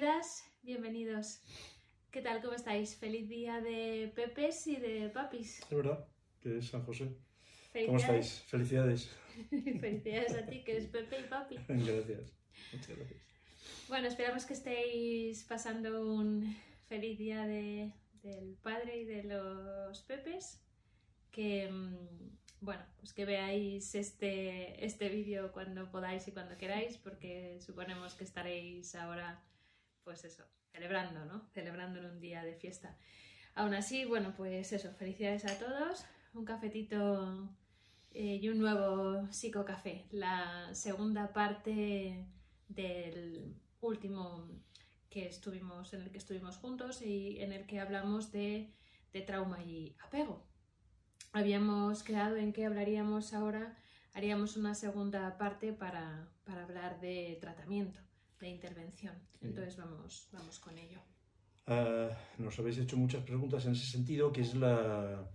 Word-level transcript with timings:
Bienvenidas, 0.00 0.44
bienvenidos. 0.62 1.42
¿Qué 2.10 2.22
tal? 2.22 2.40
¿Cómo 2.40 2.54
estáis? 2.54 2.96
Feliz 2.96 3.28
día 3.28 3.60
de 3.60 4.10
Pepes 4.16 4.66
y 4.66 4.76
de 4.76 5.10
Papis. 5.10 5.58
Es 5.60 5.68
verdad, 5.76 6.08
que 6.40 6.56
es 6.56 6.68
San 6.68 6.82
José. 6.86 7.14
¿Cómo 7.84 7.98
estáis? 7.98 8.40
Felicidades. 8.46 9.10
Felicidades 9.50 10.32
a 10.36 10.46
ti, 10.46 10.64
que 10.64 10.72
eres 10.72 10.86
Pepe 10.86 11.20
y 11.20 11.24
Papi. 11.24 11.56
Gracias. 11.68 12.32
Muchas 12.72 12.96
gracias. 12.96 13.20
Bueno, 13.88 14.08
esperamos 14.08 14.46
que 14.46 14.54
estéis 14.54 15.44
pasando 15.44 16.10
un 16.14 16.56
feliz 16.86 17.18
día 17.18 17.44
de- 17.46 17.92
del 18.22 18.56
padre 18.62 19.02
y 19.02 19.04
de 19.04 19.24
los 19.24 20.00
Pepes. 20.04 20.62
Que, 21.30 21.70
mm, 21.70 21.94
bueno, 22.62 22.82
pues 23.00 23.12
que 23.12 23.26
veáis 23.26 23.94
este, 23.94 24.82
este 24.82 25.10
vídeo 25.10 25.52
cuando 25.52 25.90
podáis 25.90 26.26
y 26.26 26.32
cuando 26.32 26.56
queráis, 26.56 26.96
porque 26.96 27.58
suponemos 27.60 28.14
que 28.14 28.24
estaréis 28.24 28.94
ahora, 28.94 29.42
pues 30.04 30.24
eso, 30.24 30.44
celebrando, 30.72 31.24
¿no? 31.24 31.48
Celebrando 31.52 31.98
en 31.98 32.06
un 32.06 32.20
día 32.20 32.44
de 32.44 32.54
fiesta. 32.54 32.96
Aún 33.54 33.74
así, 33.74 34.04
bueno, 34.04 34.34
pues 34.36 34.72
eso, 34.72 34.92
felicidades 34.94 35.44
a 35.44 35.58
todos. 35.58 36.04
Un 36.34 36.44
cafetito 36.44 37.50
eh, 38.12 38.38
y 38.40 38.48
un 38.48 38.58
nuevo 38.58 39.26
psicocafé. 39.30 40.06
La 40.10 40.74
segunda 40.74 41.32
parte 41.32 42.26
del 42.68 43.56
último 43.80 44.48
que 45.08 45.26
estuvimos, 45.26 45.92
en 45.92 46.02
el 46.02 46.10
que 46.10 46.18
estuvimos 46.18 46.56
juntos 46.56 47.02
y 47.02 47.40
en 47.40 47.52
el 47.52 47.66
que 47.66 47.80
hablamos 47.80 48.30
de, 48.30 48.72
de 49.12 49.20
trauma 49.22 49.62
y 49.62 49.96
apego. 50.04 50.46
Habíamos 51.32 52.02
quedado 52.02 52.36
en 52.36 52.52
que 52.52 52.66
hablaríamos 52.66 53.34
ahora, 53.34 53.76
haríamos 54.14 54.56
una 54.56 54.74
segunda 54.74 55.36
parte 55.36 55.72
para, 55.72 56.28
para 56.44 56.64
hablar 56.64 57.00
de 57.00 57.38
tratamiento, 57.40 58.00
de 58.40 58.48
intervención. 58.48 59.14
Entonces 59.40 59.76
vamos, 59.76 60.28
vamos 60.32 60.58
con 60.58 60.76
ello. 60.78 60.98
Ah, 61.66 62.10
nos 62.38 62.58
habéis 62.58 62.78
hecho 62.78 62.96
muchas 62.96 63.22
preguntas 63.22 63.64
en 63.66 63.72
ese 63.72 63.86
sentido, 63.86 64.32
que 64.32 64.40
es 64.40 64.54
la, 64.54 65.28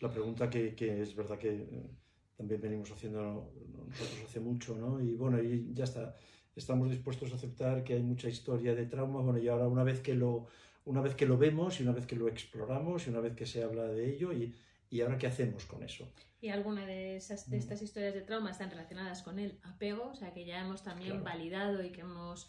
la 0.00 0.10
pregunta 0.10 0.50
que, 0.50 0.74
que 0.74 1.02
es 1.02 1.14
verdad 1.14 1.38
que 1.38 1.54
eh, 1.54 1.90
también 2.36 2.60
venimos 2.60 2.90
haciendo 2.90 3.52
nosotros 3.88 4.22
hace 4.24 4.40
mucho, 4.40 4.76
¿no? 4.76 5.00
Y 5.00 5.14
bueno, 5.14 5.42
y 5.42 5.72
ya 5.72 5.84
está. 5.84 6.14
Estamos 6.54 6.90
dispuestos 6.90 7.30
a 7.32 7.36
aceptar 7.36 7.84
que 7.84 7.94
hay 7.94 8.02
mucha 8.02 8.28
historia 8.28 8.74
de 8.74 8.86
trauma. 8.86 9.20
Bueno, 9.20 9.38
y 9.38 9.46
ahora 9.48 9.68
una 9.68 9.84
vez 9.84 10.00
que 10.00 10.14
lo, 10.14 10.46
una 10.86 11.02
vez 11.02 11.14
que 11.14 11.26
lo 11.26 11.36
vemos 11.36 11.78
y 11.78 11.82
una 11.82 11.92
vez 11.92 12.06
que 12.06 12.16
lo 12.16 12.28
exploramos 12.28 13.06
y 13.06 13.10
una 13.10 13.20
vez 13.20 13.34
que 13.34 13.44
se 13.44 13.62
habla 13.62 13.84
de 13.84 14.14
ello, 14.14 14.32
y, 14.32 14.54
y 14.90 15.00
ahora 15.00 15.18
qué 15.18 15.26
hacemos 15.26 15.64
con 15.66 15.82
eso. 15.82 16.12
Y 16.40 16.48
algunas 16.50 16.86
de, 16.86 17.16
esas, 17.16 17.48
de 17.50 17.56
Mm. 17.56 17.60
estas 17.60 17.82
historias 17.82 18.14
de 18.14 18.20
trauma 18.22 18.50
están 18.50 18.70
relacionadas 18.70 19.22
con 19.22 19.38
el 19.38 19.58
apego, 19.62 20.10
o 20.10 20.14
sea 20.14 20.32
que 20.32 20.44
ya 20.44 20.60
hemos 20.60 20.82
también 20.82 21.10
Claro. 21.20 21.24
validado 21.24 21.82
y 21.84 21.90
que 21.90 22.02
hemos 22.02 22.48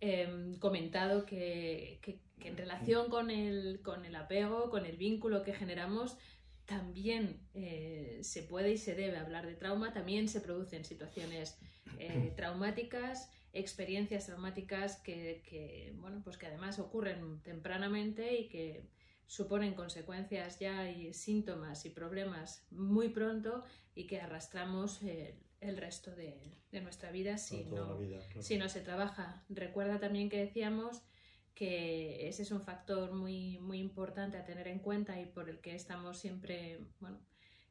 em, 0.00 0.56
comentado 0.60 1.26
que, 1.26 1.98
que- 2.02 2.20
que 2.38 2.48
en 2.48 2.56
relación 2.56 3.10
con 3.10 3.30
el, 3.30 3.80
con 3.82 4.04
el 4.04 4.14
apego, 4.14 4.70
con 4.70 4.86
el 4.86 4.96
vínculo 4.96 5.42
que 5.42 5.52
generamos, 5.52 6.16
también 6.66 7.40
eh, 7.54 8.20
se 8.22 8.42
puede 8.44 8.70
y 8.72 8.76
se 8.78 8.94
debe 8.94 9.16
hablar 9.16 9.44
de 9.46 9.54
trauma, 9.56 9.92
también 9.92 10.28
se 10.28 10.40
producen 10.40 10.84
situaciones 10.84 11.58
eh, 11.98 12.32
traumáticas, 12.36 13.30
experiencias 13.52 14.26
traumáticas 14.26 14.98
que, 15.00 15.42
que, 15.48 15.94
bueno, 15.96 16.20
pues 16.22 16.36
que 16.38 16.46
además 16.46 16.78
ocurren 16.78 17.40
tempranamente 17.42 18.36
y 18.38 18.48
que 18.48 18.84
suponen 19.28 19.74
consecuencias 19.74 20.58
ya 20.58 20.90
y 20.90 21.12
síntomas 21.12 21.84
y 21.84 21.90
problemas 21.90 22.66
muy 22.70 23.10
pronto 23.10 23.62
y 23.94 24.06
que 24.06 24.20
arrastramos 24.20 25.02
el, 25.02 25.34
el 25.60 25.76
resto 25.76 26.10
de, 26.16 26.56
de 26.72 26.80
nuestra 26.80 27.12
vida 27.12 27.36
si 27.38 27.64
no, 27.64 27.98
vida, 27.98 28.18
claro. 28.28 28.42
si 28.42 28.56
no 28.56 28.68
se 28.68 28.80
trabaja. 28.80 29.44
Recuerda 29.50 30.00
también 30.00 30.30
que 30.30 30.38
decíamos 30.38 31.02
que 31.54 32.26
ese 32.26 32.42
es 32.42 32.50
un 32.50 32.62
factor 32.62 33.12
muy, 33.12 33.58
muy 33.58 33.78
importante 33.78 34.38
a 34.38 34.44
tener 34.44 34.66
en 34.66 34.78
cuenta 34.78 35.20
y 35.20 35.26
por 35.26 35.50
el 35.50 35.60
que 35.60 35.74
estamos 35.74 36.16
siempre, 36.18 36.80
bueno, 37.00 37.20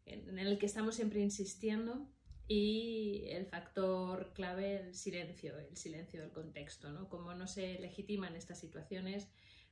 en 0.06 0.30
en 0.30 0.40
el 0.40 0.60
que 0.60 0.68
estamos 0.68 0.96
siempre 0.96 1.22
insistiendo 1.22 2.08
y 2.48 3.26
el 3.30 3.46
factor 3.46 4.31
clave, 4.34 4.78
el 4.81 4.94
silencio, 4.94 5.58
el 5.58 5.76
silencio 5.76 6.22
del 6.22 6.31
contexto, 6.31 6.92
¿no? 6.92 7.10
Cómo 7.10 7.34
no 7.34 7.48
se 7.48 7.80
legitiman 7.80 8.36
estas 8.36 8.60
situaciones, 8.60 9.28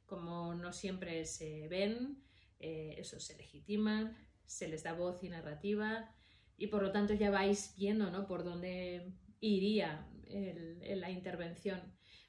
cómo 0.05 0.55
no 0.55 0.73
siempre 0.73 1.25
se 1.25 1.67
ven, 1.67 2.23
eh, 2.59 2.95
eso 2.97 3.19
se 3.19 3.37
legitiman, 3.37 4.17
se 4.45 4.67
les 4.67 4.83
da 4.83 4.93
voz 4.93 5.23
y 5.23 5.29
narrativa 5.29 6.13
y 6.57 6.67
por 6.67 6.83
lo 6.83 6.91
tanto 6.91 7.13
ya 7.13 7.29
vais 7.31 7.73
viendo, 7.77 8.09
¿no? 8.11 8.27
Por 8.27 8.43
dónde 8.43 9.11
iría 9.39 10.07
la 10.27 11.09
intervención. 11.09 11.79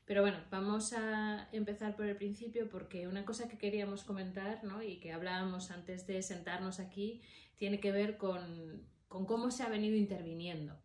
Pero 0.07 0.23
bueno, 0.23 0.39
vamos 0.51 0.93
a 0.93 1.49
empezar 1.51 1.97
por 1.97 2.07
el 2.07 2.17
principio 2.17 2.69
porque 2.69 3.09
una 3.09 3.25
cosa 3.25 3.49
que 3.49 3.59
queríamos 3.59 4.05
comentar 4.05 4.63
¿no? 4.63 4.81
y 4.81 5.01
que 5.01 5.13
hablábamos 5.13 5.73
antes 5.73 6.07
de 6.07 6.23
sentarnos 6.23 6.79
aquí 6.79 7.23
tiene 7.57 7.81
que 7.81 7.91
ver 7.91 8.17
con, 8.17 8.87
con 9.09 9.27
cómo 9.27 9.51
se 9.51 9.65
ha 9.65 9.69
venido 9.69 9.97
interviniendo. 9.97 10.81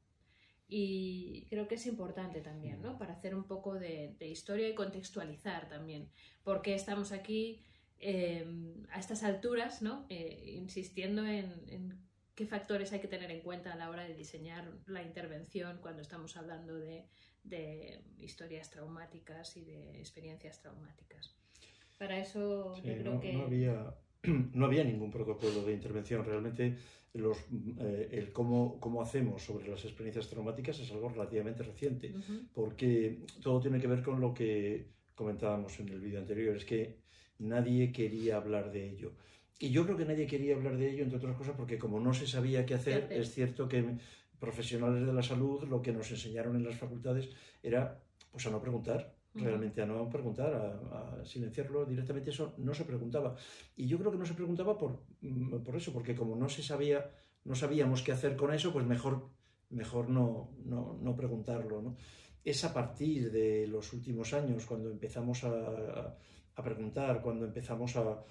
Y 0.73 1.47
creo 1.49 1.67
que 1.67 1.75
es 1.75 1.85
importante 1.85 2.39
también, 2.39 2.81
¿no? 2.81 2.97
Para 2.97 3.11
hacer 3.11 3.35
un 3.35 3.43
poco 3.43 3.73
de, 3.73 4.15
de 4.17 4.29
historia 4.29 4.69
y 4.69 4.73
contextualizar 4.73 5.67
también 5.67 6.09
por 6.43 6.61
qué 6.61 6.73
estamos 6.75 7.11
aquí 7.11 7.61
eh, 7.99 8.45
a 8.89 8.97
estas 8.97 9.23
alturas, 9.23 9.81
¿no? 9.81 10.05
Eh, 10.07 10.53
insistiendo 10.55 11.27
en, 11.27 11.51
en 11.67 11.99
qué 12.35 12.45
factores 12.45 12.93
hay 12.93 13.01
que 13.01 13.09
tener 13.09 13.31
en 13.31 13.41
cuenta 13.41 13.73
a 13.73 13.75
la 13.75 13.89
hora 13.89 14.05
de 14.05 14.15
diseñar 14.15 14.71
la 14.85 15.03
intervención 15.03 15.79
cuando 15.81 16.01
estamos 16.01 16.37
hablando 16.37 16.77
de, 16.79 17.05
de 17.43 18.01
historias 18.17 18.69
traumáticas 18.69 19.57
y 19.57 19.65
de 19.65 19.99
experiencias 19.99 20.61
traumáticas. 20.61 21.35
Para 21.99 22.17
eso 22.17 22.75
Sí, 22.75 22.83
yo 22.83 22.93
creo 22.93 23.13
no, 23.15 23.19
que... 23.19 23.33
no 23.33 23.43
había, 23.43 23.93
no 24.53 24.65
había 24.65 24.83
ningún 24.83 25.11
protocolo 25.11 25.63
de 25.63 25.73
intervención. 25.73 26.23
Realmente 26.23 26.77
los, 27.13 27.37
eh, 27.79 28.09
el 28.11 28.31
cómo, 28.31 28.79
cómo 28.79 29.01
hacemos 29.01 29.43
sobre 29.43 29.67
las 29.67 29.83
experiencias 29.83 30.29
traumáticas 30.29 30.79
es 30.79 30.91
algo 30.91 31.09
relativamente 31.09 31.63
reciente, 31.63 32.13
porque 32.53 33.19
todo 33.41 33.59
tiene 33.59 33.79
que 33.79 33.87
ver 33.87 34.01
con 34.01 34.21
lo 34.21 34.33
que 34.33 34.87
comentábamos 35.15 35.79
en 35.79 35.89
el 35.89 35.99
vídeo 35.99 36.19
anterior, 36.19 36.55
es 36.55 36.65
que 36.65 36.97
nadie 37.39 37.91
quería 37.91 38.37
hablar 38.37 38.71
de 38.71 38.89
ello. 38.89 39.13
Y 39.59 39.69
yo 39.69 39.85
creo 39.85 39.97
que 39.97 40.05
nadie 40.05 40.25
quería 40.25 40.55
hablar 40.55 40.77
de 40.77 40.89
ello, 40.89 41.03
entre 41.03 41.17
otras 41.17 41.37
cosas, 41.37 41.55
porque 41.55 41.77
como 41.77 41.99
no 41.99 42.13
se 42.13 42.25
sabía 42.25 42.65
qué 42.65 42.73
hacer, 42.73 43.07
es 43.11 43.31
cierto 43.31 43.67
que 43.67 43.97
profesionales 44.39 45.05
de 45.05 45.13
la 45.13 45.21
salud 45.21 45.63
lo 45.69 45.83
que 45.83 45.91
nos 45.91 46.09
enseñaron 46.09 46.55
en 46.55 46.65
las 46.65 46.75
facultades 46.75 47.29
era 47.61 48.01
pues 48.31 48.45
a 48.47 48.49
no 48.49 48.59
preguntar. 48.59 49.13
Realmente 49.33 49.81
a 49.81 49.85
no 49.85 50.09
preguntar, 50.09 50.53
a, 50.53 51.25
silenciarlo 51.25 51.85
directamente, 51.85 52.31
eso 52.31 52.53
no 52.57 52.73
se 52.73 52.85
preguntaba. 52.85 53.35
Y 53.75 53.87
yo 53.87 53.97
creo 53.97 54.11
que 54.11 54.17
no 54.17 54.25
se 54.25 54.33
preguntaba 54.33 54.77
por, 54.77 54.99
mm, 55.21 55.59
por 55.63 55.75
eso, 55.75 55.93
porque 55.93 56.15
como 56.15 56.35
no 56.35 56.49
se 56.49 56.63
sabía, 56.63 57.09
no 57.45 57.55
sabíamos 57.55 58.01
qué 58.01 58.11
hacer 58.11 58.35
con 58.35 58.53
eso, 58.53 58.73
pues 58.73 58.85
mejor, 58.85 59.29
mejor 59.69 60.09
no, 60.09 60.51
no, 60.65 60.97
no 61.01 61.15
preguntarlo. 61.15 61.81
¿no? 61.81 61.95
Es 62.43 62.63
a 62.65 62.73
partir 62.73 63.31
de 63.31 63.67
los 63.67 63.93
últimos 63.93 64.33
años 64.33 64.65
cuando 64.65 64.89
empezamos 64.89 65.43
a, 65.43 66.17
a 66.55 66.63
preguntar, 66.63 67.21
cuando 67.21 67.45
empezamos 67.45 67.95
a 67.95 68.23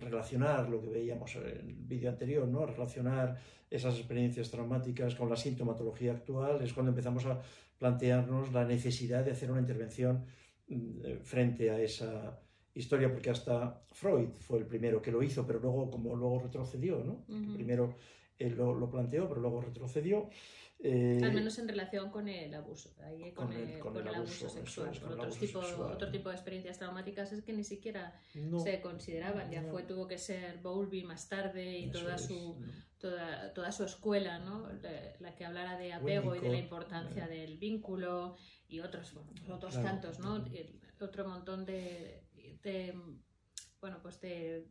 relacionar 0.00 0.68
lo 0.68 0.80
que 0.80 0.88
veíamos 0.88 1.36
en 1.36 1.46
el 1.46 1.74
vídeo 1.74 2.10
anterior, 2.10 2.48
¿no? 2.48 2.62
a 2.62 2.66
relacionar 2.66 3.38
esas 3.70 3.96
experiencias 3.96 4.50
traumáticas 4.50 5.14
con 5.14 5.28
la 5.28 5.36
sintomatología 5.36 6.12
actual, 6.12 6.60
es 6.60 6.72
cuando 6.72 6.90
empezamos 6.90 7.24
a 7.26 7.40
plantearnos 7.80 8.52
la 8.52 8.64
necesidad 8.64 9.24
de 9.24 9.32
hacer 9.32 9.50
una 9.50 9.60
intervención 9.60 10.26
mm, 10.68 11.04
eh, 11.04 11.18
frente 11.24 11.70
a 11.70 11.80
esa 11.80 12.38
historia, 12.74 13.10
porque 13.10 13.30
hasta 13.30 13.82
Freud 13.90 14.28
fue 14.38 14.58
el 14.58 14.66
primero 14.66 15.02
que 15.02 15.10
lo 15.10 15.22
hizo, 15.22 15.46
pero 15.46 15.58
luego 15.58 15.90
como 15.90 16.14
luego 16.14 16.40
retrocedió, 16.40 17.02
¿no? 17.02 17.24
Primero 17.54 17.96
él 18.38 18.54
lo, 18.54 18.74
lo 18.74 18.88
planteó, 18.88 19.28
pero 19.28 19.40
luego 19.40 19.62
retrocedió. 19.62 20.28
Eh, 20.82 21.20
Al 21.22 21.34
menos 21.34 21.58
en 21.58 21.68
relación 21.68 22.10
con 22.10 22.26
el 22.26 22.54
abuso, 22.54 22.94
ahí, 23.04 23.32
con, 23.32 23.48
con 23.48 23.52
el- 23.56 23.68
el, 23.68 23.78
con 23.80 23.92
con 23.92 24.02
el 24.02 24.08
el 24.08 24.14
abuso, 24.14 24.48
sexual. 24.48 24.88
es, 24.92 25.00
con 25.00 25.12
otros 25.12 25.26
abuso 25.36 25.40
tipo, 25.46 25.62
sexual. 25.62 25.92
otro 25.92 26.10
tipo 26.10 26.28
de 26.30 26.34
experiencias 26.36 26.78
traumáticas 26.78 27.32
es 27.32 27.42
que 27.42 27.52
ni 27.52 27.64
siquiera 27.64 28.18
no, 28.34 28.60
se 28.60 28.80
consideraban, 28.80 29.50
ya 29.50 29.60
no. 29.60 29.72
fue, 29.72 29.82
tuvo 29.82 30.06
que 30.08 30.16
ser 30.16 30.58
Bowlby 30.62 31.02
más 31.04 31.28
tarde 31.28 31.78
y 31.80 31.84
eso 31.90 32.00
toda 32.00 32.14
es, 32.14 32.22
su, 32.24 32.56
no. 32.58 32.66
toda, 32.98 33.52
toda 33.52 33.72
su 33.72 33.84
escuela, 33.84 34.38
¿no? 34.38 34.72
La, 34.80 34.90
la 35.18 35.34
que 35.34 35.44
hablara 35.44 35.76
de 35.76 35.92
apego 35.92 36.34
y 36.34 36.40
de 36.40 36.48
la 36.48 36.58
importancia 36.58 37.26
eh. 37.26 37.28
del 37.28 37.58
vínculo 37.58 38.36
y 38.66 38.80
otros, 38.80 39.12
bueno, 39.12 39.30
otros 39.54 39.74
Claro. 39.74 39.86
tantos, 39.88 40.18
¿no? 40.18 40.36
El- 40.46 40.80
otro 40.98 41.28
montón 41.28 41.64
de, 41.66 42.24
de, 42.62 42.94
bueno, 43.80 44.00
pues 44.02 44.18
de 44.20 44.66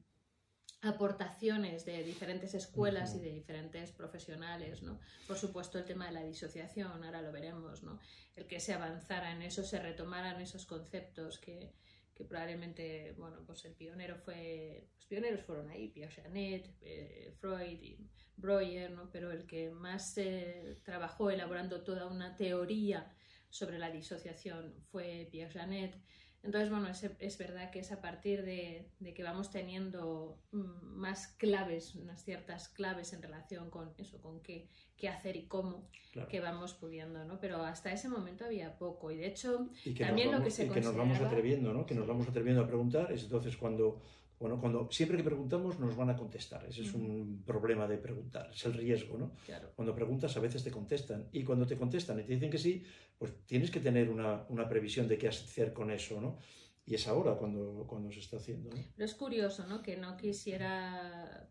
aportaciones 0.82 1.86
de 1.86 2.04
diferentes 2.04 2.54
escuelas 2.54 3.14
y 3.16 3.20
de 3.20 3.32
diferentes 3.32 3.92
profesionales, 3.92 4.82
¿no? 4.82 5.00
Por 5.28 5.38
supuesto 5.38 5.78
el 5.78 5.86
tema 5.86 6.06
de 6.08 6.14
la 6.14 6.24
disociación, 6.24 7.04
ahora 7.04 7.22
lo 7.22 7.32
veremos, 7.32 7.84
¿no? 7.84 8.00
El 8.36 8.48
que 8.48 8.60
se 8.60 8.74
avanzara 8.74 9.32
en 9.32 9.42
eso, 9.42 9.64
se 9.64 9.80
retomaran 9.80 10.40
esos 10.40 10.66
conceptos 10.66 11.38
que, 11.38 11.74
que 12.16 12.24
probablemente, 12.24 13.14
bueno, 13.18 13.44
pues 13.46 13.66
el 13.66 13.74
pionero 13.74 14.18
fue, 14.18 14.88
los 14.96 15.06
pioneros 15.06 15.42
fueron 15.46 15.70
ahí, 15.70 15.90
Pierre 15.90 16.14
Janet, 16.14 16.70
eh, 16.82 17.34
Freud 17.40 17.82
y 17.82 18.10
Breuer, 18.38 18.92
¿no? 18.92 19.10
Pero 19.12 19.32
el 19.32 19.46
que 19.46 19.70
más 19.70 20.18
eh, 20.18 20.80
trabajó 20.84 21.30
elaborando 21.30 21.82
toda 21.82 22.08
una 22.08 22.38
teoría 22.38 23.14
sobre 23.50 23.80
la 23.80 23.90
disociación 23.90 24.76
fue 24.92 25.28
Pierre 25.32 25.54
Janet. 25.54 25.96
Entonces, 26.42 26.70
bueno, 26.70 26.88
es, 26.88 27.04
es 27.20 27.38
verdad 27.38 27.70
que 27.70 27.80
es 27.80 27.92
a 27.92 28.02
partir 28.02 28.44
de, 28.44 28.88
de, 29.00 29.14
que 29.14 29.24
vamos 29.24 29.52
teniendo 29.52 30.38
mm, 30.52 30.96
más 30.96 31.28
claves, 31.38 31.96
unas 31.96 32.24
ciertas 32.24 32.70
claves 32.70 33.12
en 33.14 33.22
relación 33.22 33.70
con 33.70 33.92
eso, 33.98 34.22
con 34.22 34.40
qué, 34.40 34.68
qué 34.96 35.10
hacer 35.10 35.36
y 35.36 35.48
cómo, 35.48 35.90
claro. 36.14 36.30
que 36.30 36.40
vamos 36.40 36.74
pudiendo, 36.74 37.26
¿no? 37.26 37.40
Pero 37.40 37.64
hasta 37.64 37.92
ese 37.92 38.08
momento 38.08 38.46
había 38.46 38.78
poco. 38.78 39.12
Y 39.12 39.18
de 39.18 39.28
hecho, 39.28 39.70
y 39.84 39.94
que 39.94 40.06
también 40.06 40.28
vamos, 40.30 40.40
lo 40.40 40.46
que 40.46 40.52
se 40.52 40.66
y 40.66 40.70
que 40.70 40.82
nos 40.82 40.96
vamos 40.96 41.20
atreviendo, 41.20 41.74
¿no? 41.74 41.86
Que 41.86 41.96
nos 41.96 42.08
vamos 42.08 42.28
atreviendo 42.28 42.64
a 42.64 42.68
preguntar. 42.68 43.12
Es 43.12 43.24
entonces 43.24 43.58
cuando 43.58 44.02
bueno, 44.40 44.58
cuando 44.58 44.90
siempre 44.90 45.18
que 45.18 45.24
preguntamos 45.24 45.80
nos 45.80 45.98
van 45.98 46.10
a 46.12 46.16
contestar. 46.16 46.66
Ese 46.66 46.84
es 46.84 46.94
un 46.94 47.44
problema 47.46 47.88
de 47.88 47.98
preguntar, 47.98 48.50
es 48.54 48.66
el 48.66 48.74
riesgo, 48.74 49.18
¿no? 49.18 49.34
Claro. 49.46 49.74
Cuando 49.76 49.94
preguntas 49.94 50.36
a 50.38 50.40
veces 50.40 50.64
te 50.64 50.72
contestan 50.72 51.28
y 51.34 51.44
cuando 51.44 51.68
te 51.68 51.76
contestan 51.76 52.22
y 52.22 52.24
te 52.24 52.34
dicen 52.34 52.50
que 52.50 52.58
sí, 52.58 52.86
pues 53.20 53.34
tienes 53.46 53.70
que 53.70 53.82
tener 53.82 54.10
una, 54.10 54.46
una 54.48 54.68
previsión 54.68 55.08
de 55.08 55.18
qué 55.18 55.28
hacer 55.28 55.74
con 55.74 55.92
eso, 55.92 56.20
¿no? 56.20 56.40
Y 56.86 56.96
es 56.96 57.08
ahora 57.08 57.36
cuando, 57.36 57.86
cuando 57.86 58.12
se 58.12 58.20
está 58.20 58.38
haciendo. 58.38 58.72
¿no? 58.72 58.82
Pero 58.96 59.06
es 59.06 59.14
curioso, 59.14 59.68
¿no? 59.68 59.84
Que 59.84 59.98
no 59.98 60.18
quisiera 60.18 61.48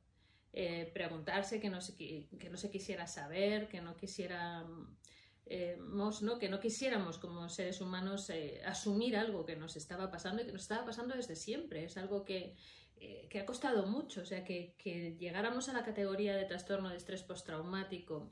eh, 0.52 0.90
preguntarse, 0.92 1.60
que 1.60 1.70
no, 1.70 1.80
se, 1.80 1.94
que 1.94 2.48
no 2.50 2.56
se 2.56 2.70
quisiera 2.70 3.06
saber, 3.06 3.68
que 3.68 3.80
no 3.80 3.96
quisiera... 3.96 4.66
Eh, 5.50 5.78
¿no? 5.80 6.38
que 6.38 6.50
no 6.50 6.60
quisiéramos 6.60 7.16
como 7.16 7.48
seres 7.48 7.80
humanos 7.80 8.28
eh, 8.28 8.60
asumir 8.66 9.16
algo 9.16 9.46
que 9.46 9.56
nos 9.56 9.76
estaba 9.76 10.10
pasando 10.10 10.42
y 10.42 10.46
que 10.46 10.52
nos 10.52 10.62
estaba 10.62 10.84
pasando 10.84 11.14
desde 11.14 11.36
siempre. 11.36 11.84
Es 11.84 11.96
algo 11.96 12.24
que, 12.24 12.56
eh, 12.96 13.28
que 13.30 13.38
ha 13.38 13.46
costado 13.46 13.86
mucho, 13.86 14.22
o 14.22 14.26
sea, 14.26 14.44
que, 14.44 14.74
que, 14.76 15.16
llegáramos 15.16 15.68
a 15.68 15.72
la 15.72 15.84
categoría 15.84 16.34
de 16.36 16.44
trastorno 16.44 16.90
de 16.90 16.96
estrés 16.96 17.22
postraumático 17.22 18.30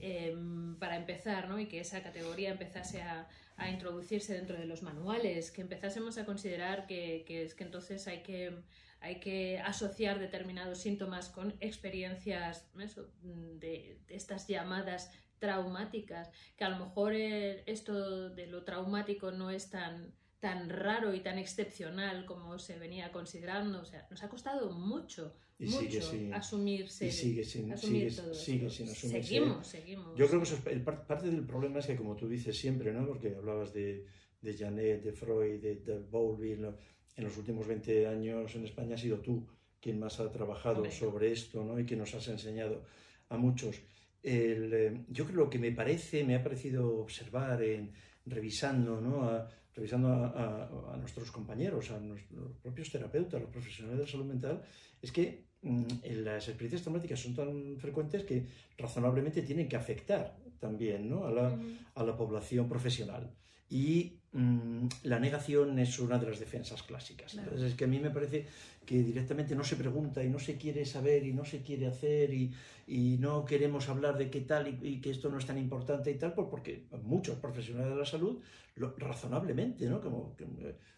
em, 0.00 0.76
para 0.78 0.96
empezar, 0.96 1.48
¿no? 1.48 1.58
y 1.58 1.66
que 1.66 1.80
esa 1.80 2.02
categoría 2.02 2.50
empezase 2.50 3.02
a, 3.02 3.28
a, 3.56 3.70
introducirse 3.70 4.34
dentro 4.34 4.56
de 4.56 4.66
los 4.66 4.82
manuales, 4.82 5.50
que 5.50 5.62
empezásemos 5.62 6.18
a 6.18 6.24
considerar 6.24 6.86
que, 6.86 7.24
que 7.26 7.42
es 7.42 7.54
que 7.54 7.64
entonces 7.64 8.06
hay 8.08 8.22
que 8.22 8.62
hay 9.00 9.20
que 9.20 9.58
asociar 9.60 10.18
determinados 10.18 10.78
síntomas 10.78 11.28
con 11.28 11.54
experiencias 11.60 12.68
de, 12.74 14.00
estas 14.08 14.46
llamadas 14.46 15.10
traumáticas, 15.38 16.30
que 16.56 16.64
a 16.64 16.70
lo 16.70 16.84
mejor 16.86 17.12
el, 17.12 17.62
esto 17.66 18.30
de 18.30 18.46
lo 18.46 18.64
traumático 18.64 19.30
no 19.30 19.50
es 19.50 19.70
tan, 19.70 20.14
tan 20.40 20.68
raro 20.68 21.14
y 21.14 21.20
tan 21.20 21.38
excepcional 21.38 22.26
como 22.26 22.58
se 22.58 22.78
venía 22.78 23.10
considerando. 23.10 23.80
O 23.80 23.84
sea, 23.84 24.06
nos 24.10 24.22
ha 24.22 24.28
costado 24.28 24.70
mucho, 24.72 25.34
y 25.58 25.66
mucho 25.66 25.80
sigue 25.80 26.02
sin, 26.02 26.34
asumirse. 26.34 27.06
Y 27.06 27.12
sigue 27.12 27.44
sin, 27.44 27.72
asumir 27.72 28.10
sigue, 28.10 28.22
todo 28.22 28.34
sigue 28.34 28.70
sin 28.70 28.88
asumirse. 28.88 29.22
Seguimos, 29.22 29.66
seguimos. 29.66 30.18
Yo 30.18 30.26
creo 30.28 30.40
que 30.40 30.46
eso 30.46 30.58
es, 30.66 30.80
parte 30.80 31.30
del 31.30 31.46
problema 31.46 31.78
es 31.78 31.86
que, 31.86 31.96
como 31.96 32.14
tú 32.14 32.28
dices 32.28 32.56
siempre, 32.56 32.92
¿no? 32.92 33.06
porque 33.06 33.34
hablabas 33.34 33.72
de, 33.72 34.04
de 34.40 34.56
Janet, 34.56 35.02
de 35.02 35.12
Freud, 35.12 35.60
de, 35.60 35.76
de 35.76 35.98
Bowlby, 35.98 36.56
¿no? 36.56 36.76
en 37.16 37.24
los 37.24 37.36
últimos 37.38 37.66
20 37.66 38.06
años 38.06 38.54
en 38.54 38.64
España 38.64 38.94
has 38.94 39.00
sido 39.00 39.20
tú 39.20 39.46
quien 39.80 39.98
más 39.98 40.20
ha 40.20 40.30
trabajado 40.30 40.76
Hombre. 40.76 40.92
sobre 40.92 41.32
esto 41.32 41.64
¿no? 41.64 41.78
y 41.78 41.86
que 41.86 41.96
nos 41.96 42.14
has 42.14 42.28
enseñado 42.28 42.84
a 43.28 43.36
muchos. 43.36 43.80
El, 44.22 44.74
eh, 44.74 45.04
yo 45.08 45.24
creo 45.24 45.44
lo 45.44 45.50
que 45.50 45.58
me 45.58 45.72
parece, 45.72 46.24
me 46.24 46.34
ha 46.34 46.42
parecido 46.42 46.98
observar 46.98 47.62
en 47.62 47.92
revisando, 48.26 49.00
¿no? 49.00 49.22
a, 49.22 49.48
revisando 49.76 50.08
a, 50.08 50.26
a, 50.26 50.94
a, 50.94 50.96
nuestros 50.96 51.30
compañeros, 51.30 51.90
a 51.90 52.00
nuestros 52.00 52.56
propios 52.62 52.90
terapeutas, 52.90 53.40
los 53.40 53.50
profesionales 53.50 53.98
de 53.98 54.04
la 54.04 54.10
salud 54.10 54.24
mental, 54.24 54.62
es 55.02 55.12
que 55.12 55.44
mmm, 55.62 55.84
las 56.24 56.48
experiencias 56.48 56.82
traumáticas 56.82 57.20
son 57.20 57.34
tan 57.34 57.76
frecuentes 57.78 58.24
que 58.24 58.46
razonablemente 58.78 59.42
tienen 59.42 59.68
que 59.68 59.76
afectar 59.76 60.36
también 60.58 61.08
¿no? 61.08 61.26
a, 61.26 61.30
la, 61.30 61.48
uh 61.48 61.56
-huh. 61.56 61.78
a 61.94 62.02
la 62.02 62.16
población 62.16 62.68
profesional. 62.68 63.30
Y 63.68 64.20
mmm, 64.36 64.88
la 65.04 65.18
negación 65.18 65.78
es 65.78 65.98
una 65.98 66.18
de 66.18 66.30
las 66.30 66.38
defensas 66.38 66.82
clásicas. 66.82 67.32
Claro. 67.32 67.48
Entonces, 67.48 67.72
es 67.72 67.76
que 67.76 67.84
a 67.84 67.88
mí 67.88 67.98
me 67.98 68.10
parece 68.10 68.46
que 68.84 69.02
directamente 69.02 69.54
no 69.54 69.64
se 69.64 69.76
pregunta 69.76 70.22
y 70.22 70.28
no 70.28 70.38
se 70.38 70.56
quiere 70.56 70.84
saber 70.84 71.26
y 71.26 71.32
no 71.32 71.44
se 71.44 71.62
quiere 71.62 71.86
hacer 71.86 72.32
y, 72.32 72.54
y 72.86 73.16
no 73.18 73.44
queremos 73.44 73.88
hablar 73.88 74.16
de 74.16 74.30
qué 74.30 74.42
tal 74.42 74.68
y, 74.68 74.78
y, 74.86 75.00
que 75.00 75.10
esto 75.10 75.28
no 75.28 75.38
es 75.38 75.46
tan 75.46 75.58
importante 75.58 76.10
y 76.10 76.14
tal, 76.14 76.34
porque 76.34 76.86
muchos 77.02 77.36
profesionales 77.38 77.90
de 77.90 77.96
la 77.96 78.06
salud, 78.06 78.40
lo, 78.76 78.94
razonablemente, 78.96 79.88
¿no? 79.88 80.00
Como, 80.00 80.36
que, 80.36 80.46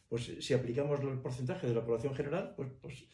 pues 0.08 0.32
si 0.40 0.54
aplicamos 0.54 1.00
el 1.00 1.18
porcentaje 1.18 1.66
de 1.66 1.74
la 1.74 1.84
población 1.84 2.14
general, 2.14 2.54
pues, 2.56 2.68
pues 2.80 3.04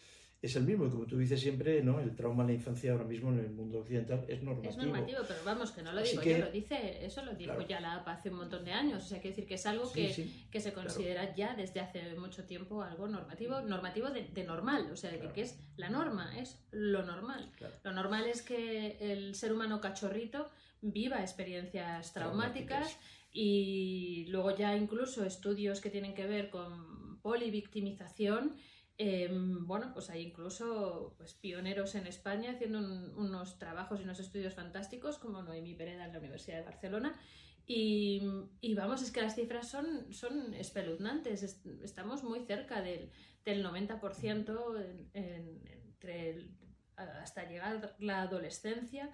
es 0.47 0.57
el 0.57 0.65
mismo. 0.65 0.87
Y 0.87 0.91
como 0.91 1.07
tú 1.07 1.19
dices 1.19 1.41
siempre, 1.41 1.83
¿no? 1.83 2.01
el 2.01 2.15
trauma 2.15 2.43
en 2.43 2.49
la 2.49 2.53
infancia 2.55 2.93
ahora 2.93 3.05
mismo 3.05 3.31
en 3.33 3.39
el 3.41 3.51
mundo 3.51 3.79
occidental 3.81 4.25
es 4.29 4.43
normativo. 4.43 4.71
Es 4.71 4.77
normativo, 4.77 5.19
pero 5.27 5.41
vamos, 5.45 5.71
que 5.73 5.83
no 5.83 5.93
lo 5.93 6.03
digo 6.03 6.21
que, 6.23 6.31
yo, 6.33 6.39
lo 6.39 6.51
dice, 6.51 7.05
eso 7.05 7.25
lo 7.25 7.33
dijo 7.35 7.53
claro. 7.55 7.69
ya 7.69 7.81
la 7.81 7.95
APA 7.97 8.13
hace 8.13 8.31
un 8.31 8.37
montón 8.37 8.65
de 8.65 8.73
años. 8.73 9.05
O 9.05 9.07
sea, 9.09 9.19
quiere 9.21 9.31
decir 9.37 9.47
que 9.49 9.55
es 9.55 9.67
algo 9.67 9.87
Sí, 9.87 9.95
que, 10.07 10.13
sí, 10.13 10.47
que 10.51 10.61
se 10.61 10.73
considera 10.73 11.21
claro. 11.33 11.37
ya 11.37 11.55
desde 11.55 11.81
hace 11.81 12.15
mucho 12.17 12.45
tiempo 12.45 12.83
algo 12.83 13.09
normativo, 13.09 13.61
normativo 13.61 14.11
de, 14.11 14.25
de 14.25 14.45
normal, 14.45 14.89
o 14.93 14.97
sea, 14.97 15.11
Claro. 15.11 15.33
que 15.33 15.43
es 15.43 15.59
la 15.77 15.89
norma, 15.91 16.39
es 16.39 16.59
lo 16.71 17.03
normal. 17.05 17.51
Lo 17.83 17.93
normal 17.93 18.27
es 18.27 18.43
que 18.43 18.97
el 19.01 19.35
ser 19.35 19.53
humano 19.53 19.81
cachorrito 19.81 20.51
viva 20.83 21.21
experiencias 21.23 22.13
traumáticas, 22.13 22.69
Traumáticas. 22.79 22.99
y 23.33 24.27
luego 24.29 24.55
ya 24.57 24.77
incluso 24.77 25.25
estudios 25.25 25.81
que 25.81 25.91
tienen 25.91 26.15
que 26.15 26.27
ver 26.27 26.51
con 26.51 27.19
polivictimización. 27.23 28.55
Eh, 28.97 29.29
bueno, 29.33 29.91
pues 29.93 30.09
hay 30.11 30.23
incluso 30.23 31.15
pues, 31.17 31.35
pioneros 31.35 31.95
en 31.97 32.07
España 32.07 32.53
haciendo 32.53 32.79
un, 32.79 33.13
unos 33.17 33.59
trabajos 33.59 34.01
y 34.01 34.05
unos 34.05 34.21
estudios 34.21 34.55
fantásticos, 34.55 35.19
como 35.19 35.43
Noemí 35.43 35.75
Pereda 35.75 36.07
en 36.07 36.13
la 36.13 36.19
Universidad 36.19 36.59
de 36.59 36.65
Barcelona. 36.65 37.19
Y, 37.67 38.23
y 38.61 38.75
vamos, 38.75 39.03
es 39.03 39.11
que 39.11 39.23
las 39.23 39.35
cifras 39.35 39.69
son, 39.69 40.13
son 40.13 40.55
espeluznantes. 40.55 41.43
Est 41.43 41.67
estamos 41.83 42.23
muy 42.23 42.41
cerca 42.45 42.83
del, 42.83 43.11
del 43.45 43.65
90% 43.65 44.81
en, 44.81 45.11
en, 45.15 45.61
entre 45.87 46.31
el, 46.31 46.51
hasta 46.97 47.49
llegar 47.49 47.97
la 47.99 48.23
adolescencia. 48.23 49.11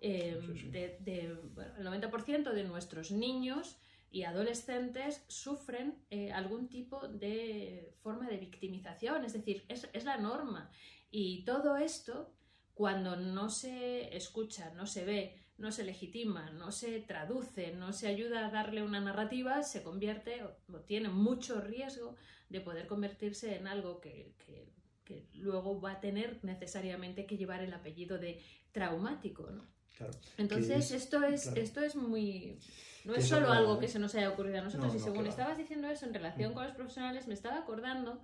Eh, 0.00 0.36
Sí, 0.52 0.58
sí. 0.58 0.68
de, 0.70 0.98
de, 1.00 1.32
bueno, 1.54 1.76
el 1.78 1.86
90% 2.02 2.52
de 2.52 2.64
nuestros 2.64 3.12
niños 3.12 3.78
y 4.12 4.24
adolescentes 4.24 5.24
sufren 5.26 5.94
eh, 6.10 6.32
algún 6.32 6.68
tipo 6.68 7.08
de 7.08 7.94
forma 8.02 8.28
de 8.28 8.36
victimización, 8.36 9.24
es 9.24 9.32
decir, 9.32 9.64
es, 9.68 9.88
es, 9.94 10.04
la 10.04 10.18
norma. 10.18 10.70
Y 11.10 11.44
todo 11.44 11.78
esto, 11.78 12.30
cuando 12.74 13.16
no 13.16 13.48
se 13.48 14.14
escucha, 14.14 14.70
no 14.74 14.86
se 14.86 15.06
ve, 15.06 15.42
no 15.56 15.72
se 15.72 15.84
legitima, 15.84 16.50
no 16.50 16.72
se 16.72 17.00
traduce, 17.00 17.72
no 17.72 17.94
se 17.94 18.06
ayuda 18.06 18.46
a 18.46 18.50
darle 18.50 18.82
una 18.82 19.00
narrativa, 19.00 19.62
se 19.62 19.82
convierte 19.82 20.44
o, 20.44 20.80
tiene 20.80 21.08
mucho 21.08 21.62
riesgo 21.62 22.16
de 22.50 22.60
poder 22.60 22.86
convertirse 22.86 23.56
en 23.56 23.66
algo 23.66 23.98
que, 23.98 24.34
que, 24.44 24.68
que, 25.04 25.26
luego 25.36 25.80
va 25.80 25.92
a 25.92 26.00
tener 26.00 26.38
necesariamente 26.44 27.24
que 27.24 27.38
llevar 27.38 27.62
el 27.62 27.72
apellido 27.72 28.18
de 28.18 28.42
traumático. 28.72 29.50
¿no? 29.50 29.66
Claro. 29.96 30.12
Entonces, 30.36 30.90
es, 30.90 31.02
esto, 31.02 31.24
es, 31.24 31.44
claro. 31.44 31.60
esto 31.62 31.80
es 31.80 31.96
muy... 31.96 32.58
No 33.04 33.14
es 33.14 33.26
solo 33.28 33.50
algo 33.50 33.74
¿no? 33.74 33.80
que 33.80 33.88
se 33.88 33.98
nos 33.98 34.14
haya 34.14 34.30
ocurrido 34.30 34.58
a 34.58 34.62
nosotros 34.62 34.92
No, 34.92 34.98
y 34.98 35.02
según 35.02 35.26
estabas 35.26 35.58
diciendo 35.58 35.88
eso 35.88 36.06
en 36.06 36.14
relación 36.14 36.52
Mm. 36.52 36.54
con 36.54 36.64
los 36.64 36.74
profesionales, 36.74 37.26
me 37.26 37.34
estaba 37.34 37.58
acordando 37.58 38.20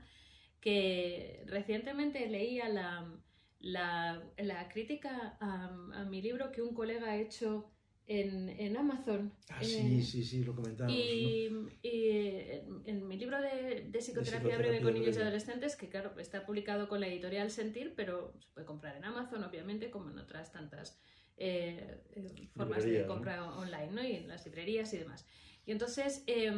que 0.60 1.44
recientemente 1.46 2.28
leía 2.28 2.68
la, 2.68 3.12
la, 3.60 4.22
la 4.36 4.68
crítica 4.68 5.36
a, 5.40 5.66
a, 5.94 6.04
mi 6.04 6.20
libro 6.22 6.50
que 6.52 6.62
un 6.62 6.74
colega 6.74 7.10
ha 7.10 7.16
hecho 7.16 7.70
en, 8.06 8.48
en 8.48 8.76
Amazon. 8.76 9.32
Ah, 9.50 9.62
sí, 9.62 10.02
sí, 10.02 10.24
sí, 10.24 10.42
lo 10.42 10.54
comentamos. 10.54 10.92
Y, 10.92 11.48
¿no? 11.50 11.68
y 11.82 12.08
en, 12.10 12.82
en, 12.86 13.06
mi 13.06 13.18
libro 13.18 13.40
de, 13.40 13.86
de, 13.90 13.98
psicoterapia 13.98 13.98
de, 13.98 14.00
psicoterapia 14.00 14.58
breve 14.58 14.82
con 14.82 14.94
niños 14.94 15.16
y 15.16 15.20
adolescentes, 15.20 15.76
que 15.76 15.88
claro, 15.88 16.18
está 16.18 16.46
publicado 16.46 16.88
con 16.88 17.00
la 17.00 17.08
editorial 17.08 17.50
Sentir, 17.50 17.94
pero 17.94 18.32
se 18.40 18.48
puede 18.52 18.66
comprar 18.66 18.96
en 18.96 19.04
Amazon, 19.04 19.44
obviamente, 19.44 19.90
como 19.90 20.10
en 20.10 20.18
otras 20.18 20.52
tantas 20.52 20.98
eh, 21.38 22.02
eh, 22.14 22.48
formas 22.54 22.78
Librería, 22.78 23.00
de 23.00 23.06
compra 23.06 23.36
¿no? 23.36 23.58
online, 23.58 23.90
¿no? 23.92 24.04
Y 24.04 24.12
en 24.12 24.28
las 24.28 24.44
librerías 24.44 24.92
y 24.92 24.98
demás. 24.98 25.26
Y 25.64 25.72
entonces, 25.72 26.24
eh, 26.26 26.50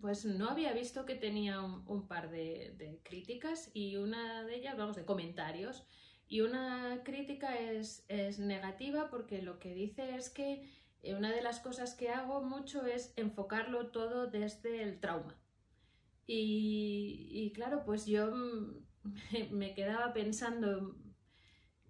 pues 0.00 0.24
no 0.24 0.48
había 0.48 0.72
visto 0.72 1.04
que 1.04 1.14
tenía 1.14 1.60
un, 1.60 1.84
un 1.86 2.08
par 2.08 2.30
de, 2.30 2.74
de, 2.78 3.00
críticas 3.02 3.70
y 3.74 3.96
una 3.96 4.44
de 4.44 4.56
ellas, 4.56 4.76
vamos, 4.76 4.96
de 4.96 5.04
comentarios. 5.04 5.84
Y 6.28 6.40
una 6.40 7.02
crítica 7.04 7.58
es, 7.58 8.04
es 8.08 8.38
negativa 8.38 9.10
porque 9.10 9.42
lo 9.42 9.58
que 9.58 9.74
dice 9.74 10.16
es 10.16 10.30
que 10.30 10.68
eh, 11.02 11.14
una 11.14 11.30
de 11.32 11.42
las 11.42 11.60
cosas 11.60 11.94
que 11.94 12.08
hago 12.10 12.42
mucho 12.42 12.84
es 12.84 13.12
enfocarlo 13.16 13.88
todo 13.88 14.26
desde 14.26 14.82
el 14.82 14.98
trauma. 14.98 15.36
Y, 16.26 17.28
y 17.30 17.52
claro, 17.52 17.84
pues 17.84 18.06
yo 18.06 18.32
me 19.50 19.74
quedaba 19.74 20.12
pensando, 20.12 20.96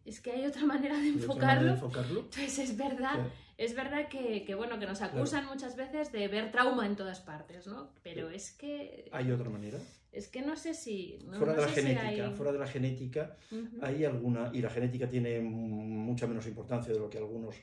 es 0.06 0.20
que 0.20 0.30
hay 0.30 0.46
otra 0.46 0.64
manera 0.64 0.96
de 0.96 1.08
enfocarlo. 1.08 1.46
Manera 1.46 1.64
de 1.64 1.70
enfocarlo? 1.72 2.20
Entonces 2.20 2.58
es 2.58 2.76
verdad, 2.76 3.26
sí. 3.26 3.54
es 3.58 3.74
verdad 3.74 4.08
que, 4.08 4.44
que, 4.44 4.54
bueno, 4.54 4.78
que 4.78 4.86
nos 4.86 5.02
acusan 5.02 5.42
claro. 5.42 5.54
muchas 5.54 5.76
veces 5.76 6.12
de 6.12 6.28
ver 6.28 6.50
trauma 6.52 6.86
en 6.86 6.96
todas 6.96 7.20
partes, 7.20 7.66
¿no? 7.66 7.92
Pero 8.02 8.30
sí. 8.30 8.36
es 8.36 8.52
que... 8.52 9.08
¿Hay 9.12 9.30
otra 9.30 9.50
manera? 9.50 9.78
Es 10.12 10.28
que 10.28 10.40
no 10.42 10.56
sé 10.56 10.72
si... 10.72 11.18
No, 11.26 11.36
fuera, 11.36 11.52
no 11.52 11.60
de 11.60 11.66
la 11.66 11.74
sé 11.74 11.82
genética, 11.82 12.10
si 12.10 12.20
hay... 12.20 12.34
fuera 12.34 12.52
de 12.52 12.58
la 12.58 12.66
genética, 12.66 13.36
hay 13.82 14.04
alguna... 14.04 14.50
Y 14.54 14.62
la 14.62 14.70
genética 14.70 15.08
tiene 15.08 15.40
mucha 15.40 16.26
menos 16.26 16.46
importancia 16.46 16.92
de 16.92 16.98
lo 16.98 17.10
que 17.10 17.18
algunos 17.18 17.56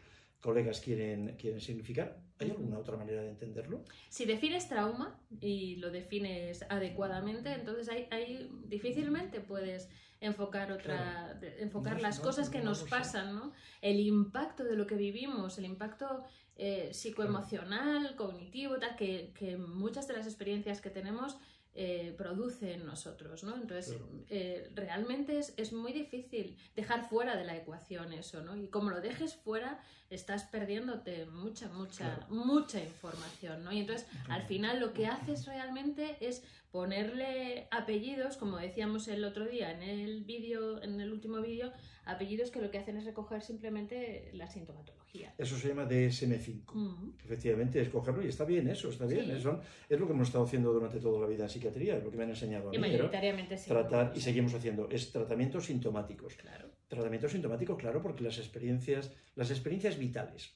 colegas 0.43 0.81
quieren, 0.81 1.35
quieren 1.37 1.61
significar. 1.61 2.21
¿Hay 2.39 2.49
alguna 2.51 2.77
otra 2.77 2.97
manera 2.97 3.21
de 3.21 3.29
entenderlo? 3.29 3.85
Si 4.09 4.25
defines 4.25 4.67
trauma 4.67 5.17
y 5.39 5.77
lo 5.77 5.89
defines 5.89 6.65
adecuadamente, 6.69 7.53
entonces 7.53 7.89
ahí, 7.89 8.49
difícilmente 8.65 9.39
puedes 9.39 9.89
enfocar 10.23 10.71
otra 10.71 11.37
enfocar 11.59 12.01
las 12.01 12.19
cosas 12.19 12.49
que 12.49 12.61
nos 12.61 12.83
pasan, 12.83 13.35
¿no? 13.35 13.51
El 13.81 13.99
impacto 13.99 14.63
de 14.63 14.75
lo 14.75 14.87
que 14.87 14.95
vivimos, 14.95 15.57
el 15.57 15.65
impacto 15.65 16.23
eh, 16.57 16.89
psicoemocional, 16.93 18.15
cognitivo, 18.15 18.77
tal, 18.77 18.95
que, 18.95 19.33
que 19.35 19.57
muchas 19.57 20.07
de 20.07 20.13
las 20.13 20.25
experiencias 20.25 20.81
que 20.81 20.89
tenemos 20.89 21.37
eh, 21.75 22.13
produce 22.17 22.73
en 22.73 22.85
nosotros, 22.85 23.43
¿no? 23.43 23.55
Entonces, 23.55 23.97
eh, 24.29 24.69
realmente 24.75 25.39
es, 25.39 25.53
es, 25.57 25.73
muy 25.73 25.91
difícil 25.91 26.55
dejar 26.75 27.09
fuera 27.09 27.35
de 27.35 27.45
la 27.45 27.57
ecuación 27.57 28.13
eso, 28.13 28.43
¿no? 28.43 28.55
Y 28.55 28.67
como 28.67 28.91
lo 28.91 29.01
dejes 29.01 29.35
fuera, 29.35 29.81
estás 30.11 30.43
perdiéndote 30.43 31.25
mucha, 31.25 31.69
mucha, 31.69 32.27
mucha 32.29 32.79
información, 32.79 33.63
¿no? 33.63 33.71
Y 33.71 33.79
entonces, 33.79 34.07
al 34.29 34.43
final, 34.43 34.79
lo 34.79 34.93
que 34.93 35.07
haces 35.07 35.47
realmente 35.47 36.17
es 36.19 36.43
ponerle 36.71 37.67
apellidos, 37.71 38.37
como 38.37 38.57
decíamos 38.57 39.07
el 39.07 39.23
otro 39.23 39.45
día 39.45 39.71
en 39.71 39.81
el 39.81 40.23
vídeo, 40.23 40.81
en 40.83 41.01
el 41.01 41.11
último 41.11 41.41
vídeo, 41.41 41.71
apellidos 42.05 42.51
que 42.51 42.61
lo 42.61 42.69
que 42.69 42.77
hacen 42.77 42.97
es 42.97 43.05
recoger 43.05 43.41
simplemente 43.41 44.29
la 44.33 44.47
sintomatología. 44.47 45.02
Eso 45.37 45.57
se 45.57 45.67
llama 45.67 45.87
DSM5. 45.87 47.15
Efectivamente, 47.23 47.81
escogerlo 47.81 48.23
y 48.23 48.29
está 48.29 48.45
bien 48.45 48.67
eso, 48.67 48.89
está 48.89 49.05
bien. 49.05 49.29
Eso 49.29 49.61
es 49.87 49.99
lo 49.99 50.07
que 50.07 50.13
hemos 50.13 50.27
estado 50.27 50.45
haciendo 50.45 50.73
durante 50.73 50.99
toda 50.99 51.21
la 51.21 51.27
vida 51.27 51.43
en 51.43 51.49
psiquiatría, 51.49 51.97
es 51.97 52.03
lo 52.03 52.09
que 52.09 52.17
me 52.17 52.23
han 52.23 52.31
enseñado 52.31 52.69
a 52.69 52.71
mí. 52.71 52.77
Y 52.77 52.79
mayoritariamente 52.79 53.57
sí. 53.57 53.69
Tratar, 53.69 54.13
y 54.15 54.21
seguimos 54.21 54.53
haciendo, 54.53 54.89
es 54.89 55.11
tratamientos 55.11 55.65
sintomáticos. 55.65 56.35
Claro. 56.35 56.71
Tratamientos 56.87 57.31
sintomáticos, 57.31 57.77
claro, 57.77 58.01
porque 58.01 58.23
las 58.23 58.37
experiencias, 58.39 59.11
las 59.35 59.51
experiencias 59.51 59.97
vitales, 59.97 60.55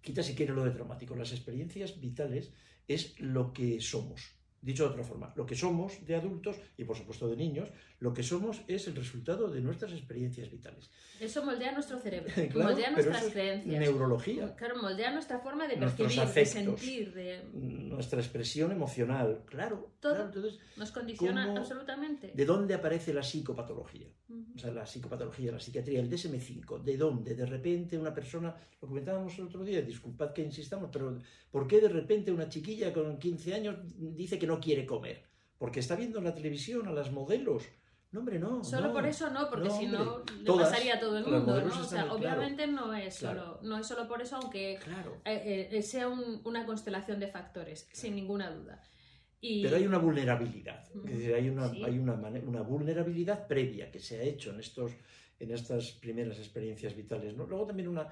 quita 0.00 0.22
si 0.22 0.34
quiere 0.34 0.52
lo 0.52 0.64
de 0.64 0.70
traumático, 0.70 1.16
las 1.16 1.32
experiencias 1.32 2.00
vitales 2.00 2.52
es 2.86 3.18
lo 3.20 3.52
que 3.52 3.80
somos 3.80 4.35
Dicho 4.66 4.82
de 4.82 4.90
otra 4.90 5.04
forma, 5.04 5.32
lo 5.36 5.46
que 5.46 5.54
somos 5.54 6.04
de 6.04 6.16
adultos 6.16 6.56
y 6.76 6.82
por 6.82 6.96
supuesto 6.96 7.28
de 7.28 7.36
niños, 7.36 7.68
lo 8.00 8.12
que 8.12 8.24
somos 8.24 8.62
es 8.66 8.88
el 8.88 8.96
resultado 8.96 9.48
de 9.48 9.60
nuestras 9.60 9.92
experiencias 9.92 10.50
vitales. 10.50 10.90
Eso 11.20 11.44
moldea 11.44 11.70
nuestro 11.70 12.00
cerebro, 12.00 12.32
moldea 12.56 12.90
nuestras 12.90 13.26
creencias. 13.26 13.78
Neurología. 13.78 14.56
Claro, 14.56 14.82
moldea 14.82 15.12
nuestra 15.12 15.38
forma 15.38 15.68
de 15.68 15.76
percibir, 15.76 16.20
de 16.20 16.46
sentir, 16.46 17.14
de... 17.14 17.44
Nuestra 17.52 18.18
expresión 18.18 18.72
emocional, 18.72 19.44
claro. 19.46 19.92
Todo 20.00 20.24
entonces, 20.24 20.58
nos 20.76 20.90
condiciona 20.90 21.54
absolutamente. 21.56 22.32
¿De 22.34 22.44
dónde 22.44 22.74
aparece 22.74 23.14
la 23.14 23.22
psicopatología? 23.22 24.08
O 24.28 24.58
sea, 24.58 24.72
la 24.72 24.84
psicopatología, 24.84 25.52
la 25.52 25.60
psiquiatría, 25.60 26.00
el 26.00 26.10
DSM-5. 26.10 26.82
¿De 26.82 26.96
dónde? 26.96 27.36
De 27.36 27.46
repente 27.46 27.96
una 27.96 28.12
persona, 28.12 28.54
lo 28.82 28.88
comentábamos 28.88 29.38
el 29.38 29.44
otro 29.44 29.62
día, 29.62 29.80
disculpad 29.80 30.32
que 30.32 30.42
insistamos, 30.42 30.90
pero 30.92 31.16
¿por 31.52 31.68
qué 31.68 31.80
de 31.80 31.88
repente 31.88 32.32
una 32.32 32.48
chiquilla 32.48 32.92
con 32.92 33.18
15 33.18 33.54
años 33.54 33.76
dice 33.96 34.38
que 34.38 34.46
no 34.46 34.55
quiere 34.60 34.86
comer, 34.86 35.24
porque 35.58 35.80
está 35.80 35.96
viendo 35.96 36.18
en 36.18 36.24
la 36.24 36.34
televisión 36.34 36.86
a 36.88 36.92
las 36.92 37.12
modelos. 37.12 37.64
No, 38.12 38.20
hombre, 38.20 38.38
no. 38.38 38.64
Solo 38.64 38.92
por 38.92 39.06
eso 39.06 39.30
no, 39.30 39.50
porque 39.50 39.68
si 39.70 39.86
no 39.86 40.22
le 40.40 40.52
pasaría 40.52 40.94
a 40.94 41.00
todo 41.00 41.18
el 41.18 41.26
mundo, 41.26 41.60
¿no? 41.60 41.80
O 41.80 41.84
sea, 41.84 42.12
obviamente 42.12 42.66
no 42.66 42.94
es 42.94 43.16
solo, 43.16 43.58
no 43.62 43.78
es 43.78 43.86
solo 43.86 44.08
por 44.08 44.22
eso, 44.22 44.36
aunque 44.36 44.78
claro. 44.82 45.20
Eh, 45.24 45.68
eh, 45.70 45.82
sea 45.82 46.08
una 46.08 46.64
constelación 46.64 47.20
de 47.20 47.28
factores, 47.28 47.88
sin 47.92 48.14
ninguna 48.14 48.50
duda. 48.50 48.82
Pero 49.40 49.76
hay 49.76 49.86
una 49.86 49.98
vulnerabilidad, 49.98 50.84
es 51.04 51.18
decir, 51.18 51.34
hay, 51.34 51.48
una, 51.48 51.66
hay 51.66 51.98
una, 51.98 52.14
una, 52.14 52.62
vulnerabilidad 52.62 53.46
previa 53.46 53.90
que 53.90 54.00
se 54.00 54.18
ha 54.18 54.22
hecho 54.22 54.50
en, 54.50 54.60
estos, 54.60 54.92
en 55.38 55.52
estas 55.52 55.92
primeras 55.92 56.38
experiencias 56.38 56.96
vitales. 56.96 57.36
¿no? 57.36 57.46
Luego 57.46 57.66
también 57.66 57.88
una, 57.88 58.08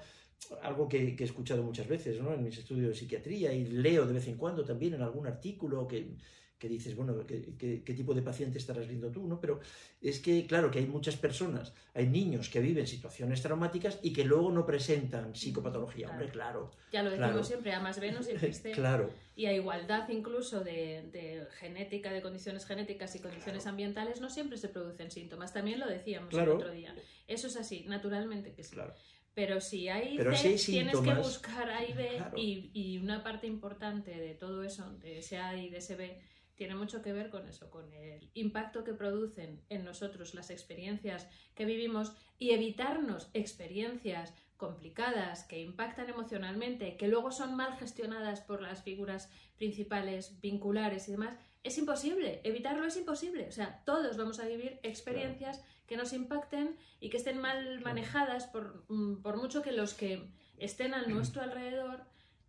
algo 0.61 0.87
que, 0.87 1.15
que, 1.15 1.23
he 1.23 1.27
escuchado 1.27 1.63
muchas 1.63 1.87
veces 1.87 2.21
¿no? 2.21 2.33
en 2.33 2.43
mis 2.43 2.57
estudios 2.57 2.89
de 2.89 2.95
psiquiatría 2.95 3.53
y 3.53 3.65
leo 3.65 4.05
de 4.05 4.13
vez 4.13 4.27
en 4.27 4.37
cuando 4.37 4.63
también 4.63 4.93
en 4.93 5.01
algún 5.01 5.27
artículo 5.27 5.87
que, 5.87 6.15
que 6.57 6.69
dices, 6.69 6.95
bueno, 6.95 7.25
¿qué, 7.27 7.83
¿qué, 7.83 7.93
tipo 7.93 8.13
de 8.13 8.21
paciente 8.21 8.57
estarás 8.57 8.87
viendo 8.87 9.11
tú? 9.11 9.27
¿no? 9.27 9.39
Pero 9.41 9.59
es 10.01 10.19
que, 10.19 10.45
claro, 10.47 10.71
que 10.71 10.79
hay 10.79 10.85
muchas 10.85 11.17
personas, 11.17 11.73
hay 11.93 12.07
niños 12.07 12.49
que 12.49 12.61
viven 12.61 12.87
situaciones 12.87 13.41
traumáticas 13.41 13.99
y 14.01 14.13
que 14.13 14.23
luego 14.23 14.51
no 14.51 14.65
presentan 14.65 15.35
psicopatología. 15.35 16.09
Hombre, 16.09 16.29
claro. 16.29 16.71
Ya 16.91 17.03
lo 17.03 17.11
decimos 17.11 17.47
siempre, 17.47 17.73
a 17.73 17.81
más 17.81 17.99
menos 17.99 18.27
existe. 18.27 18.71
claro. 18.73 19.09
Y 19.35 19.47
a 19.47 19.53
igualdad 19.53 20.07
incluso 20.09 20.63
de, 20.63 21.09
de, 21.11 21.45
genética, 21.59 22.13
de 22.13 22.21
condiciones 22.21 22.65
genéticas 22.65 23.13
y 23.15 23.19
condiciones 23.19 23.67
ambientales, 23.67 24.21
no 24.21 24.29
siempre 24.29 24.57
se 24.57 24.69
producen 24.69 25.11
síntomas. 25.11 25.53
También 25.53 25.79
lo 25.79 25.87
decíamos 25.87 26.33
el 26.33 26.49
otro 26.49 26.71
día. 26.71 26.95
Eso 27.27 27.47
es 27.47 27.57
así, 27.57 27.83
naturalmente 27.87 28.53
que 28.53 28.63
sí. 28.63 28.73
Claro. 28.73 28.95
Pero 29.35 29.59
si 29.59 29.89
hay 29.89 30.17
C, 30.17 30.55
tienes 30.71 30.97
que 30.97 31.13
buscar 31.13 31.69
A 31.69 31.85
y 31.85 31.93
B 31.93 32.23
y, 32.37 32.71
y, 32.73 32.97
una 32.97 33.21
parte 33.21 33.45
importante 33.47 34.11
de 34.11 34.33
todo 34.33 34.63
eso, 34.63 34.89
de 34.99 35.19
ese 35.19 35.37
A 35.37 35.57
y 35.57 35.69
de 35.69 35.79
ese 35.79 35.97
B, 35.97 36.21
tiene 36.55 36.75
mucho 36.75 37.01
que 37.01 37.11
ver 37.11 37.29
con 37.29 37.45
eso, 37.47 37.69
con 37.69 37.93
el 37.93 38.31
impacto 38.33 38.85
que 38.85 38.93
producen 38.93 39.61
en 39.69 39.83
nosotros 39.83 40.33
las 40.33 40.49
experiencias 40.49 41.27
que 41.53 41.65
vivimos 41.65 42.13
y 42.39 42.51
evitarnos 42.51 43.29
experiencias 43.33 44.33
complicadas 44.57 45.43
que 45.43 45.59
impactan 45.59 46.09
emocionalmente, 46.09 46.97
que 46.97 47.07
luego 47.07 47.31
son 47.31 47.55
mal 47.55 47.77
gestionadas 47.77 48.41
por 48.41 48.61
las 48.61 48.83
figuras 48.83 49.29
principales, 49.57 50.39
vinculares 50.41 51.07
y 51.07 51.11
demás, 51.11 51.35
es 51.63 51.77
imposible, 51.77 52.41
evitarlo 52.43 52.85
es 52.85 52.95
imposible. 52.95 53.47
O 53.47 53.51
sea, 53.51 53.83
todos 53.85 54.17
vamos 54.17 54.39
a 54.39 54.45
vivir 54.45 54.79
experiencias 54.83 55.63
que 55.87 55.97
nos 55.97 56.13
impacten 56.13 56.77
y 56.99 57.09
que 57.09 57.17
estén 57.17 57.39
mal 57.39 57.81
manejadas 57.81 58.45
por, 58.45 58.85
mm, 58.87 59.21
por 59.21 59.37
mucho 59.37 59.61
que 59.61 59.71
los 59.71 59.93
que 59.93 60.29
estén 60.57 60.93
a 60.93 61.05
nuestro 61.07 61.41
alrededor 61.41 62.05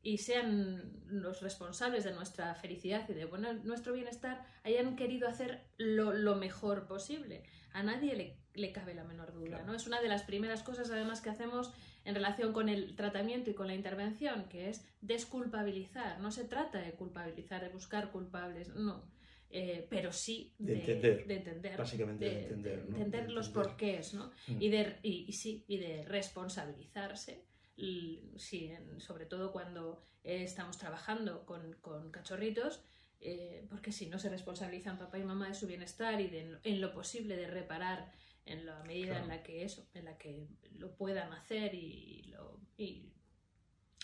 y 0.07 0.19
sean 0.19 0.93
los 1.09 1.41
responsables 1.41 2.05
de 2.05 2.13
nuestra 2.13 2.55
felicidad 2.55 3.09
y 3.09 3.13
de 3.13 3.25
bueno, 3.25 3.53
nuestro 3.65 3.93
bienestar 3.93 4.45
hayan 4.63 4.95
querido 4.95 5.27
hacer 5.27 5.67
lo, 5.79 6.37
mejor 6.37 6.87
posible. 6.87 7.43
A 7.73 7.83
nadie 7.83 8.39
le, 8.55 8.73
cabe 8.73 8.95
la 8.95 9.03
menor 9.03 9.33
duda. 9.33 9.65
¿no? 9.65 9.75
Es 9.75 9.89
una 9.89 10.01
de 10.01 10.09
las 10.09 10.23
primeras 10.23 10.63
cosas 10.63 10.93
además 10.93 11.21
que 11.21 11.31
hacemos 11.31 11.73
en 12.07 12.15
relación 12.15 12.53
con 12.53 12.69
el 12.69 12.95
tratamiento 12.97 13.51
y 13.51 13.55
con 13.55 13.67
la 13.67 13.75
intervención, 13.75 14.49
que 14.49 14.71
es 14.71 14.87
desculpabilizar. 15.01 16.21
No 16.21 16.31
se 16.31 16.45
trata 16.45 16.81
de 16.81 16.93
culpabilizar, 16.93 17.63
de 17.63 17.69
buscar 17.69 18.11
culpables, 18.11 18.69
no. 18.75 19.05
Eh, 19.51 19.87
pero 19.89 20.13
sí 20.13 20.55
de, 20.59 20.81
entender, 20.81 21.27
de 21.27 21.37
entender, 21.37 21.79
básicamente 21.79 22.25
de, 22.25 22.43
entender, 22.43 22.79
entender 22.89 23.31
los 23.31 23.49
porqués, 23.49 24.13
¿no? 24.13 24.33
Mm. 24.49 24.63
Y, 24.63 24.69
de, 24.71 24.97
y, 25.03 25.33
sí, 25.33 25.65
y 25.69 25.79
de 25.79 26.05
responsabilizarse 26.05 27.45
sí, 28.37 28.73
sobre 28.99 29.27
todo 29.27 29.53
cuando 29.53 30.03
eh, 30.25 30.43
estamos 30.43 30.79
trabajando 30.79 31.45
con, 31.45 31.75
con 31.81 32.11
cachorritos, 32.11 32.83
eh, 33.21 33.67
porque 33.69 33.93
si 33.93 34.07
no 34.07 34.19
se 34.19 34.29
responsabilizan 34.29 34.99
papá 34.99 35.19
y 35.19 35.25
mamá 35.25 35.49
de 35.49 35.55
su 35.55 35.67
bienestar 35.67 36.21
y 36.21 36.29
de, 36.29 36.59
en 36.63 36.81
lo 36.81 36.93
posible 36.93 37.37
de 37.37 37.49
reparar 37.49 38.13
en 38.47 38.65
la 38.65 38.83
medida 38.85 39.19
en 39.19 39.29
la 39.29 39.43
que 39.43 39.65
eso, 39.65 39.89
en 39.93 40.05
la 40.05 40.17
que 40.17 40.49
lo 40.73 40.97
puedan 40.97 41.33
hacer 41.33 41.75
y, 41.75 42.23
lo, 42.29 42.61
y, 42.77 43.13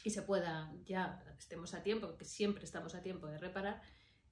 y, 0.05 0.11
se 0.11 0.23
pueda 0.23 0.75
ya 0.85 1.25
estemos 1.39 1.75
a 1.75 1.83
tiempo, 1.83 2.17
que 2.17 2.25
siempre 2.25 2.65
estamos 2.65 2.95
a 2.95 3.03
tiempo 3.03 3.29
de 3.29 3.39
reparar, 3.39 3.81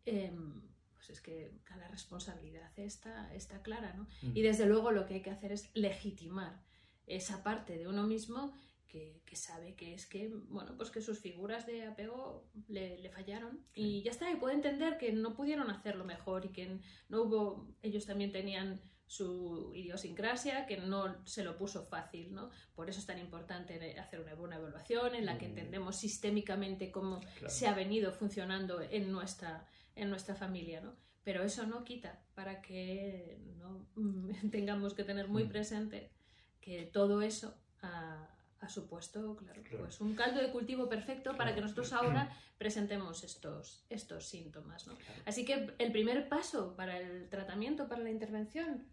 em, 0.05 0.63
pues 0.95 1.11
es 1.11 1.21
que 1.21 1.61
cada 1.65 1.89
responsabilidad 1.89 2.73
está, 2.77 3.33
está 3.35 3.63
clara, 3.63 3.95
¿no? 3.95 4.05
Mm. 4.23 4.37
Y 4.37 4.43
desde 4.43 4.67
luego 4.67 4.91
lo 4.91 5.07
que 5.07 5.15
hay 5.15 5.23
que 5.23 5.31
hacer 5.31 5.53
es 5.53 5.71
legitimar 5.75 6.61
esa 7.07 7.43
parte 7.43 7.79
de 7.79 7.87
uno 7.87 8.07
mismo 8.07 8.53
que, 8.91 9.23
sabe 9.35 9.77
que 9.77 9.95
es 9.95 10.07
que, 10.07 10.29
bueno, 10.49 10.77
pues 10.77 10.91
que 10.91 11.01
sus 11.01 11.21
figuras 11.21 11.65
de 11.65 11.87
apego 11.87 12.51
le, 12.67 13.09
fallaron 13.11 13.65
y 13.73 14.03
ya 14.03 14.11
está, 14.11 14.31
y 14.31 14.37
puede 14.37 14.55
entender 14.55 14.99
que 14.99 15.13
no 15.13 15.35
pudieron 15.35 15.71
hacerlo 15.71 16.05
mejor 16.05 16.47
y 16.47 16.49
que 16.49 16.81
no 17.09 17.23
hubo, 17.23 17.69
ellos 17.83 18.07
también 18.07 18.33
tenían 18.33 18.81
su 19.11 19.73
idiosincrasia, 19.75 20.67
que 20.67 20.77
no 20.77 21.27
se 21.27 21.43
lo 21.43 21.59
puso 21.59 21.85
fácil, 21.85 22.33
¿no? 22.33 22.49
Por 22.77 22.89
eso 22.89 23.01
es 23.01 23.07
tan 23.07 23.19
importante 23.19 23.99
hacer 23.99 24.21
una 24.21 24.37
buena 24.37 24.55
evaluación 24.55 25.17
en 25.17 25.27
la 25.27 25.37
que 25.37 25.47
mm. 25.47 25.51
entendemos 25.51 25.97
sistémicamente 25.97 26.93
cómo 26.93 27.21
se 27.49 27.67
ha 27.67 27.75
venido 27.75 28.13
funcionando 28.13 28.81
en 28.81 29.11
nuestra, 29.11 29.67
en 29.97 30.11
nuestra 30.11 30.37
familia, 30.37 30.81
¿no? 30.81 30.95
Pero 31.25 31.43
eso 31.43 31.67
no 31.67 31.83
quita 31.83 32.23
para 32.37 32.63
que 32.63 33.41
no 33.59 33.89
tengamos 34.53 34.95
que 34.95 35.03
tener 35.03 35.27
muy 35.27 35.43
mm. 35.43 35.49
presente 35.49 36.13
que 36.61 36.85
todo 36.87 37.21
eso 37.21 37.59
ha 37.83 38.69
supuesto, 38.69 39.37
claro, 39.37 39.61
pues 39.77 40.01
un 40.01 40.15
caldo 40.15 40.41
de 40.41 40.53
cultivo 40.53 40.89
perfecto 40.89 41.37
para 41.37 41.53
que 41.53 41.61
nosotros 41.63 41.93
ahora 41.93 42.31
presentemos 42.59 43.25
estos, 43.25 43.85
estos 43.91 44.27
síntomas. 44.27 44.87
¿no? 44.87 44.95
Así 45.25 45.45
que 45.45 45.75
el 45.79 45.91
primer 45.91 46.29
paso 46.29 46.77
para 46.77 46.97
el 46.99 47.29
tratamiento, 47.29 47.89
para 47.89 48.03
la 48.03 48.11
intervención, 48.11 48.87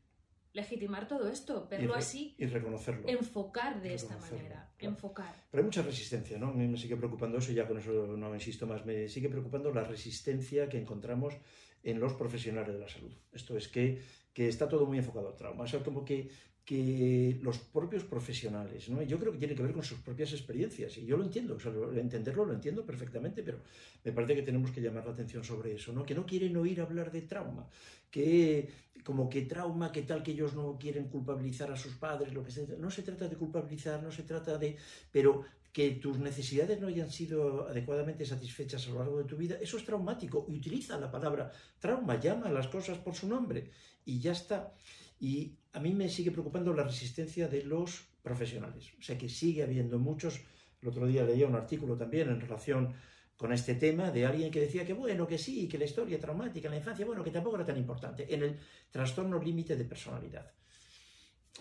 legitimar 0.58 1.08
todo 1.08 1.30
esto, 1.30 1.68
verlo 1.70 1.94
así 1.94 2.36
y 2.38 2.46
reconocerlo. 2.48 3.08
Enfocar 3.08 3.80
de 3.82 3.94
esta 3.94 4.18
manera, 4.18 4.72
enfocar. 4.80 5.34
Pero 5.52 5.62
hay 5.62 5.66
mucha 5.66 5.84
resistencia, 5.84 6.38
¿no? 6.40 6.52
Me 6.52 6.76
sigue 6.76 6.98
preocupando 6.98 7.38
eso, 7.38 7.52
ya 7.52 7.68
con 7.68 7.78
eso 7.78 7.92
no 7.92 8.30
me 8.30 8.38
insisto 8.38 8.66
más, 8.66 8.86
me 8.86 9.08
sigue 9.08 9.30
preocupando 9.30 9.72
la 9.72 9.84
resistencia 9.84 10.68
que 10.68 10.80
encontramos 10.80 11.36
en 11.84 12.00
los 12.00 12.14
profesionales 12.14 12.74
de 12.74 12.80
la 12.80 12.90
salud. 12.90 13.14
Esto 13.32 13.56
es 13.56 13.68
que, 13.68 14.02
que 14.34 14.48
está 14.48 14.68
todo 14.68 14.88
muy 14.88 14.98
enfocado 14.98 15.30
al 15.30 15.36
trauma. 15.36 15.64
O 15.64 15.68
sea, 15.68 15.84
como 15.84 16.04
que 16.04 16.30
que 16.68 17.40
los 17.42 17.60
propios 17.60 18.04
profesionales, 18.04 18.90
¿no? 18.90 19.02
Yo 19.02 19.18
creo 19.18 19.32
que 19.32 19.38
tiene 19.38 19.56
que 19.56 19.64
ver 19.64 19.72
con 19.72 19.86
sus 19.86 20.00
propias 20.00 20.34
experiencias 20.34 20.98
y 20.98 21.06
yo 21.06 21.16
lo 21.16 21.24
entiendo, 21.24 21.58
entenderlo 21.96 22.44
lo 22.44 22.52
entiendo 22.52 22.86
perfectamente, 22.86 23.42
pero 23.42 23.60
me 24.04 24.12
parece 24.12 24.36
que 24.36 24.42
tenemos 24.42 24.72
que 24.72 24.82
llamar 24.82 25.06
la 25.06 25.14
atención 25.14 25.46
sobre 25.46 25.74
eso, 25.74 25.94
¿no? 25.94 26.04
Que 26.04 26.14
no 26.14 26.26
quieren 26.26 26.58
oír 26.58 26.82
hablar 26.82 27.10
de 27.10 27.22
trauma, 27.22 27.70
que 28.12 28.68
como 29.06 29.30
que 29.30 29.44
trauma, 29.44 29.94
que 29.94 30.02
tal 30.02 30.22
que 30.22 30.32
ellos 30.32 30.56
no 30.56 30.78
quieren 30.78 31.08
culpabilizar 31.08 31.72
a 31.72 31.78
sus 31.78 31.94
padres, 31.96 32.34
lo 32.34 32.44
que 32.44 32.52
sea. 32.52 32.66
No 32.78 32.92
se 32.92 33.02
trata 33.02 33.30
de 33.30 33.38
culpabilizar, 33.38 34.04
no 34.04 34.12
se 34.12 34.24
trata 34.24 34.58
de, 34.58 34.76
pero 35.10 35.46
que 35.72 35.92
tus 35.92 36.20
necesidades 36.20 36.82
no 36.82 36.88
hayan 36.88 37.10
sido 37.10 37.66
adecuadamente 37.70 38.26
satisfechas 38.26 38.86
a 38.88 38.90
lo 38.90 39.00
largo 39.00 39.20
de 39.20 39.24
tu 39.24 39.38
vida, 39.38 39.58
eso 39.62 39.78
es 39.78 39.86
traumático. 39.86 40.46
Y 40.50 40.58
utiliza 40.58 41.00
la 41.00 41.10
palabra 41.10 41.50
trauma, 41.80 42.20
llama 42.20 42.50
las 42.50 42.68
cosas 42.68 42.98
por 42.98 43.16
su 43.16 43.26
nombre 43.26 43.72
y 44.04 44.20
ya 44.20 44.34
está. 44.34 44.74
Y 45.20 45.58
a 45.74 45.80
mí 45.80 45.94
me 45.94 46.10
sigue 46.10 46.32
preocupando 46.32 46.74
la 46.74 46.84
resistencia 46.84 47.48
de 47.48 47.64
los 47.64 48.08
profesionales. 48.22 48.92
O 49.00 49.02
sea 49.02 49.18
que 49.18 49.30
sigue 49.30 49.64
habiendo 49.64 50.00
muchos. 50.00 50.42
El 50.82 50.90
otro 50.90 51.08
día 51.08 51.24
leía 51.24 51.48
un 51.48 51.56
artículo 51.56 51.98
también 51.98 52.30
en 52.30 52.42
relación 52.42 52.94
con 53.38 53.54
este 53.54 53.76
tema 53.76 54.12
de 54.12 54.26
alguien 54.26 54.52
que 54.52 54.60
decía 54.60 54.84
que 54.86 54.94
bueno, 54.94 55.28
que 55.28 55.38
sí, 55.38 55.68
que 55.68 55.78
la 55.78 55.86
historia 55.86 56.20
traumática 56.20 56.68
en 56.68 56.72
la 56.72 56.78
infancia, 56.80 57.06
bueno, 57.06 57.24
que 57.24 57.32
tampoco 57.32 57.56
era 57.56 57.66
tan 57.66 57.78
importante, 57.78 58.34
en 58.34 58.42
el 58.44 58.58
trastorno 58.90 59.40
límite 59.40 59.76
de 59.76 59.86
personalidad. 59.86 60.52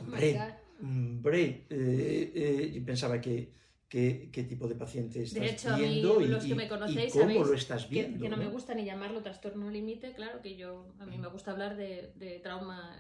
Hombre, 0.01 0.41
hombre 0.81 1.67
eh, 1.69 2.33
eh, 2.35 2.83
pensaba 2.85 3.21
que, 3.21 3.53
qué 3.89 4.47
tipo 4.49 4.67
de 4.67 4.75
paciente 4.75 5.23
estás 5.23 5.41
de 5.41 5.51
hecho, 5.51 5.77
viendo 5.77 6.21
y, 6.21 6.29
los 6.29 6.45
que 6.45 6.55
me 6.55 6.69
conocéis, 6.69 7.13
cómo 7.13 7.45
lo 7.45 7.53
estás 7.53 7.89
viendo. 7.89 8.23
Que, 8.23 8.29
no, 8.31 8.39
me 8.39 8.49
gusta 8.49 8.75
ni 8.75 8.85
llamarlo 8.85 9.23
trastorno 9.23 9.71
límite, 9.71 10.15
claro 10.15 10.41
que 10.41 10.57
yo, 10.57 10.95
a 10.99 11.05
mí 11.05 11.19
me 11.19 11.29
gusta 11.29 11.51
hablar 11.51 11.77
de, 11.77 12.13
de 12.17 12.39
trauma 12.41 12.99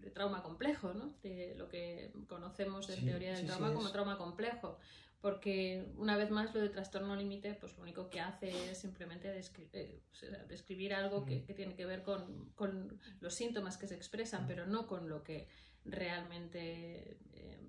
de 0.00 0.10
trauma 0.10 0.42
complejo, 0.42 0.94
¿no? 0.94 1.14
de 1.22 1.54
lo 1.56 1.68
que 1.68 2.12
conocemos 2.26 2.88
en 2.90 3.04
teoría 3.04 3.34
del 3.34 3.46
trauma 3.46 3.72
como 3.72 3.90
trauma 3.90 4.16
complejo, 4.16 4.78
porque 5.20 5.84
una 5.96 6.16
vez 6.16 6.30
más 6.30 6.54
lo 6.54 6.60
de 6.60 6.68
trastorno 6.68 7.16
límite, 7.16 7.54
pues 7.54 7.76
lo 7.76 7.82
único 7.82 8.08
que 8.08 8.20
hace 8.20 8.70
es 8.70 8.78
simplemente 8.78 9.28
eh, 9.72 10.02
describir 10.48 10.94
algo 10.94 11.24
que, 11.24 11.40
tiene 11.54 11.74
que 11.74 11.86
ver 11.86 12.02
con, 12.02 12.52
con, 12.54 13.00
los 13.20 13.34
síntomas 13.34 13.76
que 13.76 13.88
se 13.88 13.96
expresan, 13.96 14.46
pero 14.46 14.66
no 14.66 14.86
con 14.86 15.08
lo 15.08 15.24
que 15.24 15.48
realmente 15.84 17.18
eh, 17.32 17.68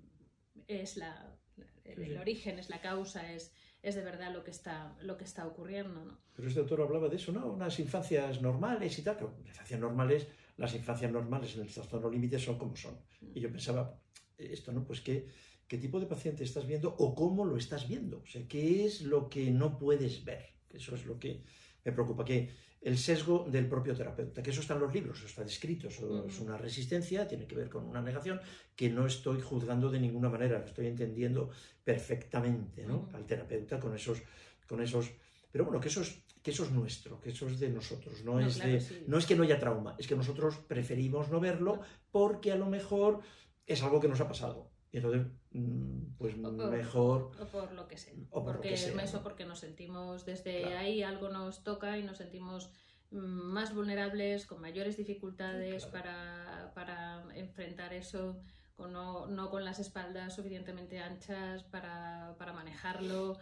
es 0.68 0.96
la, 0.96 1.36
el, 1.84 2.18
origen, 2.18 2.60
es 2.60 2.70
la 2.70 2.80
causa, 2.80 3.32
es, 3.32 3.52
es 3.82 3.96
de 3.96 4.02
verdad 4.02 4.32
lo 4.32 4.44
que 4.44 4.52
está, 4.52 4.96
lo 5.00 5.16
que 5.16 5.24
está 5.24 5.46
ocurriendo. 5.46 6.04
¿no? 6.04 6.18
Pero 6.34 6.46
este 6.46 6.60
autor 6.60 6.82
hablaba 6.82 7.08
de 7.08 7.16
eso, 7.16 7.32
¿no? 7.32 7.46
Unas 7.46 7.80
infancias 7.80 8.40
normales 8.40 8.96
y 8.96 9.02
tal, 9.02 9.16
pero 9.16 9.34
infancias 9.44 9.80
normales 9.80 10.28
las 10.60 10.74
infancias 10.74 11.10
normales 11.10 11.54
en 11.56 11.62
el 11.62 11.72
trastorno 11.72 12.10
límite 12.10 12.38
son 12.38 12.58
como 12.58 12.76
son. 12.76 12.94
Y 13.34 13.40
yo 13.40 13.50
pensaba, 13.50 13.98
esto 14.36 14.72
no, 14.72 14.84
pues 14.84 15.00
qué, 15.00 15.26
qué 15.66 15.78
tipo 15.78 15.98
de 15.98 16.04
paciente 16.04 16.44
estás 16.44 16.66
viendo 16.66 16.94
o 16.98 17.14
cómo 17.14 17.46
lo 17.46 17.56
estás 17.56 17.88
viendo. 17.88 18.18
O 18.18 18.26
sea, 18.26 18.46
qué 18.46 18.84
es 18.84 19.00
lo 19.00 19.30
que 19.30 19.50
no 19.50 19.78
puedes 19.78 20.22
ver. 20.22 20.52
Eso 20.68 20.94
es 20.94 21.06
lo 21.06 21.18
que 21.18 21.42
me 21.82 21.92
preocupa, 21.92 22.26
que 22.26 22.50
el 22.82 22.98
sesgo 22.98 23.46
del 23.50 23.68
propio 23.68 23.94
terapeuta, 23.94 24.42
que 24.42 24.50
eso 24.50 24.60
está 24.60 24.74
en 24.74 24.80
los 24.80 24.92
libros, 24.92 25.16
eso 25.16 25.28
está 25.28 25.44
descrito, 25.44 25.88
eso 25.88 26.26
es 26.26 26.38
una 26.40 26.58
resistencia, 26.58 27.26
tiene 27.26 27.46
que 27.46 27.54
ver 27.54 27.70
con 27.70 27.86
una 27.86 28.02
negación 28.02 28.38
que 28.76 28.90
no 28.90 29.06
estoy 29.06 29.40
juzgando 29.40 29.90
de 29.90 29.98
ninguna 29.98 30.28
manera, 30.28 30.58
lo 30.58 30.66
estoy 30.66 30.88
entendiendo 30.88 31.50
perfectamente, 31.82 32.84
¿no? 32.84 33.08
Al 33.14 33.24
terapeuta 33.24 33.80
con 33.80 33.94
esos, 33.94 34.22
con 34.66 34.82
esos, 34.82 35.10
pero 35.50 35.64
bueno, 35.64 35.80
que 35.80 35.88
eso 35.88 36.02
es 36.02 36.22
que 36.42 36.52
eso 36.52 36.64
es 36.64 36.70
nuestro, 36.70 37.20
que 37.20 37.30
eso 37.30 37.46
es 37.48 37.60
de 37.60 37.68
nosotros, 37.68 38.24
no, 38.24 38.40
es, 38.40 38.62
no 39.06 39.18
es 39.18 39.26
que 39.26 39.36
no 39.36 39.42
haya 39.42 39.58
trauma, 39.58 39.94
es 39.98 40.06
que 40.06 40.16
nosotros 40.16 40.56
preferimos 40.56 41.30
no 41.30 41.38
verlo 41.38 41.80
porque 42.10 42.50
a 42.50 42.56
lo 42.56 42.66
mejor 42.66 43.20
es 43.66 43.82
algo 43.82 44.00
que 44.00 44.08
nos 44.08 44.20
ha 44.20 44.28
pasado. 44.28 44.70
Y 44.92 44.96
entonces, 44.96 45.26
mm, 45.52 46.16
pues 46.18 46.36
mejor... 46.36 47.30
O 47.40 47.46
por 47.46 47.72
lo 47.72 47.86
que 47.86 47.96
sea. 47.96 48.12
O 48.30 48.42
porque, 48.42 48.74
eso 48.74 49.22
porque 49.22 49.44
nos 49.44 49.60
sentimos, 49.60 50.24
desde 50.24 50.76
ahí 50.76 51.02
algo 51.02 51.28
nos 51.28 51.62
toca 51.62 51.96
y 51.96 52.02
nos 52.02 52.16
sentimos 52.16 52.70
mm, 53.10 53.18
más 53.18 53.74
vulnerables, 53.74 54.46
con 54.46 54.60
mayores 54.60 54.96
dificultades 54.96 55.86
para, 55.86 56.72
para, 56.74 57.22
enfrentar 57.36 57.92
eso, 57.92 58.40
con 58.74 58.92
no, 58.92 59.28
no, 59.28 59.50
con 59.50 59.64
las 59.64 59.78
espaldas 59.78 60.34
suficientemente 60.34 60.98
anchas 60.98 61.62
para, 61.64 62.34
para 62.38 62.52
manejarlo. 62.52 63.38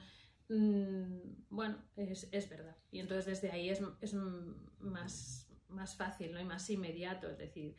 Mm, 0.49 1.45
bueno, 1.51 1.79
es, 1.97 2.29
es, 2.33 2.49
verdad. 2.49 2.77
Y 2.91 3.01
entonces 3.01 3.27
desde 3.27 3.51
ahí 3.51 3.69
es, 3.69 3.81
es 4.01 4.15
más, 4.79 5.49
más 5.69 5.97
fácil 5.97 6.33
¿no? 6.33 6.41
y 6.41 6.45
más 6.45 6.69
inmediato. 6.71 7.29
Es 7.29 7.39
decir, 7.39 7.77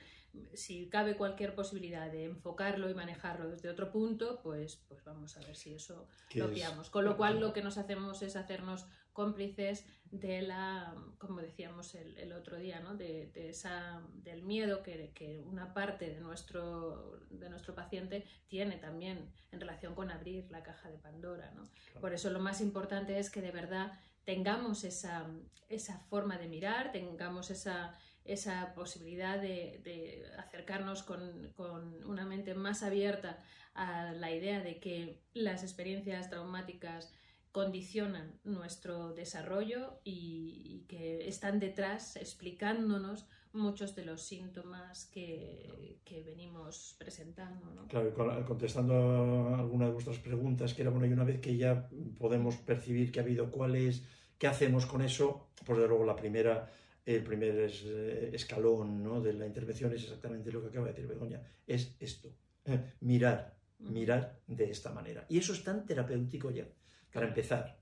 si 0.54 0.88
cabe 0.90 1.18
cualquier 1.18 1.56
posibilidad 1.56 2.12
de 2.12 2.26
enfocarlo 2.26 2.90
y 2.90 2.94
manejarlo 2.94 3.50
desde 3.50 3.70
otro 3.70 3.92
punto, 3.92 4.42
pues, 4.44 4.78
pues 4.88 5.04
vamos 5.04 5.36
a 5.38 5.42
ver 5.42 5.56
si 5.56 5.74
eso 5.74 6.08
lo 6.36 6.50
pillamos. 6.50 6.90
Con 6.90 7.06
lo 7.06 7.18
cual 7.18 7.40
lo 7.40 7.54
que 7.54 7.64
nos 7.64 7.78
hacemos 7.78 8.22
es 8.22 8.36
hacernos 8.36 8.86
cómplices 9.14 9.86
de 10.12 10.42
la, 10.42 10.96
como 11.18 11.42
decíamos 11.42 11.94
el, 11.96 12.32
otro 12.34 12.58
día, 12.58 12.80
¿no? 12.80 12.96
de, 12.96 13.32
esa, 13.36 14.02
del 14.14 14.44
miedo 14.44 14.82
que, 14.82 15.12
que, 15.14 15.40
una 15.40 15.74
parte 15.74 16.10
de 16.10 16.20
nuestro, 16.20 17.20
de 17.30 17.50
nuestro 17.50 17.76
paciente 17.76 18.26
tiene 18.48 18.78
también 18.78 19.32
en 19.52 19.60
relación 19.60 19.94
con 19.94 20.10
abrir 20.12 20.50
la 20.50 20.64
caja 20.64 20.90
de 20.90 20.98
Pandora. 20.98 21.52
¿no? 21.52 21.70
Por 22.00 22.14
eso 22.14 22.30
lo 22.30 22.40
más 22.40 22.62
importante 22.62 23.20
es 23.20 23.30
que 23.30 23.42
de 23.42 23.52
verdad 23.52 24.00
tengamos 24.24 24.84
esa, 24.84 25.28
esa 25.70 26.00
forma 26.00 26.38
de 26.38 26.48
mirar, 26.48 26.92
tengamos 26.92 27.52
esa, 27.52 27.96
esa 28.26 28.74
posibilidad 28.74 29.40
de, 29.40 29.82
de 29.84 30.26
acercarnos 30.38 31.04
con, 31.04 31.52
con, 31.56 32.04
una 32.04 32.26
mente 32.26 32.54
más 32.54 32.84
abierta 32.84 33.44
a 33.74 34.12
la 34.12 34.32
idea 34.32 34.62
de 34.62 34.80
que 34.80 35.22
las 35.34 35.64
experiencias 35.64 36.30
traumáticas 36.30 37.14
condicionan 37.52 38.40
nuestro 38.44 39.14
desarrollo 39.14 40.00
y, 40.04 40.86
que 40.88 41.28
están 41.28 41.60
detrás 41.60 42.16
explicándonos 42.16 43.28
muchos 43.54 43.96
de 43.96 44.06
los 44.06 44.22
síntomas 44.24 45.06
que, 45.06 46.00
que 46.04 46.24
venimos 46.24 46.96
presentando. 46.98 47.72
¿no? 47.72 47.88
Claro, 47.88 48.46
contestando 48.46 49.50
a 49.50 49.60
alguna 49.60 49.86
de 49.86 49.92
vuestras 49.92 50.18
preguntas, 50.20 50.74
que 50.74 50.82
era 50.84 50.92
bueno, 50.92 51.08
y 51.08 51.14
una 51.14 51.24
vez 51.24 51.40
que 51.40 51.58
ya 51.58 51.90
podemos 52.18 52.58
percibir 52.58 53.12
que 53.12 53.20
ha 53.20 53.24
habido 53.24 53.52
cuál 53.52 53.76
es, 53.76 54.04
qué 54.38 54.48
hacemos 54.48 54.86
con 54.86 55.02
eso, 55.02 55.50
pues 55.66 55.80
de 55.80 55.88
luego 55.88 56.06
la 56.06 56.16
primera, 56.16 56.72
el 57.06 57.24
primer 57.24 57.72
eh, 57.86 58.30
escalón 58.34 59.04
¿no? 59.04 59.22
de 59.22 59.34
la 59.34 59.46
intervención 59.46 59.92
es 59.94 60.04
exactamente 60.04 60.52
lo 60.52 60.62
que 60.62 60.68
acaba 60.68 60.88
de 60.88 60.94
decir 60.94 61.08
Begoña, 61.08 61.42
es 61.66 61.96
esto, 62.00 62.32
eh, 62.66 62.94
mirar, 63.02 63.58
mirar 63.80 64.40
de 64.48 64.70
esta 64.70 64.92
manera. 64.92 65.26
Y 65.30 65.40
eso 65.40 65.54
es 65.54 65.64
tan 65.64 65.86
terapéutico 65.86 66.52
ya 66.52 66.68
para 67.14 67.28
empezar. 67.28 67.80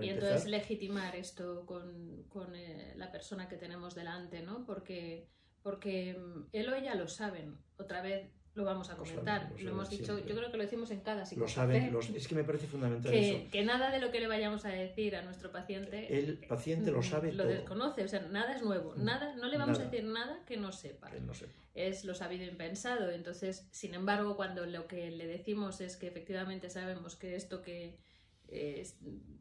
y 0.00 0.08
entonces 0.08 0.46
legitimar 0.46 1.14
esto 1.16 1.66
con, 1.66 2.24
con 2.28 2.54
eh, 2.54 2.94
la 2.96 3.10
persona 3.10 3.48
que 3.48 3.56
tenemos 3.56 3.94
delante, 3.94 4.42
¿no? 4.42 4.64
Porque, 4.64 5.28
porque 5.62 6.14
mm, 6.14 6.48
él 6.52 6.68
o 6.68 6.74
ella 6.74 6.94
lo 6.94 7.08
saben. 7.08 7.58
Otra 7.76 8.02
vez 8.02 8.30
lo 8.54 8.64
vamos 8.64 8.88
a 8.90 8.96
comentar. 8.96 9.52
Lo, 9.58 9.70
hemos 9.70 9.90
dicho, 9.90 10.18
yo 10.18 10.34
creo 10.36 10.50
que 10.50 10.56
lo 10.56 10.62
decimos 10.62 10.90
en 10.92 11.00
cada 11.00 11.24
Lo 11.36 11.48
saben, 11.48 11.94
es 12.14 12.28
que 12.28 12.34
me 12.34 12.44
parece 12.44 12.66
fundamental 12.66 13.10
que, 13.10 13.30
eso. 13.30 13.50
Que 13.50 13.64
nada 13.64 13.90
de 13.90 13.98
lo 13.98 14.12
que 14.12 14.20
le 14.20 14.28
vayamos 14.28 14.64
a 14.64 14.68
decir 14.68 15.16
a 15.16 15.22
nuestro 15.22 15.50
paciente. 15.50 16.16
El 16.16 16.38
paciente 16.38 16.92
lo 16.92 17.00
mm, 17.00 17.02
sabe 17.02 17.32
Lo 17.32 17.46
desconoce, 17.46 18.04
o 18.04 18.08
sea, 18.08 18.20
nada 18.20 18.54
es 18.54 18.62
nuevo. 18.62 18.94
Mm, 18.96 19.04
nada, 19.04 19.34
no 19.34 19.48
le 19.48 19.58
vamos 19.58 19.80
a 19.80 19.84
decir 19.84 20.04
nada 20.04 20.44
que 20.46 20.56
no 20.56 20.70
sepa. 20.70 21.10
Que 21.10 21.20
no 21.20 21.34
sepa. 21.34 21.52
Es 21.74 22.04
lo 22.04 22.14
sabido 22.14 22.44
y 22.44 22.50
pensado. 22.50 23.10
Entonces, 23.10 23.66
sin 23.72 23.94
embargo, 23.94 24.36
cuando 24.36 24.64
lo 24.66 24.86
que 24.86 25.10
le 25.10 25.26
decimos 25.26 25.80
es 25.80 25.96
que 25.96 26.06
efectivamente 26.06 26.70
sabemos 26.70 27.16
que 27.16 27.34
esto 27.34 27.60
que 27.60 27.98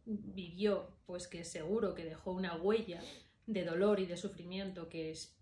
vivió, 0.06 0.90
pues 1.06 1.28
que 1.28 1.44
seguro 1.44 1.94
que 1.94 2.06
dejó 2.06 2.32
una 2.32 2.56
huella 2.56 3.02
de 3.46 3.66
dolor 3.66 4.00
y 4.00 4.06
de 4.06 4.18
sufrimiento 4.18 4.90
que 4.90 5.12
es, 5.12 5.36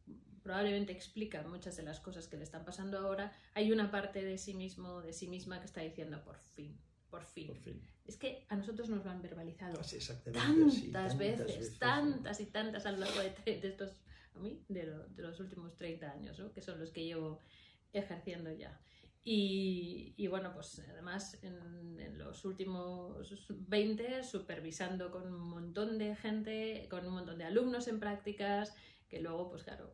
probablemente 0.43 0.91
explica 0.91 1.43
muchas 1.43 1.77
de 1.77 1.83
las 1.83 1.99
cosas 1.99 2.27
que 2.27 2.37
le 2.37 2.43
están 2.43 2.65
pasando 2.65 2.97
ahora, 2.97 3.31
hay 3.53 3.71
una 3.71 3.91
parte 3.91 4.23
de 4.23 4.37
sí 4.37 4.53
mismo, 4.53 5.01
de 5.01 5.13
sí 5.13 5.27
misma 5.27 5.59
que 5.59 5.65
está 5.65 5.81
diciendo 5.81 6.23
por 6.23 6.37
fin, 6.37 6.77
por 7.09 7.23
fin. 7.23 7.81
Es 8.05 8.17
que 8.17 8.45
a 8.49 8.55
nosotros 8.55 8.89
nos 8.89 9.05
lo 9.05 9.11
han 9.11 9.21
verbalizado 9.21 9.79
tantas, 10.33 11.17
veces, 11.17 11.77
tantas 11.77 12.39
y 12.39 12.45
tantas 12.45 12.85
a 12.85 12.91
lo 12.91 12.99
largo 12.99 13.19
de, 13.19 13.35
estos, 13.45 13.91
a 14.35 14.39
mí, 14.39 14.63
de, 14.67 14.91
los 15.17 15.39
últimos 15.39 15.75
30 15.75 16.11
años, 16.11 16.41
que 16.53 16.61
son 16.61 16.79
los 16.79 16.89
que 16.91 17.03
llevo 17.03 17.39
ejerciendo 17.93 18.51
ya. 18.51 18.79
Y, 19.23 20.27
bueno, 20.27 20.51
pues 20.53 20.81
además 20.89 21.37
en, 21.43 22.17
los 22.17 22.43
últimos 22.45 23.47
20 23.49 24.23
supervisando 24.23 25.11
con 25.11 25.31
un 25.31 25.49
montón 25.49 25.97
de 25.97 26.15
gente, 26.15 26.87
con 26.89 27.05
un 27.05 27.13
montón 27.13 27.37
de 27.37 27.45
alumnos 27.45 27.87
en 27.87 27.99
prácticas, 27.99 28.75
que 29.07 29.19
luego, 29.19 29.49
pues 29.49 29.63
claro, 29.63 29.93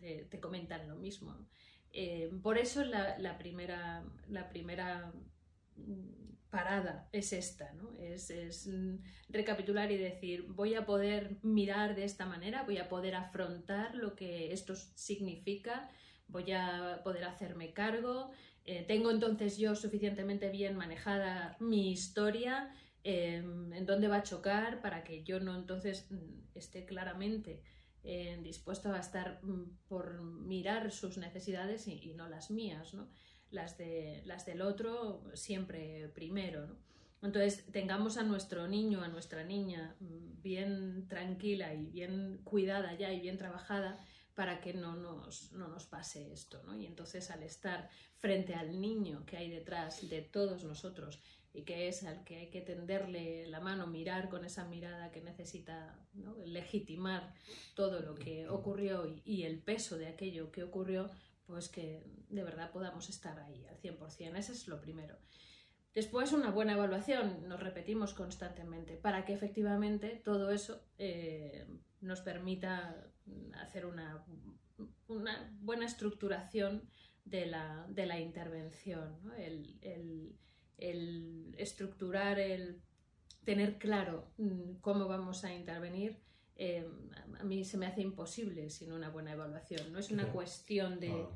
eh, 0.00 0.26
te, 0.30 0.40
comentan 0.40 0.88
lo 0.88 0.96
mismo. 0.96 1.36
Eh, 1.92 2.30
por 2.42 2.58
eso 2.58 2.84
la, 2.84 3.36
primera, 3.38 4.04
la 4.28 4.48
primera 4.48 5.12
parada 6.48 7.08
es 7.12 7.32
esta, 7.32 7.72
¿no? 7.74 7.98
Es, 7.98 8.30
es, 8.30 8.70
recapitular 9.28 9.90
y 9.90 9.98
decir, 9.98 10.44
voy 10.48 10.74
a 10.74 10.86
poder 10.86 11.38
mirar 11.42 11.94
de 11.94 12.04
esta 12.04 12.24
manera, 12.24 12.62
voy 12.62 12.78
a 12.78 12.88
poder 12.88 13.14
afrontar 13.14 13.94
lo 13.94 14.14
que 14.14 14.52
esto 14.52 14.74
significa 14.76 15.90
voy 16.32 16.50
a 16.52 17.00
poder 17.04 17.24
hacerme 17.24 17.72
cargo, 17.72 18.32
eh, 18.64 18.84
tengo 18.86 19.10
entonces 19.10 19.58
yo 19.58 19.74
suficientemente 19.74 20.48
bien 20.48 20.76
manejada 20.76 21.56
mi 21.60 21.90
historia, 21.92 22.70
em, 23.04 23.72
en 23.72 23.86
dónde 23.86 24.08
va 24.08 24.16
a 24.16 24.22
chocar 24.22 24.80
para 24.80 25.02
que 25.04 25.24
yo 25.24 25.40
no 25.40 25.56
entonces 25.56 26.10
mm, 26.10 26.56
esté 26.56 26.84
claramente 26.84 27.62
eh, 28.04 28.38
dispuesto 28.42 28.92
a 28.92 28.98
estar 28.98 29.40
mm, 29.42 29.78
por 29.88 30.22
mirar 30.22 30.92
sus 30.92 31.18
necesidades 31.18 31.86
y, 31.88 32.14
no 32.14 32.28
las 32.28 32.50
mías, 32.50 32.94
¿no? 32.94 33.08
Las, 33.50 33.76
de, 33.78 34.22
las 34.24 34.46
del 34.46 34.62
otro 34.62 35.24
siempre 35.34 36.08
primero. 36.08 36.78
Entonces, 37.20 37.66
tengamos 37.70 38.16
a 38.16 38.24
nuestro 38.24 38.66
niño, 38.66 39.02
a 39.02 39.08
nuestra 39.08 39.44
niña 39.44 39.96
mm, 40.00 40.42
bien 40.42 41.08
tranquila 41.08 41.74
y 41.74 41.86
bien 41.86 42.40
cuidada 42.44 42.94
ya 42.94 43.12
y 43.12 43.20
bien 43.20 43.38
trabajada 43.38 43.98
para 44.34 44.60
que 44.60 44.72
no 44.72 44.96
nos, 44.96 45.52
no 45.52 45.68
nos 45.68 45.86
pase 45.86 46.32
esto. 46.32 46.62
¿no? 46.64 46.74
Y 46.76 46.86
entonces, 46.86 47.30
al 47.30 47.42
estar 47.42 47.88
frente 48.16 48.54
al 48.54 48.80
niño 48.80 49.24
que 49.26 49.36
hay 49.36 49.50
detrás 49.50 50.08
de 50.08 50.22
todos 50.22 50.64
nosotros 50.64 51.20
y 51.54 51.62
que 51.62 51.88
es 51.88 52.02
al 52.04 52.24
que 52.24 52.38
hay 52.38 52.50
que 52.50 52.62
tenderle 52.62 53.46
la 53.46 53.60
mano, 53.60 53.86
mirar 53.86 54.28
con 54.28 54.44
esa 54.44 54.64
mirada 54.64 55.10
que 55.10 55.20
necesita 55.20 55.98
legitimar 56.46 57.34
todo 57.74 58.00
lo 58.00 58.14
que 58.14 58.48
ocurrió 58.48 59.14
y, 59.24 59.42
el 59.42 59.58
peso 59.58 59.98
de 59.98 60.06
aquello 60.06 60.50
que 60.50 60.62
ocurrió, 60.62 61.10
pues 61.46 61.68
que 61.68 62.04
de 62.30 62.42
verdad 62.42 62.70
podamos 62.70 63.10
estar 63.10 63.38
ahí 63.38 63.66
al 63.66 63.78
100%. 63.78 64.36
Ese 64.36 64.52
es 64.52 64.66
lo 64.66 64.80
primero. 64.80 65.18
Después, 65.94 66.32
una 66.32 66.50
buena 66.50 66.72
evaluación, 66.72 67.46
nos 67.46 67.60
repetimos 67.60 68.14
constantemente, 68.14 68.96
para 68.96 69.26
que 69.26 69.34
efectivamente 69.34 70.22
todo 70.24 70.50
eso 70.50 70.80
eh, 70.96 71.66
nos 72.00 72.22
permita 72.22 73.11
hacer 73.54 73.86
una, 73.86 74.24
una 75.08 75.56
buena 75.60 75.86
estructuración 75.86 76.88
de 77.24 77.46
la, 77.46 77.86
de 77.88 78.06
la 78.06 78.20
intervención, 78.20 79.18
el, 79.38 79.78
el, 79.80 80.36
el, 80.78 81.54
estructurar, 81.56 82.38
el 82.38 82.82
tener 83.44 83.78
claro 83.78 84.32
mm, 84.38 84.80
cómo 84.80 85.08
vamos 85.08 85.44
a 85.44 85.54
intervenir. 85.54 86.20
Eh, 86.56 86.86
a 87.38 87.44
mí 87.44 87.64
se 87.64 87.78
me 87.78 87.86
hace 87.86 88.02
imposible 88.02 88.70
sin 88.70 88.92
una 88.92 89.08
buena 89.10 89.32
evaluación. 89.32 89.92
No 89.92 89.98
es 89.98 90.10
una 90.10 90.30
cuestión 90.32 91.00
de... 91.00 91.10
Ah, 91.10 91.28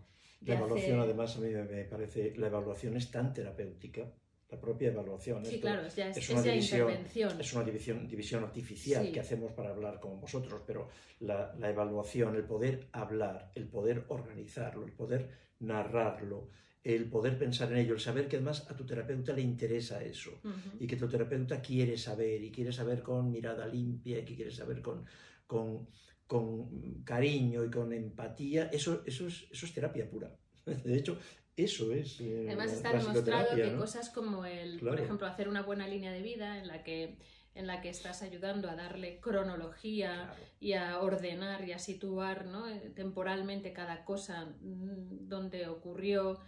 la 0.43 0.55
evaluación, 0.55 1.01
además, 1.01 1.37
a 1.37 1.41
mí 1.41 1.49
me 1.49 1.85
parece, 1.85 2.35
la 2.37 2.49
evaluación 2.49 2.97
es 2.97 3.11
tan 3.11 3.33
terapéutica 3.33 4.13
la 4.57 4.61
propia 4.61 4.89
evaluación. 4.89 5.45
Sí, 5.45 5.61
claro, 5.61 5.87
es, 5.87 6.31
una 6.31 6.43
división, 6.43 6.91
Es 7.39 7.53
una 7.53 7.65
división, 7.65 8.09
división 8.09 8.45
artificial 8.45 9.13
que 9.13 9.21
hacemos 9.21 9.53
para 9.53 9.71
hablar 9.71 10.01
con 10.01 10.21
vosotros, 10.21 10.63
pero 10.67 10.89
la, 11.21 11.55
evaluación, 11.63 12.35
el 12.37 12.45
poder 12.45 12.89
hablar, 12.93 13.51
el 13.55 13.69
poder 13.69 14.05
organizarlo, 14.09 14.85
el 14.85 14.93
poder 14.93 15.31
narrarlo, 15.61 16.49
el 16.83 17.09
poder 17.09 17.39
pensar 17.39 17.73
en 17.73 17.79
ello, 17.79 17.95
el 17.95 18.01
saber 18.01 18.29
que 18.29 18.37
además 18.37 18.67
a 18.71 18.77
tu 18.77 18.87
terapeuta 18.87 19.33
le 19.33 19.43
interesa 19.43 20.03
eso 20.03 20.41
y 20.79 20.87
que 20.87 20.97
tu 20.97 21.09
terapeuta 21.09 21.61
quiere 21.61 21.99
saber 21.99 22.43
y 22.43 22.51
quiere 22.51 22.73
saber 22.73 23.03
con 23.03 23.31
mirada 23.31 23.67
limpia 23.67 24.19
y 24.19 24.25
que 24.25 24.37
quiere 24.37 24.53
saber 24.53 24.81
con, 24.81 25.05
con, 25.47 25.89
con 26.27 27.03
cariño 27.03 27.65
y 27.65 27.71
con 27.71 27.93
empatía, 27.93 28.71
eso, 28.73 29.03
eso, 29.05 29.27
es, 29.27 29.49
eso 29.51 29.67
es 29.67 29.75
terapia 29.75 30.09
pura. 30.09 30.31
De 30.85 30.97
hecho, 30.97 31.19
eso 31.57 31.93
es. 31.93 32.21
Eh, 32.21 32.45
Además 32.49 32.73
está 32.73 32.93
demostrado 32.93 33.57
que 33.57 33.75
cosas 33.77 34.11
como 34.11 34.45
el, 34.45 34.79
por 34.79 35.01
ejemplo, 35.01 35.27
hacer 35.27 35.49
una 35.49 35.63
buena 35.63 35.89
línea 35.89 36.13
de 36.13 36.23
vida 36.23 36.59
en 36.59 36.69
la 36.69 36.83
que 36.83 37.17
en 37.57 37.67
la 37.67 37.81
que 37.81 37.89
estás 37.89 38.23
ayudando 38.23 38.69
a 38.69 38.77
darle 38.77 39.19
cronología 39.19 40.35
y 40.61 40.75
a 40.75 41.01
ordenar 41.01 41.67
y 41.67 41.73
a 41.73 41.79
situar 41.79 42.45
¿no? 42.45 42.69
Eh, 42.69 42.93
temporalmente 42.95 43.73
cada 43.73 44.05
cosa 44.05 44.45
mm, 44.61 45.27
donde 45.27 45.67
ocurrió 45.67 46.39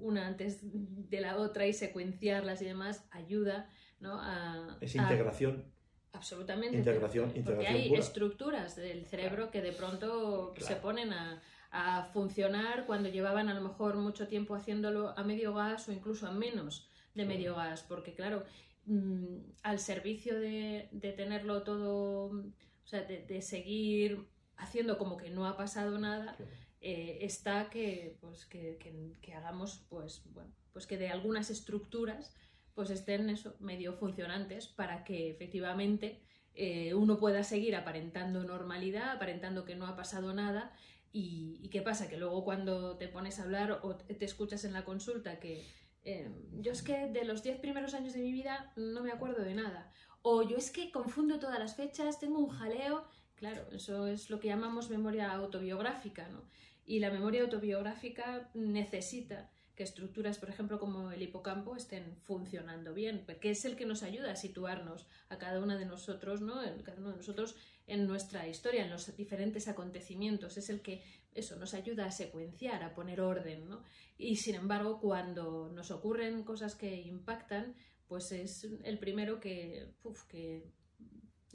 una 0.00 0.26
antes 0.26 0.58
de 0.62 1.20
la 1.20 1.38
otra 1.38 1.66
y 1.66 1.72
secuenciarlas 1.72 2.60
y 2.62 2.64
demás, 2.64 3.06
ayuda 3.10 3.70
¿no? 4.00 4.20
a... 4.20 4.76
Es 4.80 4.96
integración. 4.96 5.64
absolutamente. 6.12 6.76
Integración, 6.76 7.32
porque, 7.44 7.66
hay 7.66 7.94
estructuras 7.94 8.76
del 8.76 9.06
cerebro 9.06 9.50
que 9.50 9.62
de 9.62 9.72
pronto 9.72 10.54
se 10.58 10.76
ponen 10.76 11.12
a, 11.12 11.40
a 11.70 12.04
funcionar 12.12 12.86
cuando 12.86 13.08
llevaban 13.08 13.48
a 13.48 13.54
lo 13.54 13.60
mejor 13.60 13.96
mucho 13.96 14.26
tiempo 14.28 14.54
haciéndolo 14.54 15.16
a 15.18 15.24
medio 15.24 15.54
gas 15.54 15.88
o 15.88 15.92
incluso 15.92 16.26
a 16.26 16.32
menos 16.32 16.88
de 17.14 17.24
medio 17.24 17.54
gas, 17.54 17.82
porque 17.82 18.14
claro, 18.14 18.44
mm, 18.86 19.38
al 19.62 19.78
servicio 19.78 20.38
de, 20.38 20.88
tenerlo 21.16 21.62
todo, 21.62 22.26
o 22.26 22.86
sea, 22.86 23.02
de, 23.02 23.42
seguir 23.42 24.26
haciendo 24.56 24.98
como 24.98 25.16
que 25.16 25.30
no 25.30 25.46
ha 25.46 25.56
pasado 25.56 25.98
nada, 25.98 26.36
eh, 26.80 27.18
está 27.22 27.70
que, 27.70 28.16
pues, 28.20 28.46
que, 28.46 28.78
que, 29.20 29.34
hagamos, 29.34 29.84
pues, 29.88 30.22
bueno, 30.32 30.52
pues 30.72 30.86
que 30.86 30.96
de 30.96 31.08
algunas 31.08 31.50
estructuras 31.50 32.34
pues 32.78 32.90
estén 32.90 33.28
eso, 33.28 33.56
medio 33.58 33.94
funcionantes 33.94 34.68
para 34.68 35.02
que 35.02 35.30
efectivamente 35.30 36.22
eh, 36.54 36.94
uno 36.94 37.18
pueda 37.18 37.42
seguir 37.42 37.74
aparentando 37.74 38.44
normalidad, 38.44 39.10
aparentando 39.10 39.64
que 39.64 39.74
no 39.74 39.84
ha 39.88 39.96
pasado 39.96 40.32
nada 40.32 40.72
y, 41.12 41.68
qué 41.70 41.82
pasa? 41.82 42.08
Que 42.08 42.16
luego 42.16 42.44
cuando 42.44 42.96
te 42.96 43.08
pones 43.08 43.38
a 43.38 43.44
hablar 43.44 43.80
o 43.82 43.96
te 43.96 44.24
escuchas 44.24 44.64
en 44.64 44.72
la 44.72 44.84
consulta 44.84 45.40
que 45.40 45.66
eh, 46.04 46.30
yo 46.60 46.72
es 46.72 46.82
que 46.82 47.08
de 47.08 47.24
los 47.24 47.42
10 47.42 47.58
primeros 47.60 47.92
años 47.94 48.14
de 48.14 48.20
mi 48.20 48.32
vida 48.32 48.72
no 48.76 49.02
me 49.02 49.12
acuerdo 49.12 49.42
de 49.42 49.54
nada. 49.54 49.92
O 50.22 50.42
yo 50.42 50.56
es 50.56 50.70
que 50.70 50.90
confundo 50.90 51.38
todas 51.38 51.58
las 51.58 51.76
fechas, 51.76 52.18
tengo 52.18 52.38
un 52.38 52.48
jaleo. 52.48 53.04
Claro, 53.34 53.66
eso 53.72 54.06
es 54.06 54.30
lo 54.30 54.40
que 54.40 54.48
llamamos 54.48 54.90
memoria 54.90 55.32
autobiográfica, 55.32 56.28
¿no? 56.28 56.42
Y 56.86 57.00
la 57.00 57.10
memoria 57.10 57.42
autobiográfica 57.42 58.50
necesita 58.54 59.50
que 59.78 59.84
estructuras, 59.84 60.38
por 60.38 60.50
ejemplo, 60.50 60.80
como 60.80 61.12
el 61.12 61.22
hipocampo, 61.22 61.76
estén 61.76 62.16
funcionando 62.24 62.92
bien, 62.94 63.22
porque 63.24 63.50
es 63.50 63.64
el 63.64 63.76
que 63.76 63.86
nos 63.86 64.02
ayuda 64.02 64.32
a 64.32 64.34
situarnos 64.34 65.06
a 65.28 65.38
cada 65.38 65.60
una 65.60 65.78
de 65.78 65.86
nosotros, 65.86 66.40
¿no? 66.40 66.56
cada 66.82 66.98
uno 66.98 67.10
de 67.12 67.18
nosotros 67.18 67.54
en 67.86 68.08
nuestra 68.08 68.48
historia, 68.48 68.82
en 68.84 68.90
los 68.90 69.16
diferentes 69.16 69.68
acontecimientos, 69.68 70.56
es 70.56 70.68
el 70.68 70.82
que 70.82 71.04
eso 71.32 71.54
nos 71.54 71.74
ayuda 71.74 72.06
a 72.06 72.10
secuenciar, 72.10 72.82
a 72.82 72.92
poner 72.92 73.20
orden, 73.20 73.68
¿no? 73.68 73.84
Y 74.18 74.34
sin 74.34 74.56
embargo, 74.56 74.98
cuando 74.98 75.70
nos 75.72 75.92
ocurren 75.92 76.42
cosas 76.42 76.74
que 76.74 77.00
impactan, 77.02 77.76
pues 78.08 78.32
es 78.32 78.66
el 78.82 78.98
primero 78.98 79.38
que, 79.38 79.92
que 80.28 80.72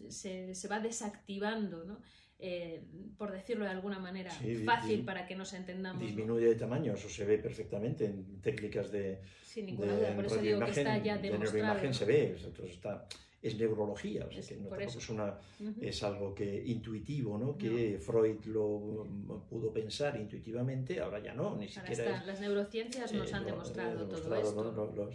se, 0.08 0.56
se, 0.56 0.68
va 0.70 0.80
desactivando, 0.80 1.84
¿no? 1.84 2.00
Eh, 2.46 2.82
por 3.18 3.32
decirlo 3.32 3.64
de 3.64 3.72
alguna 3.72 4.00
manera 4.00 4.30
fácil 4.66 5.06
para 5.06 5.26
que 5.26 5.34
nos 5.34 5.54
entendamos. 5.54 6.02
Disminuye 6.02 6.48
de 6.48 6.56
tamaño, 6.56 6.94
eso 6.94 7.08
se 7.08 7.24
ve 7.24 7.38
perfectamente 7.38 8.04
en 8.04 8.42
técnicas 8.42 8.92
de. 8.92 9.22
Sin 9.42 9.66
ninguna 9.66 9.96
duda, 9.96 10.14
por 10.14 10.26
eso 10.26 10.42
digo 10.42 10.60
que 10.60 10.72
está 10.72 10.98
ya 10.98 11.18
demostrado. 11.18 11.80
De 11.80 11.94
se 11.94 12.04
ve, 12.04 12.36
entonces 12.44 12.76
está 12.76 13.08
es 13.44 13.58
neurología, 13.58 14.26
es, 14.32 14.48
que 14.48 14.56
no 14.56 14.74
es, 14.78 15.10
una, 15.10 15.38
es 15.82 16.02
algo 16.04 16.34
que 16.34 16.64
intuitivo, 16.66 17.38
¿no? 17.38 17.58
que 17.58 18.00
Freud 18.00 18.46
lo 18.46 19.06
pudo 19.50 19.72
pensar 19.74 20.16
intuitivamente, 20.18 21.02
ahora 21.02 21.20
ya 21.20 21.34
no, 21.34 21.58
ni 21.58 21.68
siquiera. 21.68 22.24
Las 22.26 22.40
neurociencias 22.40 23.12
nos 23.12 23.30
eh, 23.30 23.36
han 23.36 23.46
demostrado, 23.46 24.08
todo 24.08 24.38
esto. 24.38 25.10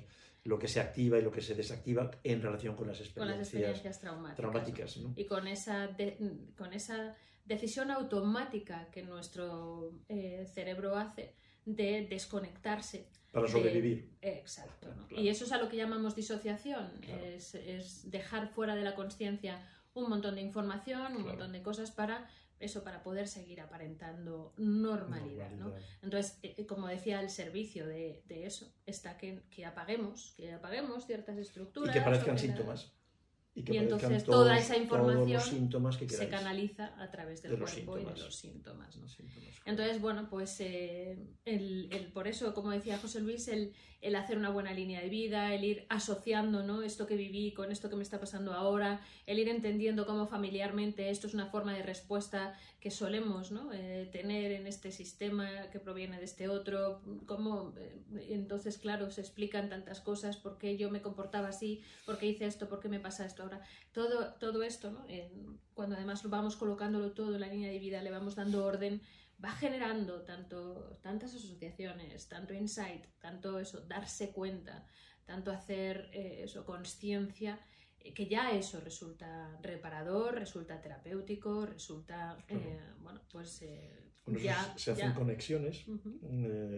Lo 0.49 0.59
que 0.59 0.67
se 0.67 0.81
activa 0.81 1.19
y 1.19 1.23
lo 1.23 1.31
que 1.31 1.43
se 1.43 1.55
desactiva 1.55 2.11
en 2.25 2.41
relación 2.41 2.75
con 2.75 2.89
las 2.89 2.99
experiencias, 3.01 4.01
traumáticas. 4.01 4.99
Y 5.15 5.27
con 5.27 5.47
esa, 5.47 5.95
con 6.57 6.73
esa 6.73 7.15
decisión 7.45 7.91
automática 7.91 8.89
que 8.91 9.03
nuestro 9.03 9.93
eh, 10.09 10.47
cerebro 10.55 10.97
hace 10.97 11.35
de 11.67 12.07
desconectarse 12.09 13.11
para 13.31 13.47
sobrevivir. 13.47 14.11
exacto. 14.23 14.89
Y 15.11 15.29
eso 15.29 15.45
es 15.45 15.53
a 15.53 15.59
lo 15.59 15.69
que 15.69 15.77
llamamos 15.77 16.17
disociación, 16.17 16.93
es, 17.03 18.11
dejar 18.11 18.49
fuera 18.49 18.75
de 18.75 18.85
la 18.85 18.95
conciencia 18.95 19.69
un 19.93 20.09
montón 20.09 20.37
de 20.37 20.41
información, 20.41 21.15
un 21.15 21.27
montón 21.27 21.53
de 21.53 21.61
cosas 21.61 21.91
para 21.91 22.27
eso, 22.61 22.83
para 22.85 23.03
poder 23.03 23.29
seguir 23.29 23.61
aparentando 23.61 24.53
normalidad. 24.57 25.51
¿no? 25.53 25.73
Entonces, 26.03 26.39
eh, 26.43 26.55
eh, 26.59 26.67
como 26.67 26.87
decía, 26.89 27.21
el 27.21 27.31
servicio 27.31 27.87
de, 27.87 28.23
eso 28.29 28.73
está 28.87 29.17
que, 29.17 29.43
que, 29.51 29.65
apaguemos, 29.65 30.35
que 30.37 30.53
apaguemos 30.53 31.07
ciertas 31.07 31.39
estructuras. 31.39 31.95
Y 31.95 31.99
que 31.99 32.05
parezcan 32.05 32.39
síntomas. 32.39 32.93
Y, 33.67 33.77
entonces 33.77 34.25
toda 34.25 34.57
esa 34.57 34.77
información 34.77 35.71
se 36.09 36.29
canaliza 36.29 36.95
a 37.03 37.11
través 37.11 37.43
del 37.43 37.59
cuerpo 37.59 37.99
y 37.99 38.05
de 38.05 38.17
los 38.17 38.37
síntomas. 38.37 38.99
entonces, 39.65 40.01
bueno, 40.01 40.29
pues 40.31 40.61
eh, 40.61 41.19
el, 41.45 41.89
el, 41.91 42.13
por 42.13 42.29
eso, 42.29 42.55
como 42.55 42.71
decía 42.71 42.99
José 42.99 43.21
Luis, 43.21 43.49
el, 43.49 43.73
el, 44.01 44.15
hacer 44.17 44.39
una 44.39 44.51
buena 44.51 44.73
línea 44.73 45.01
de 45.01 45.09
vida, 45.09 45.53
el 45.55 45.65
ir 45.65 45.87
asociando 45.89 46.63
¿no? 46.63 46.83
esto 46.83 47.07
que 47.07 47.17
viví 47.17 47.53
con 47.53 47.73
esto 47.73 47.91
que 47.91 47.97
me 47.97 48.03
está 48.03 48.21
pasando 48.21 48.53
ahora, 48.53 49.01
el 49.27 49.39
ir 49.39 49.49
entendiendo 49.49 50.07
cómo 50.07 50.27
familiarmente 50.27 51.11
esto 51.11 51.27
es 51.27 51.35
una 51.35 51.47
forma 51.47 51.75
de 51.75 51.83
respuesta 51.83 52.57
que 52.81 52.91
solemos 52.91 53.51
¿no? 53.51 53.73
Eh, 53.73 54.09
tener 54.13 54.53
en 54.53 54.67
este 54.67 54.93
sistema 54.93 55.69
que 55.73 55.81
proviene 55.81 56.19
de 56.19 56.25
este 56.25 56.49
otro, 56.49 57.03
cómo 57.27 57.75
eh, 57.77 58.29
entonces, 58.31 58.79
claro, 58.79 59.11
se 59.11 59.21
explican 59.21 59.69
tantas 59.69 60.01
cosas, 60.01 60.37
por 60.37 60.59
qué 60.59 60.77
yo 60.77 60.91
me 60.91 61.03
comportaba 61.03 61.49
así, 61.49 61.83
por 62.07 62.19
qué 62.19 62.27
hice 62.27 62.47
esto, 62.47 62.69
por 62.69 62.81
qué 62.81 62.89
me 62.89 63.01
pasa 63.01 63.27
esto 63.27 63.43
ahora. 63.43 63.63
Todo, 63.93 64.35
todo 64.35 64.63
esto, 64.63 64.91
¿no? 64.91 65.05
cuando 65.75 65.97
además 65.97 66.23
vamos 66.29 66.57
colocándolo 66.57 67.13
todo 67.13 67.35
en 67.35 67.41
la 67.41 67.49
línea 67.49 67.71
de 67.71 67.79
vida, 67.79 68.03
le 68.03 68.11
vamos 68.11 68.37
dando 68.37 68.65
orden, 68.65 69.01
va 69.43 69.51
generando 69.53 70.23
tanto, 70.23 70.99
tantas 71.03 71.35
asociaciones, 71.35 72.29
tanto 72.29 72.55
insight, 72.55 73.07
tanto 73.21 73.59
eso, 73.59 73.81
darse 73.83 74.31
cuenta, 74.31 74.85
tanto 75.25 75.53
hacer 75.53 76.11
eh, 76.13 76.43
eso, 76.45 76.65
conciencia, 76.65 77.61
que 78.15 78.27
ya 78.27 78.53
eso 78.53 78.81
resulta 78.81 79.59
reparador, 79.63 80.35
resulta 80.35 80.81
terapéutico, 80.81 81.67
resulta, 81.67 82.37
eh, 82.49 82.81
bueno, 83.01 83.21
pues 83.31 83.63
ya, 84.43 84.75
se 84.77 84.93
hacen 84.93 85.13
conexiones. 85.13 85.85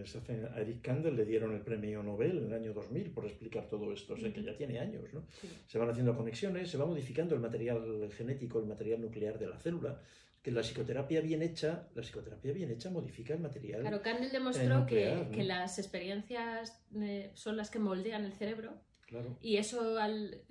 se 0.05 0.19
hacen, 0.19 0.47
a 0.47 0.61
Eric 0.61 0.83
Kandel 0.83 1.17
le 1.17 1.25
dieron 1.25 1.55
el 1.55 1.63
premio 1.63 2.03
Nobel 2.03 2.39
en 2.39 2.47
el 2.47 2.53
año 2.53 2.73
2000 2.73 3.11
por 3.11 3.27
explicar 3.27 3.69
todo 3.69 3.93
esto, 3.93 4.15
o 4.15 4.17
sea 4.17 4.33
que 4.33 4.43
ya 4.43 4.57
tiene 4.57 4.79
años. 4.79 5.13
¿no? 5.13 5.25
Se 5.67 5.79
van 5.79 5.91
haciendo 5.91 6.17
conexiones, 6.17 6.71
se 6.71 6.79
va 6.79 6.87
modificando 6.87 7.35
el 7.35 7.41
material 7.41 8.11
genético, 8.17 8.61
el 8.61 8.67
material 8.67 9.01
nuclear 9.01 9.39
de 9.39 9.49
la 9.49 9.59
célula 9.59 10.01
que 10.43 10.51
la 10.51 10.63
psicoterapia 10.63 11.21
bien 11.21 11.43
hecha, 11.43 11.89
la 11.95 12.03
psicoterapia 12.03 12.53
bien 12.53 12.71
hecha 12.71 12.91
modifica 12.91 13.35
el 13.35 13.41
material. 13.41 13.83
Claro, 13.83 14.01
Candel 14.01 14.33
demostró 14.33 14.87
que, 14.87 15.29
que, 15.33 15.45
las 15.45 15.79
experiencias 15.79 16.83
eh, 16.97 17.31
son 17.35 17.57
las 17.57 17.71
que 17.71 17.79
moldean 17.79 18.25
el 18.25 18.33
cerebro. 18.33 18.73
Claro. 19.11 19.37
Y 19.41 19.57
eso, 19.57 19.99
al, 19.99 20.43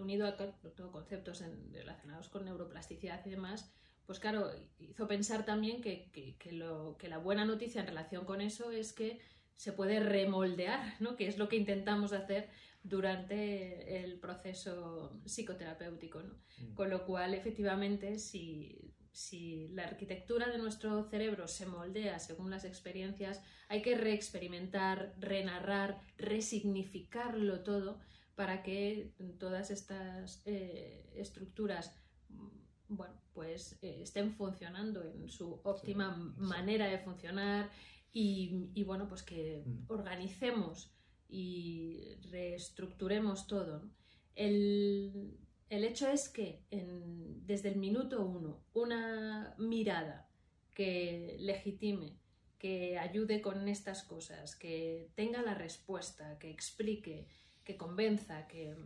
unido 0.00 0.26
a 0.26 0.36
todos 0.36 0.56
conceptos 0.90 1.44
relacionados 1.70 2.28
con 2.28 2.44
neuroplasticidad 2.46 3.24
y 3.26 3.30
demás, 3.30 3.70
pues 4.06 4.18
claro, 4.18 4.50
hizo 4.78 5.06
pensar 5.06 5.44
también 5.44 5.80
que, 5.80 6.10
que, 6.10 6.52
lo, 6.52 6.96
que 6.98 7.08
la 7.08 7.18
buena 7.18 7.44
noticia 7.44 7.82
en 7.82 7.86
relación 7.86 8.24
con 8.24 8.40
eso 8.40 8.72
es 8.72 8.92
que 8.92 9.20
se 9.56 9.72
puede 9.72 10.00
remoldear, 10.00 10.94
¿no? 11.00 11.16
que 11.16 11.28
es 11.28 11.38
lo 11.38 11.48
que 11.48 11.56
intentamos 11.56 12.12
hacer 12.12 12.48
durante 12.82 14.02
el 14.02 14.18
proceso 14.18 15.20
psicoterapéutico. 15.24 16.22
¿no? 16.22 16.34
Mm. 16.58 16.74
Con 16.74 16.90
lo 16.90 17.04
cual, 17.06 17.34
efectivamente, 17.34 18.18
si, 18.18 18.92
si 19.12 19.68
la 19.68 19.84
arquitectura 19.84 20.48
de 20.48 20.58
nuestro 20.58 21.04
cerebro 21.04 21.46
se 21.46 21.66
moldea 21.66 22.18
según 22.18 22.50
las 22.50 22.64
experiencias, 22.64 23.42
hay 23.68 23.82
que 23.82 23.96
reexperimentar, 23.96 25.14
renarrar, 25.18 26.00
resignificarlo 26.16 27.60
todo 27.60 28.00
para 28.34 28.62
que 28.62 29.12
todas 29.38 29.70
estas 29.70 30.42
eh, 30.46 31.10
estructuras 31.14 31.94
mm, 32.30 32.96
bueno, 32.96 33.14
pues 33.32 33.78
eh, 33.82 34.00
estén 34.02 34.34
funcionando 34.34 35.02
en 35.02 35.28
su 35.28 35.60
óptima 35.64 36.14
manera 36.36 36.86
de 36.88 36.98
funcionar 36.98 37.70
y, 38.14 38.84
bueno, 38.84 39.08
pues 39.08 39.22
que 39.22 39.62
mm. 39.64 39.84
organicemos 39.88 40.92
y 41.28 42.14
reestructuremos 42.30 43.46
todo. 43.46 43.90
El, 44.34 45.38
el 45.72 45.84
hecho 45.84 46.06
es 46.06 46.28
que 46.28 46.60
desde 46.70 47.70
el 47.70 47.76
minuto 47.76 48.22
uno, 48.22 48.62
una 48.74 49.54
mirada 49.56 50.28
que 50.74 51.36
legitime, 51.40 52.18
que 52.58 52.98
ayude 52.98 53.40
con 53.40 53.66
estas 53.68 54.02
cosas, 54.02 54.54
que 54.54 55.08
tenga 55.14 55.40
la 55.40 55.54
respuesta, 55.54 56.38
que 56.38 56.50
explique, 56.50 57.26
que 57.64 57.76
convenza, 57.78 58.46
que... 58.46 58.76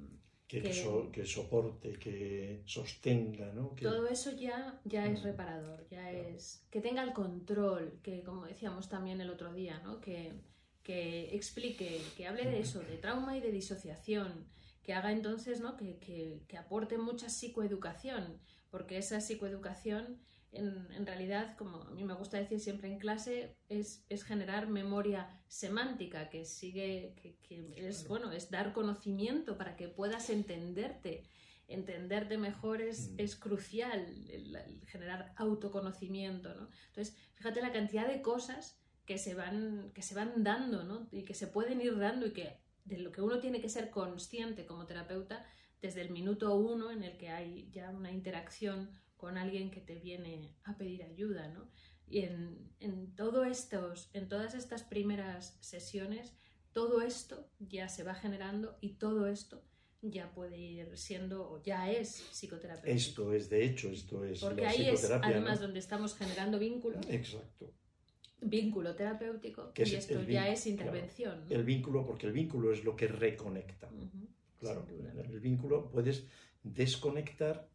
Que, 0.46 0.72
soporte, 1.24 1.94
que 1.94 2.62
sostenga, 2.66 3.52
¿no? 3.52 3.74
Todo 3.82 4.06
eso 4.06 4.30
ya, 4.36 4.80
ya 4.84 5.06
es 5.06 5.20
mm. 5.20 5.24
reparador, 5.24 5.88
ya 5.88 6.12
es... 6.12 6.64
Que 6.70 6.80
tenga 6.80 7.02
el 7.02 7.12
control, 7.12 7.98
que 8.00 8.22
como 8.22 8.46
decíamos 8.46 8.88
también 8.88 9.20
el 9.20 9.30
otro 9.30 9.52
día, 9.52 9.80
¿no? 9.80 10.00
Que, 10.00 10.34
que 10.84 11.34
explique, 11.34 12.00
que 12.16 12.28
hable 12.28 12.44
de 12.44 12.60
eso, 12.60 12.78
de 12.78 12.96
trauma 12.96 13.36
y 13.36 13.40
de 13.40 13.50
disociación, 13.50 14.46
que 14.86 14.94
haga 14.94 15.10
entonces, 15.10 15.60
¿no? 15.60 15.76
Que, 15.76 15.98
que, 15.98 16.56
aporte 16.56 16.96
mucha 16.96 17.28
psicoeducación, 17.28 18.38
porque 18.70 18.98
esa 18.98 19.20
psicoeducación 19.20 20.20
en, 20.52 20.86
en, 20.92 21.04
realidad, 21.04 21.56
como 21.56 21.82
a 21.82 21.90
mí 21.90 22.04
me 22.04 22.14
gusta 22.14 22.38
decir 22.38 22.60
siempre 22.60 22.88
en 22.88 23.00
clase, 23.00 23.56
es, 23.68 24.06
es 24.08 24.22
generar 24.22 24.68
memoria 24.68 25.28
semántica, 25.48 26.30
que 26.30 26.44
sigue, 26.44 27.14
que, 27.20 27.36
que, 27.42 27.88
es, 27.88 28.06
bueno, 28.06 28.30
es 28.30 28.48
dar 28.48 28.72
conocimiento 28.72 29.58
para 29.58 29.74
que 29.74 29.88
puedas 29.88 30.30
entenderte. 30.30 31.24
Entenderte 31.66 32.38
mejor 32.38 32.80
es, 32.80 33.10
mm. 33.10 33.14
es 33.18 33.34
crucial, 33.34 34.06
generar 34.86 35.34
autoconocimiento, 35.34 36.54
¿no? 36.54 36.68
Entonces, 36.90 37.16
fíjate 37.34 37.60
la 37.60 37.72
cantidad 37.72 38.06
de 38.06 38.22
cosas 38.22 38.78
que 39.04 39.18
se 39.18 39.34
van, 39.34 39.90
que 39.94 40.02
se 40.02 40.14
van 40.14 40.44
dando, 40.44 40.84
¿no? 40.84 41.08
Y 41.10 41.24
que 41.24 41.34
se 41.34 41.48
pueden 41.48 41.80
ir 41.80 41.98
dando 41.98 42.24
y 42.26 42.32
que 42.32 42.64
de 42.86 42.98
lo 42.98 43.12
que 43.12 43.20
uno 43.20 43.40
tiene 43.40 43.60
que 43.60 43.68
ser 43.68 43.90
consciente 43.90 44.64
como 44.64 44.86
terapeuta 44.86 45.44
desde 45.82 46.00
el 46.00 46.10
minuto 46.10 46.54
uno 46.56 46.90
en 46.90 47.02
el 47.02 47.16
que 47.18 47.28
hay 47.28 47.68
ya 47.70 47.90
una 47.90 48.10
interacción 48.10 48.90
con 49.16 49.36
alguien 49.36 49.70
que 49.70 49.80
te 49.80 49.96
viene 49.96 50.56
a 50.64 50.76
pedir 50.76 51.02
ayuda, 51.02 51.48
¿no? 51.48 51.68
Y 52.08 52.20
en, 52.20 52.70
en, 52.80 53.14
todo 53.16 53.44
estos, 53.44 54.10
en 54.12 54.28
todas 54.28 54.54
estas 54.54 54.84
primeras 54.84 55.58
sesiones, 55.60 56.32
todo 56.72 57.02
esto 57.02 57.50
ya 57.58 57.88
se 57.88 58.04
va 58.04 58.14
generando 58.14 58.76
y 58.80 58.94
todo 58.94 59.26
esto 59.26 59.64
ya 60.02 60.32
puede 60.32 60.56
ir 60.56 60.96
siendo 60.96 61.50
o 61.50 61.62
ya 61.62 61.90
es 61.90 62.22
psicoterapia. 62.30 62.92
Esto 62.92 63.32
es, 63.32 63.50
de 63.50 63.64
hecho, 63.64 63.90
esto 63.90 64.24
es. 64.24 64.40
Porque 64.40 64.66
ahí 64.66 64.88
es 64.88 65.10
además 65.10 65.60
donde 65.60 65.80
estamos 65.80 66.14
generando 66.14 66.58
vínculos. 66.58 67.04
Exacto 67.08 67.74
vínculo 68.40 68.94
terapéutico 68.94 69.72
y 69.76 69.82
esto 69.82 70.22
ya 70.22 70.48
es 70.48 70.66
intervención. 70.66 71.44
El 71.48 71.64
vínculo, 71.64 72.04
porque 72.04 72.26
el 72.26 72.32
vínculo 72.32 72.72
es 72.72 72.84
lo 72.84 72.94
que 72.96 73.08
reconecta. 73.08 73.88
Claro, 74.58 74.86
el 74.88 75.40
vínculo 75.40 75.90
puedes 75.90 76.26
desconectar 76.62 77.68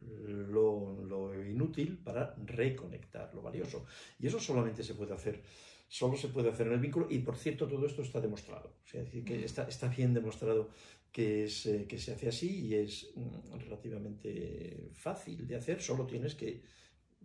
lo, 0.00 1.34
inútil 1.44 1.98
para 1.98 2.34
reconectar 2.44 3.34
lo 3.34 3.42
valioso. 3.42 3.86
Y 4.18 4.26
eso 4.26 4.38
solamente 4.38 4.82
se 4.82 4.94
puede 4.94 5.14
hacer, 5.14 5.42
solo 5.88 6.16
se 6.16 6.28
puede 6.28 6.50
hacer 6.50 6.66
en 6.68 6.74
el 6.74 6.80
vínculo. 6.80 7.08
Y 7.10 7.18
por 7.18 7.36
cierto, 7.36 7.66
todo 7.66 7.86
esto 7.86 8.02
está 8.02 8.20
demostrado. 8.20 8.76
O 8.84 8.86
sea, 8.86 9.02
decir, 9.02 9.24
que 9.24 9.44
está, 9.44 9.64
está 9.68 9.88
bien 9.88 10.14
demostrado 10.14 10.70
que, 11.10 11.44
es, 11.44 11.66
eh, 11.66 11.86
que 11.88 11.98
se 11.98 12.12
hace 12.12 12.28
así 12.28 12.66
y 12.66 12.74
es 12.74 13.10
mm, 13.14 13.58
relativamente 13.58 14.90
fácil 14.94 15.46
de 15.46 15.56
hacer, 15.56 15.82
solo 15.82 16.06
tienes 16.06 16.34
que, 16.34 16.62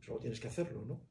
solo 0.05 0.19
tienes 0.19 0.39
que 0.39 0.47
hacerlo, 0.47 0.83
¿no? 0.85 1.01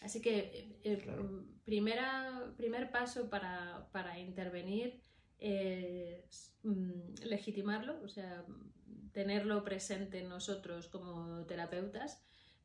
Así 0.00 0.20
que 0.20 0.78
el 0.84 1.00
eh, 1.00 1.18
primera, 1.64 2.54
primer 2.56 2.90
paso 2.90 3.28
para, 3.28 3.88
para 3.92 4.18
intervenir 4.18 5.02
es 5.38 6.56
mm, 6.62 7.24
legitimarlo, 7.24 8.00
o 8.02 8.08
sea, 8.08 8.44
tenerlo 9.12 9.64
presente 9.64 10.22
nosotros 10.22 10.88
como 10.88 11.44
terapeutas, 11.46 12.22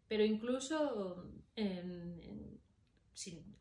pero 0.07 0.23
incluso 0.23 1.31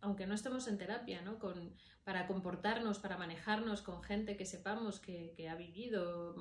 aunque 0.00 0.26
no 0.26 0.34
estemos 0.34 0.68
en 0.68 0.78
terapia, 0.78 1.22
¿no? 1.22 1.38
Con, 1.38 1.74
para 2.04 2.26
comportarnos, 2.26 2.98
para 2.98 3.18
manejarnos 3.18 3.82
con 3.82 4.02
gente 4.02 4.36
que 4.36 4.46
sepamos 4.46 5.00
que, 5.00 5.48
ha 5.48 5.54
vivido 5.54 6.34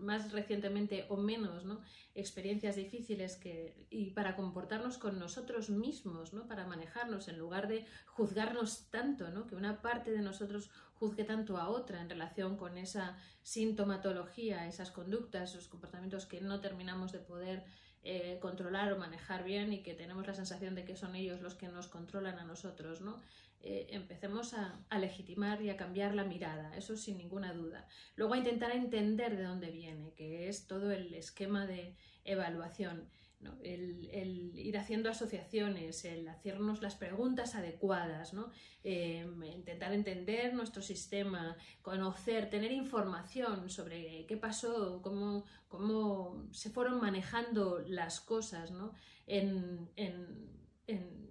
más 0.00 0.32
recientemente 0.32 1.06
o 1.08 1.16
menos 1.16 1.64
¿no? 1.64 1.80
experiencias 2.14 2.76
difíciles 2.76 3.36
que, 3.36 3.86
y 3.90 4.10
para 4.10 4.36
comportarnos 4.36 4.98
con 4.98 5.18
nosotros 5.18 5.70
mismos, 5.70 6.32
¿no? 6.32 6.48
para 6.48 6.66
manejarnos 6.66 7.28
en 7.28 7.38
lugar 7.38 7.68
de 7.68 7.86
juzgarnos 8.06 8.90
tanto, 8.90 9.30
¿no? 9.30 9.46
que 9.46 9.54
una 9.54 9.82
parte 9.82 10.10
de 10.10 10.22
nosotros 10.22 10.70
juzgue 10.94 11.24
tanto 11.24 11.56
a 11.56 11.68
otra 11.68 12.00
en 12.00 12.08
relación 12.08 12.56
con 12.56 12.78
esa 12.78 13.16
sintomatología, 13.42 14.66
esas 14.66 14.90
conductas, 14.90 15.50
esos 15.50 15.68
comportamientos 15.68 16.26
que 16.26 16.40
no 16.40 16.60
terminamos 16.60 17.12
de 17.12 17.18
poder 17.18 17.64
eh, 18.04 18.38
controlar 18.40 18.92
o 18.92 18.98
manejar 18.98 19.44
bien 19.44 19.72
y 19.72 19.82
que 19.82 19.94
tenemos 19.94 20.26
la 20.26 20.34
sensación 20.34 20.74
de 20.74 20.84
que 20.84 20.96
son 20.96 21.14
ellos 21.14 21.40
los 21.40 21.54
que 21.54 21.68
nos 21.68 21.86
controlan 21.86 22.38
a 22.38 22.44
nosotros, 22.44 23.00
¿no? 23.00 23.20
Eh, 23.64 23.86
empecemos 23.90 24.54
a, 24.54 24.82
legitimar 24.98 25.62
y 25.62 25.70
a 25.70 25.76
cambiar 25.76 26.16
la 26.16 26.24
mirada, 26.24 26.76
eso 26.76 26.96
sin 26.96 27.16
ninguna 27.16 27.52
duda. 27.52 27.86
Luego 28.16 28.34
a 28.34 28.38
intentar 28.38 28.72
entender 28.72 29.36
de 29.36 29.44
dónde 29.44 29.70
viene, 29.70 30.14
que 30.14 30.48
es 30.48 30.66
todo 30.66 30.90
el 30.90 31.14
esquema 31.14 31.64
de 31.66 31.94
evaluación, 32.24 33.08
el, 33.62 34.52
ir 34.54 34.78
haciendo 34.78 35.10
asociaciones, 35.10 36.04
el 36.04 36.28
hacernos 36.28 36.82
las 36.82 36.94
preguntas 36.94 37.54
adecuadas, 37.54 38.34
¿no? 38.34 38.50
Eh, 38.84 39.26
intentar 39.52 39.92
entender 39.92 40.54
nuestro 40.54 40.82
sistema, 40.82 41.56
conocer, 41.82 42.50
tener 42.50 42.72
información 42.72 43.70
sobre 43.70 44.26
qué 44.26 44.36
pasó, 44.36 45.00
cómo, 45.02 45.44
cómo 45.68 46.48
se 46.52 46.70
fueron 46.70 47.00
manejando 47.00 47.80
las 47.86 48.20
cosas 48.20 48.70
¿no? 48.70 48.92
en, 49.26 49.88
en, 49.96 50.48
en 50.86 51.22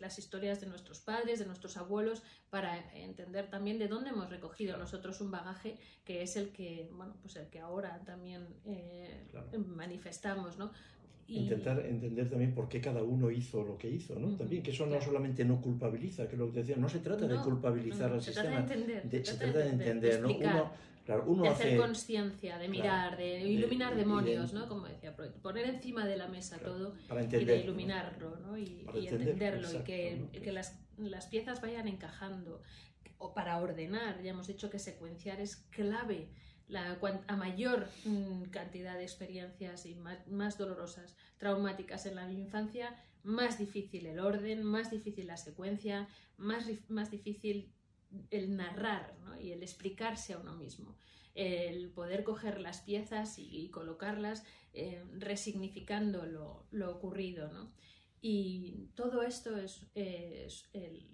las 0.00 0.18
historias 0.18 0.60
de 0.60 0.66
nuestros 0.66 1.00
padres, 1.00 1.38
de 1.38 1.46
nuestros 1.46 1.76
abuelos, 1.76 2.22
para 2.50 2.78
entender 2.92 3.50
también 3.50 3.78
de 3.78 3.88
dónde 3.88 4.10
hemos 4.10 4.30
recogido 4.30 4.76
nosotros 4.76 5.20
un 5.20 5.30
bagaje 5.30 5.78
que 6.04 6.22
es 6.22 6.36
el 6.36 6.52
que, 6.52 6.88
bueno, 6.92 7.16
pues 7.22 7.36
el 7.36 7.48
que 7.48 7.60
ahora 7.60 8.00
también 8.04 8.46
eh, 8.64 9.26
manifestamos, 9.58 10.56
¿no? 10.58 10.72
Intentar 11.28 11.84
entender 11.84 12.30
también 12.30 12.54
por 12.54 12.68
qué 12.68 12.80
cada 12.80 13.02
uno 13.02 13.30
hizo 13.30 13.64
lo 13.64 13.76
que 13.76 13.90
hizo, 13.90 14.16
¿no? 14.18 14.36
También 14.36 14.62
que 14.62 14.70
eso 14.70 14.86
no 14.86 15.00
solamente 15.00 15.44
no 15.44 15.60
culpabiliza, 15.60 16.28
que 16.28 16.36
lo 16.36 16.52
que 16.52 16.60
decía, 16.60 16.76
no 16.76 16.88
se 16.88 17.00
trata 17.00 17.26
de 17.26 17.36
culpabilizar 17.38 18.12
al 18.12 18.22
sistema, 18.22 18.44
se 18.44 18.52
trata 18.52 18.74
de 18.74 18.74
entender, 18.74 19.26
se 19.26 19.34
trata 19.34 19.58
de 19.58 19.68
entender, 19.70 20.20
¿no? 20.22 20.28
Uno, 21.26 21.42
de 21.44 21.48
hacer 21.48 21.78
conciencia, 21.78 22.58
de 22.58 22.68
mirar, 22.68 23.16
de 23.16 23.40
iluminar 23.40 23.94
demonios, 23.94 24.52
¿no? 24.52 24.68
Como 24.68 24.86
decía, 24.86 25.14
poner 25.14 25.66
encima 25.66 26.04
de 26.04 26.16
la 26.16 26.26
mesa 26.26 26.58
todo 26.58 26.94
y 27.08 27.44
de 27.44 27.58
iluminarlo, 27.58 28.36
¿no? 28.40 28.58
Y, 28.58 28.84
entenderlo 28.94 29.72
y 29.72 29.84
que, 29.84 30.28
que 30.42 30.52
las, 30.52 30.78
las, 30.98 31.26
piezas 31.26 31.60
vayan 31.60 31.86
encajando. 31.86 32.60
O 33.18 33.32
para 33.32 33.58
ordenar, 33.60 34.20
ya 34.22 34.32
hemos 34.32 34.46
dicho 34.46 34.68
que 34.68 34.78
secuenciar 34.78 35.40
es 35.40 35.56
clave. 35.70 36.28
La, 36.68 36.98
a 37.28 37.36
mayor 37.36 37.88
mm, 38.04 38.44
cantidad 38.50 38.96
de 38.96 39.04
experiencias 39.04 39.86
y 39.86 39.94
más, 39.94 40.58
dolorosas, 40.58 41.16
traumáticas 41.38 42.06
en 42.06 42.16
la 42.16 42.30
infancia, 42.30 42.96
más 43.22 43.58
difícil 43.58 44.06
el 44.06 44.18
orden, 44.18 44.64
más 44.64 44.90
difícil 44.90 45.28
la 45.28 45.36
secuencia, 45.36 46.08
más, 46.36 46.66
más 46.88 47.10
difícil 47.10 47.72
el 48.30 48.56
narrar 48.56 49.16
y 49.40 49.52
el 49.52 49.62
explicarse 49.62 50.32
a 50.32 50.38
uno 50.38 50.56
mismo, 50.56 50.96
el 51.34 51.90
poder 51.90 52.24
coger 52.24 52.60
las 52.60 52.80
piezas 52.80 53.38
y, 53.38 53.68
colocarlas 53.68 54.44
eh, 54.72 55.04
resignificando 55.18 56.24
lo, 56.24 56.90
ocurrido. 56.90 57.70
Y 58.20 58.88
todo 58.94 59.22
esto 59.22 59.56
es, 59.58 59.86
el 59.94 61.06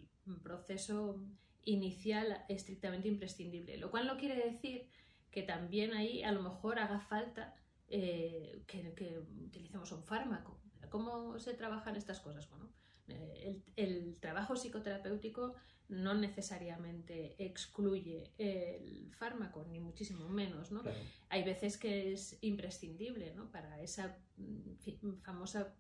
proceso 0.43 1.21
inicial 1.65 2.45
estrictamente 2.49 3.09
imprescindible, 3.09 3.77
lo 3.77 3.91
cual 3.91 4.07
no 4.07 4.17
quiere 4.17 4.51
decir 4.51 4.89
que 5.33 5.43
también 5.43 5.93
ahí 5.95 6.23
a 6.23 6.31
lo 6.31 6.43
mejor 6.43 6.79
haga 6.79 7.01
falta 7.01 7.55
eh, 7.89 8.63
que, 8.67 9.19
utilicemos 9.45 9.91
un 9.93 10.05
fármaco. 10.05 10.61
¿Cómo 10.91 11.39
se 11.39 11.55
trabajan 11.55 11.97
estas 11.97 12.21
cosas? 12.21 12.49
Bueno, 12.51 12.71
eh, 13.09 13.61
el, 13.77 14.19
trabajo 14.21 14.55
psicoterapéutico 14.55 15.55
no 15.89 16.15
necesariamente 16.15 17.35
excluye 17.39 18.33
el 18.39 19.13
fármaco, 19.15 19.65
ni 19.65 19.81
muchísimo 19.81 20.29
menos. 20.29 20.71
¿no? 20.71 20.83
Hay 21.29 21.43
veces 21.43 21.77
que 21.77 22.13
es 22.13 22.39
imprescindible 22.43 23.35
¿no? 23.35 23.51
para 23.51 23.81
esa 23.83 24.17
mm, 24.37 25.21
famosa 25.23 25.75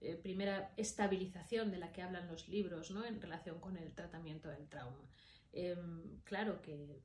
eh, 0.00 0.16
primera 0.16 0.74
estabilización 0.76 1.70
de 1.70 1.78
la 1.78 1.92
que 1.92 2.02
hablan 2.02 2.28
los 2.28 2.48
libros 2.48 2.90
¿no? 2.90 3.06
en 3.06 3.22
relación 3.22 3.58
con 3.60 3.76
el 3.76 3.94
tratamiento 3.94 4.48
del 4.48 4.68
trauma. 4.68 5.08
Em, 5.54 6.20
claro 6.24 6.60
que, 6.60 7.02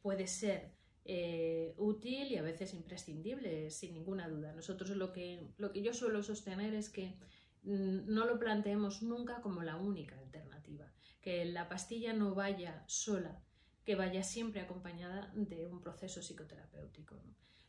puede 0.00 0.26
ser 0.26 0.72
eh, 1.08 1.74
útil 1.78 2.32
y 2.32 2.36
a 2.36 2.42
veces 2.42 2.74
imprescindible, 2.74 3.70
sin 3.70 3.94
ninguna 3.94 4.28
duda. 4.28 4.52
Nosotros 4.52 4.90
lo 4.90 5.12
que, 5.12 5.52
lo 5.56 5.72
que 5.72 5.82
yo 5.82 5.94
suelo 5.94 6.22
sostener 6.22 6.74
es 6.74 6.90
que 6.90 7.14
mm, 7.62 8.12
no 8.12 8.26
lo 8.26 8.38
planteemos 8.38 9.02
nunca 9.02 9.40
como 9.40 9.62
la 9.62 9.76
única 9.76 10.18
alternativa 10.18 10.92
que 11.26 11.44
la 11.44 11.68
pastilla 11.68 12.12
no 12.12 12.36
vaya 12.36 12.84
sola, 12.86 13.42
que 13.84 13.96
vaya 13.96 14.22
siempre 14.22 14.60
acompañada 14.60 15.32
de 15.34 15.66
un 15.66 15.80
proceso 15.80 16.20
psicoterapéutico. 16.20 17.20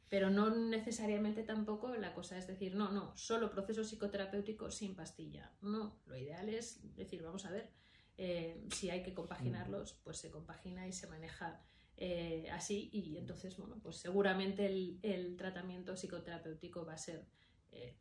Pero 0.10 0.30
no 0.30 0.56
necesariamente 0.56 1.42
tampoco 1.42 1.96
la 1.96 2.14
cosa 2.14 2.38
es 2.38 2.46
decir, 2.46 2.76
no, 2.76 2.92
no, 2.92 3.18
solo 3.18 3.50
proceso 3.50 3.84
psicoterapéutico 3.84 4.70
sin 4.70 4.96
pastilla. 4.96 5.52
No, 5.62 6.00
lo 6.06 6.16
ideal 6.16 6.50
es 6.50 6.96
decir, 6.96 7.24
vamos 7.24 7.48
a 7.48 7.52
ver, 7.52 7.72
eh, 8.20 8.64
si 8.72 8.92
hay 8.92 9.02
que 9.02 9.16
compaginarlos, 9.16 9.94
pues 10.04 10.18
se 10.20 10.30
compagina 10.30 10.88
y 10.88 10.94
se 10.94 11.08
maneja 11.08 11.60
eh, 12.00 12.48
así 12.52 12.90
y 12.94 13.18
entonces, 13.18 13.58
bueno, 13.58 13.80
pues 13.82 13.98
seguramente 13.98 14.68
el, 14.68 15.36
tratamiento 15.36 15.98
psicoterapéutico 15.98 16.86
va 16.86 16.94
a 16.94 16.98
ser 16.98 17.26
eh, 17.72 17.96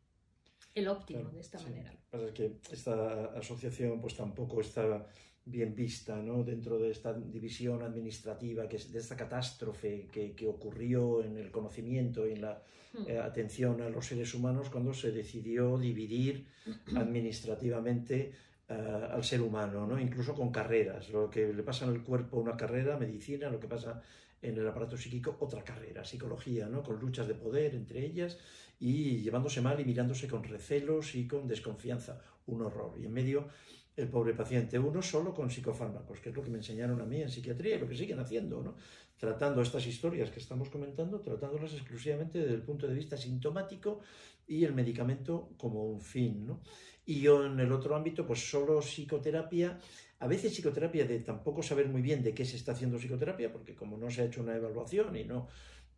el 0.75 0.89
óptimo 0.89 1.31
de 1.31 1.41
esta 1.41 1.59
manera. 1.61 1.97
Pasa 2.11 2.33
que 2.35 2.59
esta 2.71 3.27
asociación 3.39 4.01
pues 4.01 4.15
tampoco 4.15 4.61
está 4.61 5.07
bien 5.47 5.75
vista 5.75 6.21
¿no? 6.21 6.45
dentro 6.45 6.79
de 6.79 6.91
esta 6.91 7.15
división 7.15 7.83
administrativa, 7.83 8.69
que 8.69 8.77
es 8.77 8.93
de 8.93 8.99
esta 8.99 9.17
catástrofe 9.17 10.09
que, 10.13 10.35
que 10.35 10.47
ocurrió 10.47 11.23
en 11.23 11.39
el 11.39 11.51
conocimiento 11.51 12.29
y 12.29 12.33
en 12.33 12.43
la 12.43 12.63
hmm. 12.93 13.09
eh, 13.09 13.19
atención 13.19 13.81
a 13.81 13.89
los 13.89 14.07
seres 14.07 14.35
humanos 14.35 14.69
cuando 14.69 14.93
se 14.93 15.11
decidió 15.13 15.79
dividir 15.79 16.47
administrativamente 16.97 18.33
eh, 18.69 19.09
al 19.13 19.23
ser 19.23 19.41
humano, 19.43 19.87
¿no? 19.87 19.99
incluso 20.01 20.35
con 20.35 20.51
carreras. 20.51 21.09
Lo 21.11 21.31
que 21.31 21.53
le 21.53 21.63
pasa 21.63 21.85
en 21.85 21.93
el 21.93 22.03
cuerpo, 22.03 22.39
una 22.39 22.57
carrera, 22.57 22.99
medicina, 22.99 23.49
lo 23.49 23.61
que 23.61 23.69
pasa 23.69 24.03
en 24.43 24.59
el 24.59 24.67
aparato 24.67 24.97
psíquico, 24.97 25.37
otra 25.41 25.63
carrera, 25.63 26.05
psicología, 26.05 26.67
¿no? 26.67 26.83
con 26.83 26.99
luchas 26.99 27.29
de 27.29 27.35
poder 27.35 27.75
entre 27.75 28.05
ellas 28.05 28.39
y 28.79 29.19
llevándose 29.19 29.61
mal 29.61 29.79
y 29.81 29.85
mirándose 29.85 30.29
con 30.29 30.45
recelos 30.45 31.15
y 31.15 31.27
con 31.27 31.47
desconfianza. 31.47 32.21
Un 32.47 32.63
horror. 32.63 32.99
Y 32.99 33.07
en 33.07 33.13
medio 33.13 33.49
el 33.97 34.09
pobre 34.09 34.35
paciente, 34.35 34.79
uno 34.79 35.01
solo 35.01 35.35
con 35.35 35.51
psicofármacos, 35.51 36.21
que 36.21 36.29
es 36.29 36.37
lo 36.37 36.43
que 36.43 36.51
me 36.51 36.59
enseñaron 36.59 37.01
a 37.01 37.07
mí 37.07 37.23
en 37.23 37.31
psiquiatría 37.31 37.77
y 37.77 37.81
lo 37.81 37.89
que 37.89 37.97
siguen 37.97 38.19
haciendo, 38.19 38.63
¿no? 38.63 38.77
Tratando 39.19 39.63
estas 39.63 39.87
historias 39.87 40.31
que 40.31 40.41
estamos 40.41 40.69
comentando, 40.69 41.21
tratándolas 41.21 41.73
exclusivamente 41.73 42.39
desde 42.39 42.55
el 42.55 42.63
punto 42.63 42.87
de 42.87 42.95
vista 42.95 43.17
sintomático 43.17 44.01
y 44.47 44.65
el 44.65 44.75
medicamento 44.75 45.51
como 45.57 45.85
un 45.85 46.01
fin. 46.01 46.47
¿no? 46.47 46.61
Y 47.05 47.21
yo 47.21 47.47
en 47.47 47.59
el 47.61 47.73
otro 47.73 47.97
ámbito, 47.97 48.27
pues 48.27 48.51
solo 48.51 48.81
psicoterapia, 48.81 49.79
a 50.19 50.27
veces 50.27 50.53
psicoterapia 50.53 51.07
de 51.07 51.21
tampoco 51.21 51.63
saber 51.63 51.89
muy 51.89 52.03
bien 52.03 52.23
de 52.23 52.35
qué 52.35 52.45
se 52.45 52.57
está 52.57 52.73
haciendo 52.73 52.99
psicoterapia, 52.99 53.53
porque 53.53 53.75
como 53.75 53.97
no 53.97 54.11
se 54.11 54.23
ha 54.23 54.25
hecho 54.25 54.43
una 54.43 54.57
evaluación 54.57 55.17
y 55.17 55.25
no, 55.25 55.49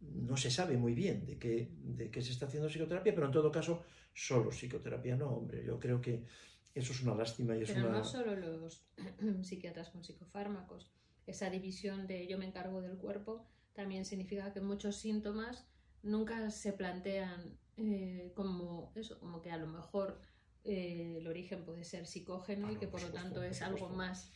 no 0.00 0.37
se 0.37 0.50
sabe 0.50 0.76
muy 0.76 0.94
bien 0.94 1.26
de 1.26 1.38
qué, 1.38 1.70
de 1.72 2.11
qué 2.11 2.22
se 2.22 2.33
está 2.33 2.46
haciendo 2.46 2.68
psicoterapia, 2.68 3.14
pero 3.14 3.26
en 3.26 3.33
todo 3.33 3.50
caso, 3.50 3.83
solo 4.14 4.50
psicoterapia, 4.50 5.16
no, 5.16 5.31
hombre, 5.31 5.64
yo 5.64 5.78
creo 5.78 6.00
que 6.00 6.24
eso 6.74 6.92
es 6.92 7.02
una 7.02 7.14
lástima 7.14 7.57
y 7.57 7.62
es 7.62 7.72
Pero 7.72 7.90
no 7.90 8.04
solo 8.04 8.37
los 8.37 8.85
psiquiatras 9.42 9.90
con 9.90 10.04
psicofármacos. 10.04 10.92
Esa 11.29 11.51
división 11.51 12.07
de 12.07 12.27
yo 12.27 12.38
me 12.38 12.47
encargo 12.47 12.81
del 12.81 12.97
cuerpo 12.97 13.45
también 13.75 14.05
significa 14.05 14.53
que 14.53 14.61
muchos 14.61 14.97
síntomas 14.97 15.67
nunca 16.03 16.51
se 16.51 16.73
plantean 16.73 17.59
eh, 17.77 18.33
como 18.35 18.93
eso, 18.97 19.19
como 19.21 19.41
que 19.41 19.51
a 19.51 19.57
lo 19.57 19.67
mejor 19.67 20.21
eh, 20.64 21.19
el 21.19 21.27
origen 21.27 21.64
puede 21.64 21.85
ser 21.85 22.07
psicógeno 22.07 22.73
y 22.73 22.77
que 22.77 22.88
por, 22.88 23.03
lo 23.03 23.09
tanto 23.11 23.43
es 23.43 23.62
algo 23.62 23.88
más 23.88 24.33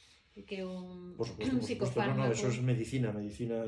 que 0.47 0.65
un, 0.65 1.17
psicofármaco. 1.61 2.29
No, 2.29 2.33
eso 2.33 2.49
es 2.49 2.63
medicina, 2.63 3.13
medicina. 3.13 3.65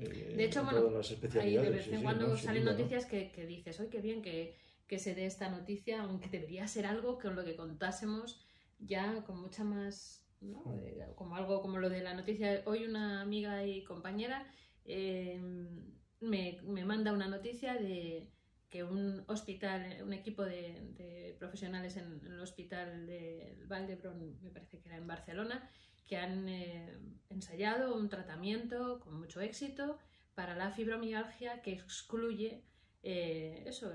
Eh, 0.00 0.34
de 0.36 0.44
hecho, 0.44 0.64
bueno, 0.64 0.82
de 0.88 1.70
vez 1.70 1.88
en 1.88 2.02
cuando 2.02 2.36
salen 2.36 2.64
noticias 2.64 3.04
que, 3.06 3.30
que, 3.30 3.46
dices, 3.46 3.78
¡ay, 3.80 3.88
qué 3.88 4.00
bien! 4.00 4.22
que 4.22 4.56
que 4.88 4.98
se 4.98 5.14
dé 5.14 5.26
esta 5.26 5.50
noticia, 5.50 6.02
aunque 6.02 6.28
debería 6.30 6.66
ser 6.66 6.86
algo 6.86 7.18
con 7.18 7.36
lo 7.36 7.44
que 7.44 7.54
contásemos 7.54 8.40
ya 8.80 9.22
con 9.24 9.40
mucha 9.40 9.62
más, 9.62 10.26
¿no? 10.40 10.62
Mm. 10.64 10.78
Eh, 10.78 11.06
como 11.14 11.36
algo 11.36 11.60
como 11.62 11.78
lo 11.78 11.88
de 11.88 12.02
la 12.02 12.14
noticia. 12.14 12.62
Hoy 12.66 12.84
una 12.84 13.20
amiga 13.20 13.64
y 13.64 13.84
compañera 13.84 14.46
em, 14.84 15.92
me, 16.20 16.60
manda 16.84 17.12
una 17.12 17.28
noticia 17.28 17.74
de 17.74 18.30
que 18.68 18.84
un 18.84 19.24
hospital, 19.28 20.02
un 20.02 20.12
equipo 20.12 20.44
de, 20.44 21.36
profesionales 21.38 21.96
en, 21.96 22.20
el 22.24 22.40
hospital 22.40 23.06
de 23.06 23.58
Valdebron, 23.66 24.38
me 24.42 24.50
parece 24.50 24.78
que 24.78 24.88
era 24.88 24.98
en 24.98 25.06
Barcelona, 25.06 25.70
que 26.06 26.16
han 26.16 26.48
eh, 26.48 26.98
ensayado 27.30 27.94
un 27.96 28.08
tratamiento 28.08 29.00
con 29.00 29.18
mucho 29.18 29.40
éxito 29.40 29.98
para 30.34 30.54
la 30.54 30.70
fibromialgia 30.70 31.62
que 31.62 31.72
excluye 31.72 32.64
eh, 33.10 33.62
eso, 33.64 33.90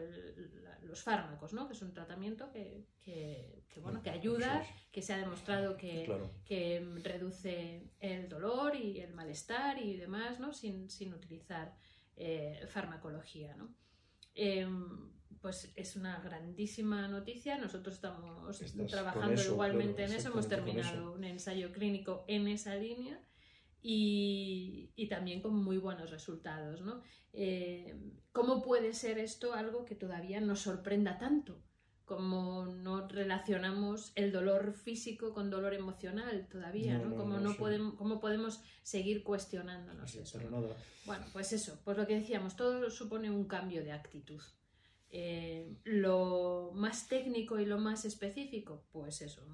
los 0.82 1.04
fármacos, 1.04 1.54
¿no? 1.54 1.67
que 1.67 1.73
es 1.73 1.82
un 1.84 1.93
tratamiento 1.93 2.52
que, 2.52 2.88
bueno, 3.80 4.02
que 4.02 4.10
ayuda, 4.10 4.65
que 4.91 5.04
se 5.04 5.13
ha 5.13 5.17
demostrado 5.17 5.78
que, 5.78 6.12
que, 6.43 6.84
reduce 7.04 7.91
el 7.99 8.28
dolor 8.28 8.76
y 8.76 9.02
el 9.02 9.13
malestar 9.13 9.80
y 9.80 9.97
demás, 9.97 10.39
¿no? 10.39 10.52
sin, 10.52 11.13
utilizar 11.13 11.76
eh, 12.15 12.65
farmacología. 12.67 13.56
¿no? 13.56 13.76
Em, 14.34 15.12
pues 15.41 15.71
es 15.76 15.95
una 15.95 16.19
grandísima 16.21 17.08
noticia. 17.08 17.60
Nosotros 17.60 17.93
estamos 17.93 18.63
trabajando 18.89 19.39
igualmente 19.43 20.06
en 20.06 20.13
eso. 20.13 20.30
Hemos 20.30 20.47
terminado 20.47 21.13
un 21.13 21.23
ensayo 21.23 21.71
clínico 21.71 22.26
en 22.28 22.47
esa 22.47 22.73
línea 22.78 23.21
y, 23.84 25.08
también 25.10 25.41
con 25.41 25.55
muy 25.55 25.78
buenos 25.78 26.10
resultados. 26.10 26.82
¿no? 26.82 27.01
Eh, 27.34 27.95
¿Cómo 28.32 28.64
puede 28.64 28.93
ser 28.93 29.20
esto 29.20 29.53
algo 29.53 29.86
que 29.86 29.95
todavía 29.95 30.39
nos 30.41 30.62
sorprenda 30.62 31.18
tanto? 31.20 31.62
Como 32.05 32.66
no 32.66 33.07
relacionamos 33.07 34.12
el 34.16 34.32
dolor 34.32 34.74
físico 34.74 35.34
con 35.34 35.49
dolor 35.49 35.74
emocional 35.74 36.47
todavía, 36.49 36.97
¿no? 36.97 37.16
como 37.16 37.39
no, 37.39 37.55
podemos, 37.55 37.95
¿Cómo 37.95 38.20
podemos 38.20 38.62
seguir 38.82 39.24
cuestionándonos 39.24 40.16
eso? 40.16 40.39
Bueno, 41.05 41.26
pues 41.32 41.53
eso, 41.53 41.80
pues 41.84 41.97
lo 41.97 42.07
que 42.07 42.16
decíamos, 42.16 42.55
todo 42.55 42.89
supone 42.89 43.30
un 43.30 43.45
cambio 43.45 43.84
de 43.84 43.91
actitud. 43.91 44.41
Eh, 45.16 45.78
lo 45.84 46.72
más 46.74 47.07
técnico 47.07 47.59
y 47.59 47.68
lo 47.68 47.78
más 47.78 48.03
específico, 48.03 48.88
pues 48.91 49.22
eso. 49.22 49.45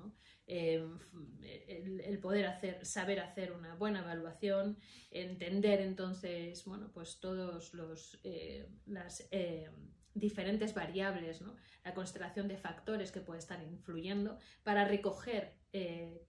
Em, 0.47 0.97
el, 1.43 2.17
poder 2.19 2.49
saber 2.85 3.19
hacer 3.19 3.51
una 3.51 3.75
buena 3.75 3.99
evaluación, 3.99 4.77
entender 5.11 5.81
entonces, 5.81 6.63
bueno, 6.63 6.91
pues 6.93 7.19
todos 7.19 7.73
los 7.73 8.21
eh, 8.23 8.69
las 8.85 9.27
eh, 9.31 9.69
diferentes 10.13 10.73
variables, 10.73 11.41
la 11.83 11.93
constelación 11.93 12.47
de 12.47 12.57
factores 12.57 13.11
que 13.11 13.21
puede 13.21 13.39
estar 13.39 13.61
influyendo 13.61 14.37
para 14.63 14.85
recoger 14.85 15.57
eh, 15.73 16.25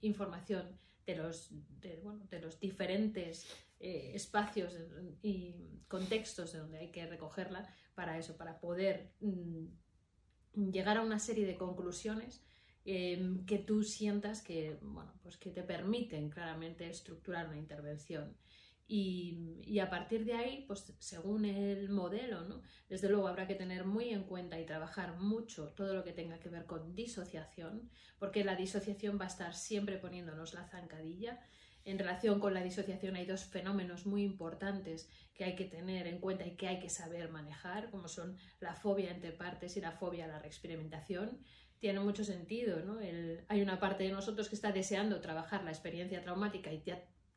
información 0.00 0.78
de 1.06 1.16
los, 1.16 1.50
de, 1.80 2.40
los 2.40 2.58
diferentes 2.60 3.46
eh, 3.78 4.12
espacios 4.14 4.74
y 5.22 5.82
contextos 5.88 6.52
de 6.52 6.60
donde 6.60 6.78
hay 6.78 6.90
que 6.90 7.06
recogerla 7.06 7.68
para 7.94 8.18
eso, 8.18 8.36
para 8.36 8.60
poder 8.60 9.12
mm, 9.20 9.66
llegar 10.70 10.96
a 10.98 11.02
una 11.02 11.18
serie 11.18 11.46
de 11.46 11.56
conclusiones 11.56 12.44
em, 12.84 13.44
que 13.46 13.58
tú 13.58 13.82
sientas 13.82 14.42
que, 14.42 14.78
bueno, 14.82 15.12
pues 15.22 15.36
que 15.36 15.50
te 15.50 15.62
permiten 15.62 16.30
claramente 16.30 16.88
estructurar 16.88 17.48
una 17.48 17.58
intervención. 17.58 18.36
Y, 18.86 19.78
a 19.78 19.88
partir 19.88 20.24
de 20.26 20.34
ahí, 20.34 20.64
pues 20.66 20.94
según 20.98 21.46
el 21.46 21.88
modelo, 21.88 22.62
desde 22.88 23.08
luego 23.08 23.28
habrá 23.28 23.46
que 23.46 23.54
tener 23.54 23.86
muy 23.86 24.10
en 24.10 24.24
cuenta 24.24 24.60
y 24.60 24.66
trabajar 24.66 25.18
mucho 25.18 25.68
todo 25.68 25.94
lo 25.94 26.04
que 26.04 26.12
tenga 26.12 26.38
que 26.38 26.50
ver 26.50 26.66
con 26.66 26.94
disociación, 26.94 27.90
porque 28.18 28.44
la 28.44 28.56
disociación 28.56 29.18
va 29.18 29.24
a 29.24 29.28
estar 29.28 29.54
siempre 29.54 29.96
poniéndonos 29.96 30.52
la 30.52 30.66
zancadilla. 30.66 31.40
En 31.84 31.98
relación 31.98 32.40
con 32.40 32.54
la 32.54 32.62
disociación 32.62 33.14
hay 33.16 33.26
dos 33.26 33.44
fenómenos 33.44 34.06
muy 34.06 34.22
importantes 34.22 35.10
que 35.34 35.44
hay 35.44 35.54
que 35.54 35.66
tener 35.66 36.06
en 36.06 36.18
cuenta 36.18 36.46
y 36.46 36.56
que 36.56 36.68
hay 36.68 36.78
que 36.78 36.88
saber 36.88 37.30
manejar, 37.30 37.90
como 37.90 38.08
son 38.08 38.36
la 38.60 38.74
fobia 38.74 39.10
entre 39.10 39.32
partes 39.32 39.76
y 39.76 39.80
la 39.80 39.92
fobia 39.92 40.24
a 40.24 40.28
la 40.28 40.38
reexperimentación. 40.38 41.38
Tiene 41.78 42.00
mucho 42.00 42.24
sentido, 42.24 42.80
¿no? 42.80 42.98
hay 43.48 43.60
una 43.60 43.78
parte 43.78 44.04
de 44.04 44.12
nosotros 44.12 44.48
que 44.48 44.54
está 44.54 44.72
deseando 44.72 45.20
trabajar 45.20 45.64
la 45.64 45.70
experiencia 45.70 46.22
traumática 46.22 46.72
y 46.72 46.82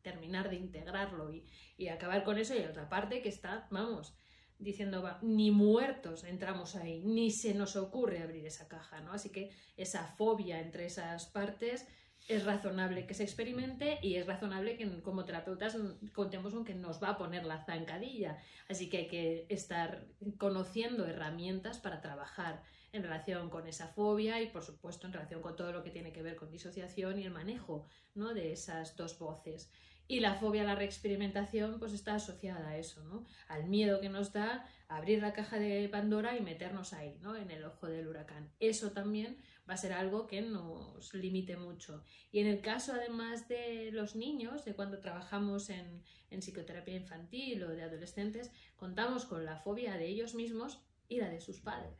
terminar 0.01 0.49
de 0.49 0.55
integrarlo 0.55 1.33
y, 1.33 1.87
acabar 1.89 2.23
con 2.23 2.37
eso 2.37 2.55
y 2.55 2.63
otra 2.63 2.87
parte 2.87 3.21
que 3.21 3.27
está, 3.27 3.67
vamos, 3.71 4.15
diciendo, 4.57 5.03
ni 5.21 5.51
muertos 5.51 6.23
entramos 6.23 6.77
ahí, 6.77 7.01
ni 7.03 7.31
se 7.31 7.53
nos 7.53 7.75
ocurre 7.75 8.19
abrir 8.19 8.45
esa 8.45 8.69
caja, 8.69 9.01
¿no? 9.01 9.11
Así 9.11 9.29
que 9.29 9.51
esa 9.75 10.05
fobia 10.05 10.61
entre 10.61 10.85
esas 10.85 11.25
partes 11.27 11.85
es 12.27 12.43
razonable 12.43 13.07
que 13.07 13.13
se 13.13 13.23
experimente 13.23 13.99
y 14.01 14.15
es 14.15 14.27
razonable 14.27 14.75
que 14.75 15.01
como 15.01 15.23
terapeutas 15.23 15.77
contemos 16.13 16.53
con 16.53 16.65
que 16.65 16.75
nos 16.75 17.01
va 17.01 17.11
a 17.11 17.17
poner 17.17 17.45
la 17.45 17.63
zancadilla. 17.63 18.37
Así 18.69 18.89
que 18.89 18.97
hay 18.97 19.07
que 19.07 19.45
estar 19.49 20.05
conociendo 20.37 21.05
herramientas 21.05 21.79
para 21.79 22.01
trabajar 22.01 22.61
en 22.91 23.03
relación 23.03 23.49
con 23.49 23.67
esa 23.67 23.87
fobia 23.87 24.41
y 24.41 24.49
por 24.49 24.63
supuesto 24.63 25.07
en 25.07 25.13
relación 25.13 25.41
con 25.41 25.55
todo 25.55 25.71
lo 25.71 25.83
que 25.83 25.91
tiene 25.91 26.11
que 26.11 26.21
ver 26.21 26.35
con 26.35 26.51
disociación 26.51 27.19
y 27.19 27.23
el 27.23 27.31
manejo 27.31 27.85
¿no? 28.13 28.33
de 28.33 28.51
esas 28.51 28.97
dos 28.97 29.17
voces. 29.17 29.71
Y 30.09 30.21
la 30.21 30.35
fobia 30.35 30.61
a 30.61 30.65
la 30.65 30.75
reexperimentación 30.75 31.79
pues 31.79 31.93
está 31.93 32.15
asociada 32.15 32.69
a 32.69 32.77
eso, 32.77 33.03
¿no? 33.03 33.25
Al 33.49 33.67
miedo 33.67 33.99
que 33.99 34.07
nos 34.07 34.31
da 34.31 34.65
abrir 34.87 35.21
la 35.21 35.33
caja 35.33 35.59
de 35.59 35.89
Pandora 35.89 36.37
y 36.37 36.41
meternos 36.41 36.93
ahí, 36.93 37.17
¿no? 37.21 37.35
En 37.35 37.51
el 37.51 37.65
ojo 37.65 37.87
del 37.87 38.07
huracán. 38.07 38.49
Eso 38.61 38.91
también 38.93 39.37
va 39.69 39.73
a 39.73 39.77
ser 39.77 39.93
algo 39.93 40.27
que 40.27 40.41
nos 40.41 41.13
limite 41.13 41.57
mucho. 41.57 42.03
Y 42.31 42.39
en 42.39 42.47
el 42.47 42.61
caso 42.61 42.93
además 42.93 43.47
de 43.47 43.91
los 43.91 44.15
niños, 44.15 44.65
de 44.65 44.75
cuando 44.75 44.99
trabajamos 44.99 45.69
en, 45.69 46.03
en 46.29 46.39
psicoterapia 46.39 46.95
infantil 46.95 47.63
o 47.63 47.69
de 47.69 47.83
adolescentes, 47.83 48.51
contamos 48.75 49.25
con 49.25 49.45
la 49.45 49.57
fobia 49.57 49.97
de 49.97 50.07
ellos 50.07 50.35
mismos 50.35 50.79
y 51.07 51.19
la 51.19 51.29
de 51.29 51.41
sus 51.41 51.59
padres. 51.59 51.97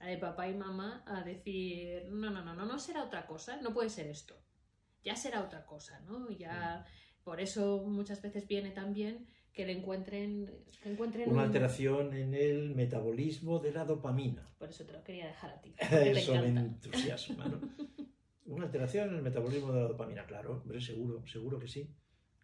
La 0.00 0.06
de 0.06 0.18
papá 0.18 0.48
y 0.48 0.54
mamá 0.54 1.04
a 1.06 1.22
decir, 1.22 2.08
no, 2.10 2.30
no, 2.30 2.42
no, 2.44 2.54
no, 2.54 2.66
no 2.66 2.78
será 2.78 3.04
otra 3.04 3.26
cosa, 3.26 3.56
no 3.58 3.72
puede 3.72 3.88
ser 3.88 4.08
esto. 4.08 4.36
Ya 5.04 5.16
será 5.16 5.42
otra 5.42 5.64
cosa, 5.64 6.00
¿no? 6.00 6.30
Ya... 6.30 6.84
Por 7.24 7.40
eso 7.40 7.84
muchas 7.86 8.20
veces 8.20 8.46
viene 8.48 8.70
también 8.70 9.28
que 9.52 9.66
le 9.66 9.72
encuentren, 9.72 10.50
encuentren 10.84 11.30
una 11.30 11.42
alteración 11.42 12.14
en 12.14 12.34
el 12.34 12.74
metabolismo 12.74 13.58
de 13.58 13.72
la 13.72 13.84
dopamina. 13.84 14.48
Por 14.58 14.70
eso 14.70 14.84
te 14.84 14.92
lo 14.92 15.04
quería 15.04 15.26
dejar 15.26 15.50
a 15.50 15.60
ti. 15.60 15.74
eso 15.90 16.34
me 16.34 16.48
entusiasma, 16.48 17.46
¿no? 17.46 17.60
Una 18.46 18.66
alteración 18.66 19.08
en 19.08 19.14
el 19.16 19.22
metabolismo 19.22 19.72
de 19.72 19.80
la 19.80 19.88
dopamina, 19.88 20.26
claro, 20.26 20.60
hombre, 20.62 20.80
seguro, 20.80 21.26
seguro 21.26 21.58
que 21.58 21.68
sí. 21.68 21.94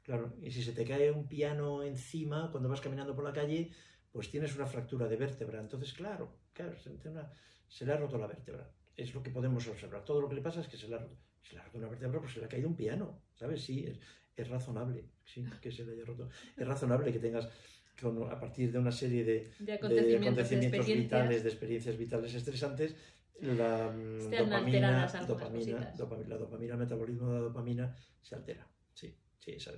Claro, 0.02 0.34
y 0.40 0.50
si 0.50 0.62
se 0.62 0.72
te 0.72 0.86
cae 0.86 1.11
un 1.11 1.28
piano 1.28 1.82
encima 1.82 2.50
cuando 2.50 2.68
vas 2.70 2.80
caminando 2.80 3.14
por 3.14 3.24
la 3.24 3.32
calle, 3.32 3.72
pues 4.11 4.30
tienes 4.30 4.56
una 4.56 4.66
fractura 4.66 5.06
de 5.06 5.16
vértebra. 5.16 5.61
Entonces, 5.61 5.92
claro, 5.92 6.38
claro, 6.54 6.74
se, 6.78 7.84
le 7.84 7.92
ha 7.92 7.96
roto 7.98 8.16
la 8.16 8.26
vértebra. 8.26 8.70
Es 8.96 9.12
lo 9.12 9.22
que 9.22 9.30
podemos 9.30 9.68
observar. 9.68 10.04
Todo 10.04 10.22
lo 10.22 10.28
que 10.28 10.36
le 10.36 10.40
pasa 10.40 10.61
es 10.61 10.68
que 10.68 10.78
se 10.78 10.88
le 10.88 10.94
ha 10.94 10.98
roto. 10.98 11.18
Se 11.42 11.54
le 11.54 11.61
ha 11.61 11.64
roto 11.64 11.76
una 11.76 11.88
vértebra, 11.88 12.20
pues 12.20 12.32
se 12.32 12.40
le 12.40 12.46
ha 12.46 12.48
caído 12.48 12.68
un 12.68 12.76
piano, 12.76 13.20
¿sabes? 13.34 13.62
Sí, 13.62 13.84
es, 13.84 13.98
es 14.43 14.49
razonable, 14.49 15.05
sí, 15.24 15.45
que 15.61 15.70
se 15.70 15.84
le 15.84 15.93
haya 15.93 16.05
roto. 16.05 16.28
Es 16.57 16.66
razonable 16.66 17.12
que 17.12 17.18
tengas, 17.18 17.47
a 17.47 18.41
partir 18.41 18.72
de 18.72 18.78
una 18.78 18.93
serie 18.93 19.24
de, 19.24 19.74
acontecimientos, 19.74 20.86
vitales, 20.86 21.43
de 21.43 21.49
experiencias 21.49 21.97
vitales 21.97 22.34
estresantes, 22.34 22.95
la 23.41 23.91
mm, 23.91 24.30
dopamina, 24.30 25.07
dopamina, 25.26 25.95
dopamina, 25.97 26.28
la 26.28 26.36
dopamina, 26.39 26.72
el 26.74 26.80
metabolismo 26.80 27.28
de 27.28 27.34
la 27.34 27.41
dopamina 27.41 27.97
se 28.20 28.34
altera. 28.34 28.66
Sí, 28.95 29.14
sí, 29.39 29.59
se, 29.61 29.70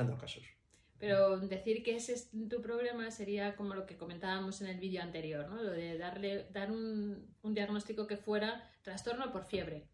han 0.00 0.06
dado 0.06 0.18
casos. 0.18 0.44
Pero 0.98 1.38
decir 1.40 1.82
que 1.82 1.96
ese 1.96 2.14
es 2.14 2.30
tu 2.48 2.62
problema 2.62 3.10
sería 3.10 3.54
como 3.54 3.74
lo 3.74 3.86
que 3.86 3.96
comentábamos 3.96 4.62
en 4.62 4.68
el 4.68 4.78
vídeo 4.78 5.02
anterior, 5.02 5.48
¿no? 5.48 5.62
Lo 5.62 5.72
de 5.72 5.98
darle, 5.98 6.46
dar 6.52 6.70
un, 6.70 7.34
un 7.42 7.54
diagnóstico 7.54 8.06
que 8.06 8.16
fuera 8.16 8.70
trastorno 8.82 9.30
por 9.30 9.44
fiebre 9.44 9.88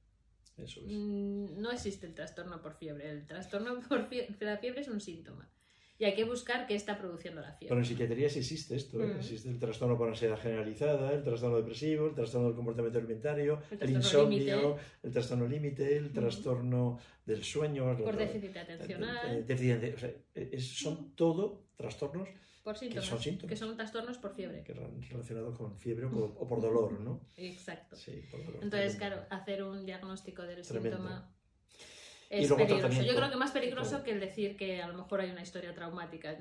Mm, 0.57 1.61
no 1.61 1.70
existe 1.70 2.07
el 2.07 2.14
trastorno 2.14 2.61
por 2.61 2.74
fiebre. 2.74 3.11
El 3.11 3.26
trastorno 3.26 3.80
por 3.88 4.07
fiebre, 4.09 4.34
la 4.40 4.59
fiebre 4.59 4.80
es 4.80 4.88
un 4.88 5.00
síntoma. 5.00 5.48
Y 5.98 6.05
hay 6.05 6.14
que 6.14 6.24
buscar 6.24 6.66
qué 6.66 6.74
está 6.74 6.98
produciendo 6.98 7.40
la 7.40 7.53
fiebre. 7.53 7.68
Pero 7.68 7.80
en 7.80 7.86
psiquiatría 7.86 8.28
sí 8.28 8.40
existe 8.40 8.74
esto. 8.74 9.00
¿eh? 9.00 9.07
Mm. 9.07 9.16
Existe 9.18 9.48
el 9.48 9.59
trastorno 9.59 9.96
por 9.96 10.09
ansiedad 10.09 10.38
generalizada, 10.38 11.12
el 11.12 11.22
trastorno 11.22 11.59
depresivo, 11.59 12.09
el 12.09 12.14
trastorno 12.14 12.48
del 12.48 12.57
comportamiento 12.57 12.98
alimentario, 12.98 13.62
el, 13.78 13.90
insomnio, 13.90 14.78
el 15.03 15.12
trastorno 15.12 15.46
límite, 15.46 15.96
el 15.96 16.12
trastorno 16.12 16.98
del 17.24 17.44
sueño. 17.44 17.96
Por 17.96 18.16
déficit 18.16 18.57
atencional. 18.57 19.46
son 20.59 21.14
todo 21.14 21.66
trastornos 21.76 22.28
por 22.62 22.78
síntomas, 22.78 23.04
que 23.04 23.10
son 23.10 23.20
síntomas. 23.20 23.48
Que 23.50 23.56
son 23.56 23.76
trastornos 23.76 24.18
por 24.18 24.34
fiebre. 24.34 24.62
Que 24.62 24.72
relacionados 24.74 25.56
con 25.56 25.76
fiebre 25.78 26.06
o, 26.06 26.48
por 26.48 26.60
dolor, 26.60 27.00
¿no? 27.00 27.20
Exacto. 27.36 27.96
Sí, 27.96 28.22
por 28.30 28.44
dolor. 28.44 28.62
Entonces, 28.62 28.96
claro, 28.96 29.24
hacer 29.30 29.62
un 29.62 29.84
diagnóstico 29.84 30.42
del 30.42 30.64
síntoma 30.64 31.32
es 32.32 32.50
peligroso. 32.50 33.02
Yo 33.02 33.14
creo 33.14 33.30
que 33.30 33.36
más 33.36 33.50
peligroso 33.50 34.02
que 34.02 34.12
el 34.12 34.20
decir 34.20 34.56
que 34.56 34.80
a 34.80 34.88
lo 34.88 34.94
mejor 34.94 35.20
hay 35.20 35.30
una 35.30 35.42
historia 35.42 35.74
traumática. 35.74 36.34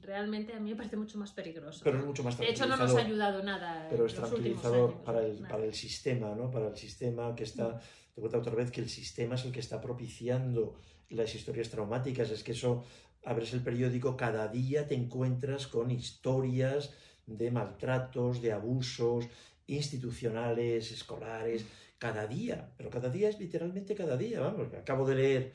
Realmente 0.00 0.54
a 0.54 0.58
mí 0.58 0.70
me 0.70 0.76
parece 0.76 0.96
mucho 0.96 1.18
más 1.18 1.30
peligroso. 1.30 1.82
Pero 1.84 2.00
es 2.00 2.04
mucho 2.04 2.24
más 2.24 2.36
De 2.36 2.50
hecho, 2.50 2.66
no 2.66 2.76
nos 2.76 2.94
ha 2.94 2.98
ayudado 2.98 3.42
nada. 3.44 3.86
Pero 3.88 4.06
es 4.06 4.14
tranquilizador 4.14 5.04
para, 5.04 5.24
el, 5.24 5.38
para 5.46 5.64
el 5.64 5.74
sistema, 5.74 6.34
¿no? 6.34 6.50
Para 6.50 6.68
el 6.68 6.76
sistema 6.76 7.34
que 7.36 7.44
está. 7.44 7.78
Te 8.12 8.20
cuento 8.20 8.38
otra 8.38 8.54
vez 8.54 8.70
que 8.70 8.80
el 8.80 8.90
sistema 8.90 9.36
es 9.36 9.44
el 9.44 9.52
que 9.52 9.60
está 9.60 9.80
propiciando 9.80 10.74
las 11.10 11.32
historias 11.34 11.70
traumáticas. 11.70 12.30
Es 12.30 12.42
que 12.42 12.52
eso 12.52 12.84
abres 13.24 13.52
el 13.52 13.62
periódico, 13.62 14.16
cada 14.16 14.48
día 14.48 14.86
te 14.86 14.94
encuentras 14.94 15.66
con 15.66 15.90
historias 15.90 16.94
de 17.26 17.50
maltratos, 17.50 18.42
de 18.42 18.52
abusos 18.52 19.26
institucionales, 19.66 20.90
escolares, 20.90 21.64
cada 21.98 22.26
día, 22.26 22.74
pero 22.76 22.90
cada 22.90 23.08
día 23.08 23.28
es 23.28 23.38
literalmente 23.38 23.94
cada 23.94 24.16
día, 24.16 24.40
vamos, 24.40 24.74
acabo 24.74 25.06
de 25.06 25.14
leer 25.14 25.52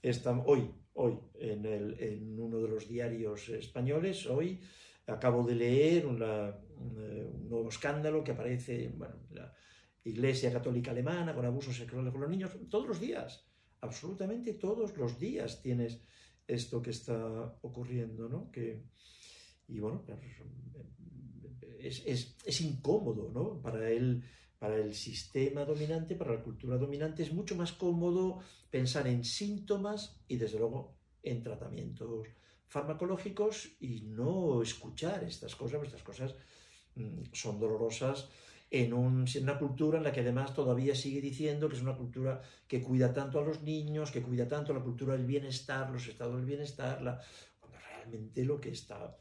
esta, 0.00 0.30
hoy, 0.46 0.70
hoy, 0.94 1.18
en, 1.40 1.66
en 1.66 2.40
uno 2.40 2.58
de 2.60 2.68
los 2.68 2.88
diarios 2.88 3.48
españoles, 3.48 4.26
hoy 4.26 4.60
acabo 5.06 5.44
de 5.44 5.54
leer 5.56 6.06
un 6.06 6.18
nuevo 7.48 7.68
escándalo 7.68 8.22
que 8.22 8.32
aparece, 8.32 8.92
bueno, 8.96 9.16
la 9.30 9.52
Iglesia 10.04 10.52
Católica 10.52 10.92
Alemana 10.92 11.34
con 11.34 11.44
abusos 11.44 11.76
sexuales 11.76 12.12
con 12.12 12.20
los 12.20 12.30
niños, 12.30 12.52
todos 12.70 12.86
los 12.86 13.00
días, 13.00 13.44
absolutamente 13.80 14.54
todos 14.54 14.96
los 14.96 15.18
días 15.18 15.62
tienes 15.62 16.00
esto 16.48 16.82
que 16.82 16.90
está 16.90 17.58
ocurriendo, 17.62 18.28
¿no? 18.28 18.50
Que, 18.50 18.82
y 19.68 19.78
bueno, 19.78 20.02
es, 21.78 22.02
es, 22.06 22.36
es, 22.44 22.60
incómodo, 22.62 23.30
¿no? 23.32 23.60
Para 23.60 23.90
el, 23.90 24.24
para 24.58 24.76
el 24.76 24.94
sistema 24.94 25.64
dominante, 25.64 26.16
para 26.16 26.34
la 26.34 26.42
cultura 26.42 26.78
dominante, 26.78 27.22
es 27.22 27.32
mucho 27.32 27.54
más 27.54 27.72
cómodo 27.72 28.40
pensar 28.70 29.06
en 29.06 29.24
síntomas 29.24 30.20
y 30.26 30.36
desde 30.36 30.58
luego 30.58 30.96
en 31.22 31.42
tratamientos 31.42 32.26
farmacológicos 32.66 33.76
y 33.80 34.00
no 34.02 34.62
escuchar 34.62 35.24
estas 35.24 35.54
cosas, 35.54 35.82
estas 35.84 36.02
cosas 36.02 36.34
mm, 36.94 37.24
son 37.32 37.60
dolorosas 37.60 38.28
en, 38.70 38.92
una 38.92 39.58
cultura 39.58 39.98
en 39.98 40.04
la 40.04 40.12
que 40.12 40.20
además 40.20 40.54
todavía 40.54 40.94
sigue 40.94 41.20
diciendo 41.20 41.68
que 41.68 41.76
es 41.76 41.82
una 41.82 41.96
cultura 41.96 42.42
que 42.66 42.82
cuida 42.82 43.12
tanto 43.12 43.40
a 43.40 43.44
los 43.44 43.62
niños, 43.62 44.10
que 44.10 44.22
cuida 44.22 44.46
tanto 44.46 44.72
la 44.74 44.80
cultura 44.80 45.16
del 45.16 45.26
bienestar, 45.26 45.90
los 45.90 46.06
estados 46.06 46.36
del 46.36 46.44
bienestar, 46.44 47.00
la, 47.02 47.20
cuando 47.60 47.78
realmente 47.78 48.44
lo 48.44 48.60
que 48.60 48.70
está... 48.70 49.16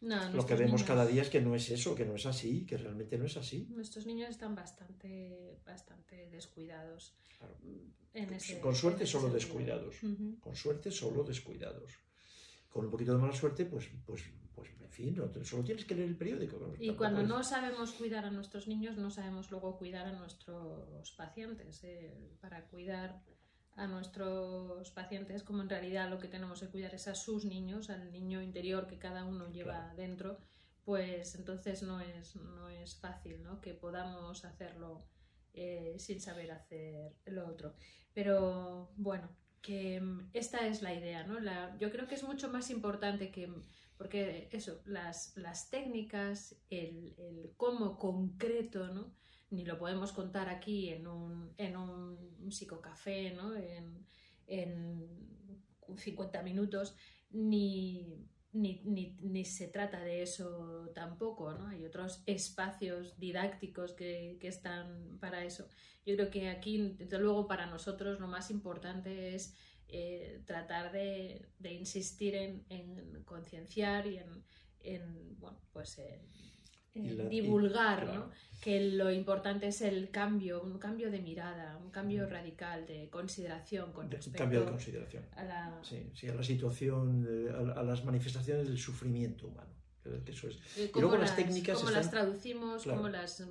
lo 0.00 0.46
que 0.46 0.54
vemos 0.54 0.82
cada 0.82 1.06
día 1.06 1.22
es 1.22 1.30
que 1.30 1.40
no 1.40 1.54
es 1.54 1.70
eso, 1.70 1.94
que 1.94 2.04
no 2.04 2.16
es 2.16 2.26
así, 2.26 2.66
que 2.66 2.76
realmente 2.76 3.16
no 3.16 3.24
es 3.24 3.36
así. 3.36 3.66
Nuestros 3.70 4.04
niños 4.04 4.28
están 4.30 4.54
bastante, 4.54 5.58
bastante 5.64 6.28
descuidados. 6.30 7.14
con 8.60 8.74
suerte 8.74 9.06
solo 9.06 9.30
descuidados. 9.30 9.96
Con 10.40 10.54
suerte 10.54 10.90
solo 10.90 11.24
descuidados. 11.24 11.92
Con 12.72 12.86
un 12.86 12.90
poquito 12.90 13.12
de 13.12 13.18
mala 13.18 13.34
suerte, 13.34 13.66
pues, 13.66 13.90
pues 14.06 14.24
pues 14.54 14.70
en 14.80 14.90
fin, 14.90 15.16
solo 15.44 15.64
tienes 15.64 15.84
que 15.84 15.94
leer 15.94 16.08
el 16.08 16.16
periódico. 16.16 16.74
Y 16.78 16.94
cuando 16.94 17.22
no 17.22 17.42
sabemos 17.42 17.92
cuidar 17.92 18.24
a 18.24 18.30
nuestros 18.30 18.68
niños, 18.68 18.96
no 18.96 19.10
sabemos 19.10 19.50
luego 19.50 19.76
cuidar 19.76 20.06
a 20.06 20.12
nuestros 20.12 21.10
pacientes. 21.12 21.82
Eh, 21.84 22.36
para 22.40 22.66
cuidar 22.66 23.22
a 23.76 23.86
nuestros 23.86 24.90
pacientes 24.90 25.42
como 25.42 25.62
en 25.62 25.70
realidad 25.70 26.10
lo 26.10 26.18
que 26.18 26.28
tenemos 26.28 26.60
que 26.60 26.68
cuidar 26.68 26.94
es 26.94 27.08
a 27.08 27.14
sus 27.14 27.44
niños, 27.44 27.88
al 27.88 28.12
niño 28.12 28.42
interior 28.42 28.86
que 28.86 28.98
cada 28.98 29.24
uno 29.24 29.50
lleva 29.50 29.94
dentro, 29.96 30.38
pues 30.84 31.34
entonces 31.36 31.82
no 31.82 32.00
es, 32.00 32.36
no 32.36 32.68
es 32.68 32.96
fácil 32.96 33.42
¿no? 33.42 33.60
que 33.60 33.72
podamos 33.72 34.44
hacerlo 34.44 35.06
eh, 35.54 35.96
sin 35.98 36.20
saber 36.20 36.50
hacer 36.50 37.14
lo 37.26 37.46
otro. 37.46 37.74
Pero 38.12 38.92
bueno, 38.96 39.30
que 39.62 40.00
mm, 40.00 40.30
esta 40.34 40.66
es 40.66 40.82
la 40.82 40.92
idea, 40.92 41.24
¿no? 41.24 41.40
La, 41.40 41.76
yo 41.78 41.90
creo 41.90 42.06
que 42.06 42.16
es 42.16 42.24
mucho 42.24 42.50
más 42.50 42.70
importante 42.70 43.30
que, 43.30 43.50
porque 43.96 44.48
eso, 44.52 44.82
las, 44.84 45.36
las 45.36 45.70
técnicas, 45.70 46.56
el, 46.68 47.14
el, 47.16 47.54
cómo 47.56 47.96
concreto, 47.98 48.88
¿no? 48.88 49.14
Ni 49.50 49.64
lo 49.64 49.78
podemos 49.78 50.12
contar 50.12 50.48
aquí 50.48 50.90
en 50.90 51.06
un, 51.06 51.54
en 51.56 51.76
un 51.76 52.50
psicocafé, 52.50 53.32
¿no? 53.32 53.54
En, 53.54 54.06
en 54.46 55.08
50 55.96 56.42
minutos, 56.42 56.96
ni, 57.30 58.28
ni, 58.52 58.82
ni, 58.84 59.16
ni, 59.20 59.44
se 59.44 59.68
trata 59.68 60.00
de 60.00 60.22
eso 60.22 60.90
tampoco, 60.94 61.52
¿no? 61.54 61.68
Hay 61.68 61.84
otros 61.84 62.22
espacios 62.26 63.18
didácticos 63.18 63.94
que, 63.94 64.36
que, 64.40 64.48
están 64.48 65.18
para 65.20 65.44
eso. 65.44 65.68
Yo 66.04 66.14
creo 66.16 66.30
que 66.30 66.50
aquí, 66.50 66.94
desde 66.98 67.18
luego, 67.18 67.46
para 67.46 67.66
nosotros 67.66 68.20
lo 68.20 68.28
más 68.28 68.50
importante 68.50 69.34
es 69.34 69.54
eh, 69.88 70.42
tratar 70.46 70.92
de, 70.92 71.48
de, 71.58 71.72
insistir 71.72 72.34
en, 72.34 72.64
en 72.68 73.22
concienciar 73.24 74.06
y 74.06 74.18
en, 74.18 74.44
en, 74.80 75.38
bueno, 75.38 75.58
pues 75.72 75.98
en, 75.98 76.20
la, 76.94 77.24
divulgar, 77.24 77.98
y, 77.98 78.06
claro. 78.06 78.20
¿no? 78.20 78.30
Que 78.60 78.90
lo 78.92 79.10
importante 79.10 79.66
es 79.68 79.80
el 79.82 80.10
cambio, 80.10 80.62
un 80.62 80.78
cambio 80.78 81.10
de 81.10 81.20
mirada, 81.20 81.78
un 81.78 81.90
cambio 81.90 82.28
radical 82.28 82.86
de 82.86 83.08
consideración 83.10 83.92
con 83.92 84.10
respecto 84.10 84.38
cambio 84.38 84.60
de 84.60 84.70
consideración. 84.70 85.24
a 85.34 85.44
la... 85.44 85.78
Sí, 85.82 86.10
sí, 86.14 86.28
a 86.28 86.34
la 86.34 86.42
situación, 86.42 87.26
a, 87.50 87.80
a 87.80 87.82
las 87.82 88.04
manifestaciones 88.04 88.68
del 88.68 88.78
sufrimiento 88.78 89.48
humano. 89.48 89.81
Eso 90.26 90.48
es. 90.48 90.58
Y 90.76 90.90
luego 90.98 91.16
las, 91.16 91.30
las 91.30 91.36
técnicas. 91.36 91.76
¿Cómo 91.76 91.88
están... 91.88 92.02
las 92.02 92.10
traducimos? 92.10 92.82
Claro. 92.82 92.98
¿Cómo 92.98 93.08
las, 93.08 93.44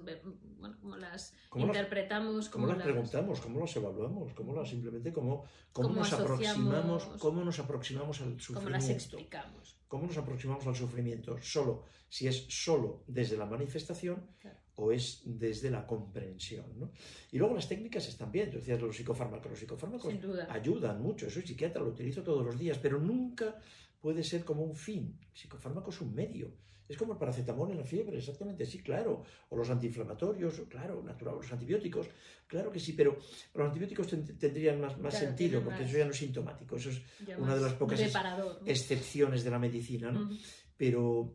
bueno, 0.60 0.78
cómo 0.82 0.98
las 0.98 1.34
¿Cómo 1.50 1.66
interpretamos? 1.68 2.50
¿Cómo, 2.50 2.68
las, 2.68 2.78
las, 2.78 2.86
preguntamos? 2.86 3.40
¿Cómo 3.40 3.60
las 3.60 3.76
evaluamos? 3.76 4.34
¿Cómo 4.34 4.54
las 4.54 4.70
simplemente 4.70 5.14
cómo, 5.14 5.46
cómo, 5.72 5.90
¿Cómo 5.90 6.00
nos 6.00 6.14
aproximamos? 6.14 7.04
¿Cómo 7.20 7.44
nos 7.44 7.60
aproximamos 7.60 8.22
al 8.22 8.40
sufrimiento? 8.40 8.60
¿Cómo 8.60 8.70
las 8.70 8.90
explicamos? 8.90 9.78
¿Cómo 9.88 10.08
nos 10.08 10.18
aproximamos 10.18 10.68
al 10.68 10.76
sufrimiento? 10.76 11.38
Solo, 11.42 11.84
si 12.10 12.28
es 12.28 12.46
solo 12.50 13.04
desde 13.08 13.38
la 13.38 13.46
manifestación 13.46 14.26
claro. 14.40 14.58
o 14.76 14.92
es 14.92 15.22
desde 15.26 15.70
la 15.70 15.86
comprensión. 15.86 16.66
¿no? 16.78 16.92
Y 17.32 17.38
luego 17.38 17.56
las 17.56 17.68
técnicas 17.68 18.08
están 18.08 18.32
bien, 18.32 18.50
tú 18.50 18.58
decías 18.58 18.82
los 18.82 18.96
psicofármacos, 18.96 19.52
los 19.52 19.60
psicofármacos 19.60 20.14
ayudan 20.50 21.02
mucho, 21.02 21.30
soy 21.30 21.44
psiquiatra, 21.44 21.82
lo 21.82 21.90
utilizo 21.90 22.24
todos 22.24 22.46
los 22.46 22.58
días, 22.58 22.78
pero 22.78 23.00
nunca 23.00 23.58
puede 24.02 24.24
ser 24.24 24.44
como 24.44 24.64
un 24.64 24.76
fin. 24.76 25.18
El 25.32 25.38
psicofármaco 25.38 25.92
es 25.92 26.02
un 26.02 26.14
medio. 26.14 26.52
Es 26.90 26.98
como 26.98 27.14
el 27.14 27.20
paracetamol 27.20 27.72
en 27.72 27.78
la 27.78 27.86
fiebre, 27.86 28.18
exactamente, 28.18 28.66
sí, 28.66 28.80
claro. 28.80 29.24
O 29.50 29.56
los 29.56 29.70
antiinflamatorios, 29.70 30.62
claro, 30.68 31.02
natural, 31.02 31.36
los 31.38 31.50
antibióticos, 31.54 32.08
claro 32.48 32.70
que 32.70 32.82
sí, 32.82 32.92
pero 32.92 33.18
los 33.54 33.66
antibióticos 33.66 34.08
tendrían 34.38 34.82
más, 34.82 34.98
más 35.00 35.14
claro, 35.14 35.28
sentido, 35.28 35.64
porque 35.64 35.80
más... 35.84 35.90
eso 35.90 35.98
ya 36.00 36.06
no 36.06 36.12
es 36.12 36.18
sintomático. 36.18 36.76
Eso 36.76 36.90
es 36.90 37.02
una 37.38 37.56
de 37.56 37.62
las 37.62 37.74
pocas 37.76 37.98
¿no? 38.02 38.60
excepciones 38.66 39.46
de 39.46 39.52
la 39.52 39.60
medicina, 39.60 40.12
¿no? 40.12 40.24
Uh 40.24 40.30
-huh. 40.32 40.40
Pero 40.76 41.34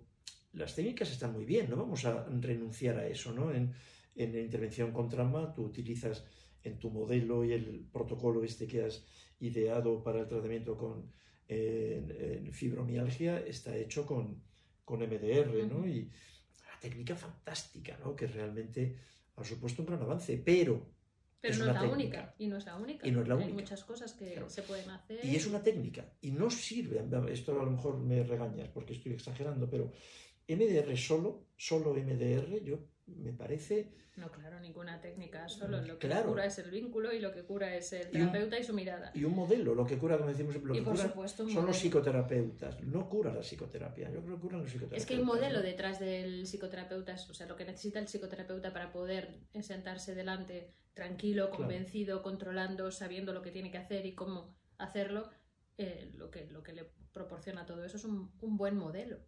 las 0.53 0.75
técnicas 0.75 1.11
están 1.11 1.33
muy 1.33 1.47
bien, 1.47 1.71
no 1.71 1.77
vamos 1.77 2.05
a 2.05 2.27
renunciar 2.29 2.99
a 2.99 3.07
eso, 3.07 3.33
¿no? 3.33 3.51
En, 3.51 3.73
en 4.15 4.33
la 4.33 4.41
intervención 4.41 4.93
con 4.93 5.09
trauma 5.09 5.55
tú 5.55 5.63
utilizas 5.63 6.25
en 6.65 6.79
tu 6.79 6.91
modelo 6.91 7.45
y 7.45 7.53
el 7.53 7.87
protocolo 7.91 8.43
este 8.45 8.67
que 8.67 8.85
has 8.85 9.05
ideado 9.41 10.03
para 10.03 10.21
el 10.21 10.27
tratamiento 10.27 10.77
con 10.77 11.13
en 11.49 12.53
fibromialgia 12.53 13.41
está 13.41 13.77
hecho 13.77 14.05
con 14.07 14.45
con 14.87 15.01
MDR. 15.01 15.67
¿no? 15.69 15.87
Y 15.87 16.09
una 16.63 16.81
técnica 16.81 17.17
fantástica, 17.17 17.99
¿no? 18.03 18.15
Que 18.17 18.27
realmente 18.29 18.97
ha 19.35 19.45
supuesto 19.45 19.83
un 19.83 19.89
gran 19.89 20.01
avance, 20.01 20.39
pero... 20.39 20.95
Pero 21.41 21.53
es 21.53 21.59
no 21.61 21.67
es 21.67 21.75
la 21.75 21.81
técnica. 21.81 21.95
única, 21.97 22.35
y 22.39 22.47
no 22.47 22.57
es 22.57 22.65
la 22.65 22.77
única. 22.77 23.07
Y 23.07 23.11
no 23.11 23.21
es 23.23 23.29
la 23.29 23.35
única. 23.35 23.49
Hay 23.49 23.55
muchas 23.55 23.85
cosas 23.85 24.13
que 24.15 24.33
Claro. 24.33 24.49
se 24.49 24.63
pueden 24.63 24.89
hacer. 24.91 25.25
Y 25.25 25.37
es 25.37 25.47
una 25.47 25.63
técnica, 25.63 26.13
y 26.23 26.31
no 26.31 26.49
sirve, 26.51 27.05
esto 27.31 27.61
a 27.61 27.65
lo 27.65 27.71
mejor 27.73 27.99
me 27.99 28.23
regañas 28.23 28.69
porque 28.69 28.95
estoy 28.95 29.13
exagerando, 29.13 29.69
pero 29.69 29.93
MDR 30.49 30.97
solo, 30.97 31.47
solo 31.57 31.93
MDR, 31.95 32.63
yo 32.65 32.79
me 33.07 33.33
parece 33.33 33.93
No, 34.17 34.31
claro, 34.33 34.59
ninguna 34.61 34.99
técnica. 35.03 35.47
Solo 35.47 35.83
lo 35.83 35.99
que 35.99 36.07
Claro. 36.09 36.29
cura 36.31 36.47
es 36.47 36.57
el 36.59 36.71
vínculo 36.71 37.13
y 37.13 37.21
lo 37.21 37.33
que 37.33 37.43
cura 37.45 37.77
es 37.77 37.93
el 37.93 38.09
Y 38.17 38.23
un- 38.23 38.31
terapeuta 38.33 38.59
y, 38.59 38.65
su 38.65 38.73
mirada. 38.73 39.11
y 39.15 39.25
un 39.25 39.35
modelo, 39.35 39.75
lo 39.75 39.85
que 39.85 39.99
cura, 39.99 40.17
como 40.17 40.31
decimos, 40.31 40.55
lo 40.63 40.75
Y 40.75 40.79
que 40.79 40.85
por 40.85 40.95
cura 40.95 41.09
supuesto 41.09 41.47
son 41.49 41.67
los 41.67 41.77
psicoterapeutas, 41.77 42.83
no 42.85 43.09
cura 43.11 43.35
la 43.35 43.41
psicoterapia, 43.43 44.11
yo 44.11 44.23
creo 44.23 44.37
que 44.37 44.41
curan 44.41 44.61
los 44.63 44.71
psicoterapeutas. 44.71 45.03
Es 45.03 45.07
que 45.07 45.15
hay 45.15 45.21
un 45.21 45.27
modelo 45.27 45.61
detrás 45.61 46.01
del 46.01 46.47
psicoterapeuta, 46.47 47.15
o 47.29 47.35
sea, 47.35 47.47
lo 47.47 47.57
que 47.57 47.67
necesita 47.67 47.99
el 47.99 48.07
psicoterapeuta 48.09 48.73
para 48.73 48.91
poder 48.91 49.41
sentarse 49.61 50.15
delante 50.15 50.73
tranquilo, 50.95 51.49
Claro. 51.51 51.65
convencido, 51.65 52.23
controlando, 52.23 52.91
sabiendo 52.91 53.35
lo 53.35 53.43
que 53.43 53.51
tiene 53.51 53.71
que 53.71 53.77
hacer 53.79 54.07
y 54.07 54.15
cómo 54.15 54.57
hacerlo, 54.79 55.29
eh, 55.77 56.11
lo, 56.15 56.31
que, 56.31 56.47
lo 56.51 56.63
que 56.63 56.73
le 56.73 56.87
proporciona 57.13 57.67
todo 57.67 57.85
eso 57.85 57.99
es 57.99 58.05
un, 58.07 58.33
un 58.41 58.57
buen 58.57 58.77
modelo. 58.79 59.19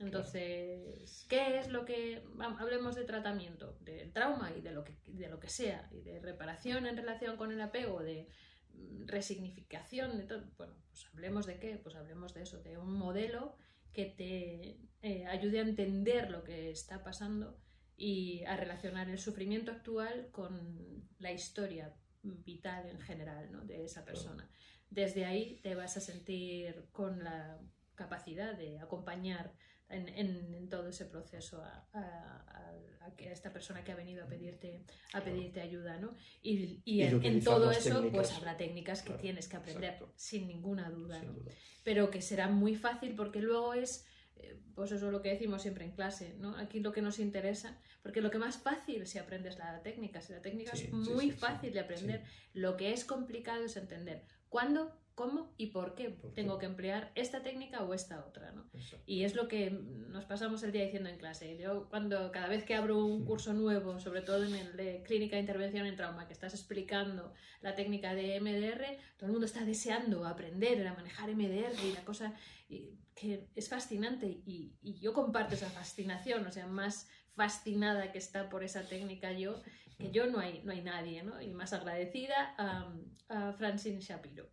Entonces, 0.00 1.26
¿qué 1.28 1.58
es 1.58 1.68
lo 1.68 1.84
que 1.84 2.22
hablemos 2.58 2.94
de 2.94 3.04
tratamiento, 3.04 3.76
del 3.80 4.12
trauma 4.12 4.50
y 4.56 4.62
de 4.62 4.72
lo 4.72 4.82
que 4.82 4.96
de 5.06 5.28
lo 5.28 5.38
que 5.38 5.48
sea 5.48 5.88
y 5.92 6.00
de 6.00 6.20
reparación 6.20 6.86
en 6.86 6.96
relación 6.96 7.36
con 7.36 7.52
el 7.52 7.60
apego, 7.60 8.00
de 8.02 8.26
mm, 8.72 9.06
resignificación, 9.06 10.16
de 10.16 10.24
todo? 10.24 10.42
Bueno, 10.56 10.74
pues 10.88 11.06
hablemos 11.12 11.46
de 11.46 11.58
qué, 11.58 11.76
pues 11.76 11.96
hablemos 11.96 12.32
de 12.32 12.42
eso, 12.42 12.62
de 12.62 12.78
un 12.78 12.94
modelo 12.94 13.56
que 13.92 14.06
te 14.06 14.80
eh, 15.02 15.26
ayude 15.26 15.58
a 15.58 15.62
entender 15.62 16.30
lo 16.30 16.44
que 16.44 16.70
está 16.70 17.04
pasando 17.04 17.60
y 17.96 18.42
a 18.44 18.56
relacionar 18.56 19.10
el 19.10 19.18
sufrimiento 19.18 19.70
actual 19.72 20.30
con 20.32 21.06
la 21.18 21.32
historia 21.32 21.94
vital 22.22 22.88
en 22.88 23.00
general 23.00 23.52
¿no? 23.52 23.60
de 23.66 23.84
esa 23.84 24.04
persona. 24.06 24.48
Desde 24.88 25.26
ahí 25.26 25.60
te 25.62 25.74
vas 25.74 25.96
a 25.98 26.00
sentir 26.00 26.86
con 26.92 27.22
la 27.22 27.60
capacidad 27.94 28.56
de 28.56 28.78
acompañar 28.78 29.52
en, 29.90 30.08
en- 30.08 30.54
en 30.54 30.68
todo 30.68 30.88
ese 30.88 31.04
proceso 31.06 31.62
a, 31.62 31.86
a- 31.92 32.76
esta 33.18 33.52
persona 33.52 33.84
que 33.84 33.92
ha 33.92 33.96
venido 33.96 34.24
a 34.24 34.28
pedirte, 34.28 34.82
a 35.12 35.20
pedirte 35.22 35.60
ayuda. 35.60 35.98
¿no? 35.98 36.16
Y, 36.42 36.80
y 36.84 37.02
Y 37.02 37.02
en, 37.02 37.42
todo 37.44 37.70
eso 37.70 37.96
técnicas. 37.96 38.10
pues 38.12 38.32
habrá 38.32 38.56
técnicas 38.56 39.02
que 39.02 39.08
Claro, 39.08 39.20
tienes 39.20 39.48
que 39.48 39.56
aprender 39.56 39.84
exacto. 39.92 40.12
sin 40.16 40.46
ninguna 40.48 40.88
duda. 40.90 41.20
Sin 41.20 41.28
¿no? 41.28 41.34
duda. 41.34 41.52
pero 41.84 42.10
que 42.10 42.22
será 42.22 42.48
muy 42.48 42.74
fácil 42.76 43.14
porque 43.14 43.40
luego 43.40 43.74
es, 43.74 44.06
eh, 44.36 44.58
pues 44.74 44.90
eso 44.92 45.06
es 45.06 45.12
lo 45.12 45.20
que 45.22 45.30
decimos 45.30 45.60
siempre 45.62 45.84
en 45.84 45.92
clase, 45.92 46.34
¿no? 46.38 46.56
Aquí 46.56 46.80
lo 46.80 46.92
que 46.92 47.02
nos 47.02 47.18
interesa, 47.18 47.78
porque 48.02 48.20
lo 48.22 48.30
que 48.30 48.38
más 48.38 48.56
fácil 48.58 49.06
si 49.06 49.18
aprendes 49.18 49.58
la 49.58 49.82
técnica, 49.82 50.20
si 50.22 50.32
la 50.32 50.40
técnica 50.40 50.74
Sí, 50.74 50.86
es 50.86 50.92
muy 50.92 51.26
sí, 51.26 51.32
sí, 51.32 51.36
fácil 51.38 51.72
de 51.74 51.80
aprender, 51.80 52.24
lo 52.54 52.76
que 52.76 52.92
es 52.92 53.04
complicado 53.04 53.64
es 53.64 53.76
entender 53.76 54.24
cuándo, 54.48 54.96
cómo 55.20 55.52
y 55.58 55.66
por 55.66 55.94
qué 55.94 56.08
¿Por 56.10 56.30
qué? 56.30 56.42
tengo 56.42 56.58
que 56.58 56.66
emplear 56.66 57.12
esta 57.14 57.42
técnica 57.42 57.82
o 57.84 57.92
esta 57.94 58.24
otra, 58.24 58.52
¿no? 58.52 58.64
Y 59.06 59.24
es 59.24 59.34
lo 59.34 59.48
que 59.48 59.70
nos 59.70 60.24
pasamos 60.24 60.62
el 60.62 60.72
día 60.72 60.84
diciendo 60.84 61.10
en 61.10 61.18
clase. 61.18 61.58
Yo 61.58 61.88
cuando 61.90 62.32
cada 62.32 62.48
vez 62.48 62.64
que 62.64 62.74
abro 62.74 63.04
un 63.04 63.24
curso 63.26 63.52
nuevo, 63.52 63.98
sobre 64.00 64.22
todo 64.22 64.44
en 64.44 64.54
el 64.54 64.76
de 64.76 65.02
clínica 65.02 65.36
de 65.36 65.40
intervención 65.42 65.84
en 65.86 65.96
trauma, 65.96 66.26
que 66.26 66.32
estás 66.32 66.54
explicando 66.54 67.32
la 67.60 67.74
técnica 67.74 68.14
de 68.14 68.40
MDR, 68.40 68.82
todo 69.18 69.26
el 69.26 69.32
mundo 69.32 69.46
está 69.46 69.62
deseando 69.64 70.26
aprender 70.26 70.86
a 70.86 70.94
manejar 70.94 71.28
MDR 71.30 71.74
y 71.86 71.92
la 71.92 72.04
cosa 72.04 72.34
y- 72.68 72.96
que 73.14 73.48
es 73.54 73.68
fascinante 73.68 74.26
y, 74.46 74.72
y 74.80 74.94
yo 75.00 75.12
comparto 75.12 75.54
esa 75.54 75.68
fascinación, 75.68 76.46
o 76.46 76.50
sea, 76.52 76.66
más 76.66 77.06
fascinada 77.34 78.12
que 78.12 78.18
está 78.18 78.48
por 78.48 78.64
esa 78.64 78.82
técnica 78.88 79.32
yo, 79.32 79.60
que 79.98 80.10
yo 80.10 80.24
no 80.26 80.38
hay, 80.38 80.62
no 80.64 80.72
hay 80.72 80.80
nadie, 80.80 81.22
¿no? 81.22 81.40
Y 81.42 81.52
más 81.52 81.74
agradecida 81.74 82.54
a, 82.56 82.90
a 83.28 83.52
Francine 83.52 84.00
Shapiro 84.00 84.48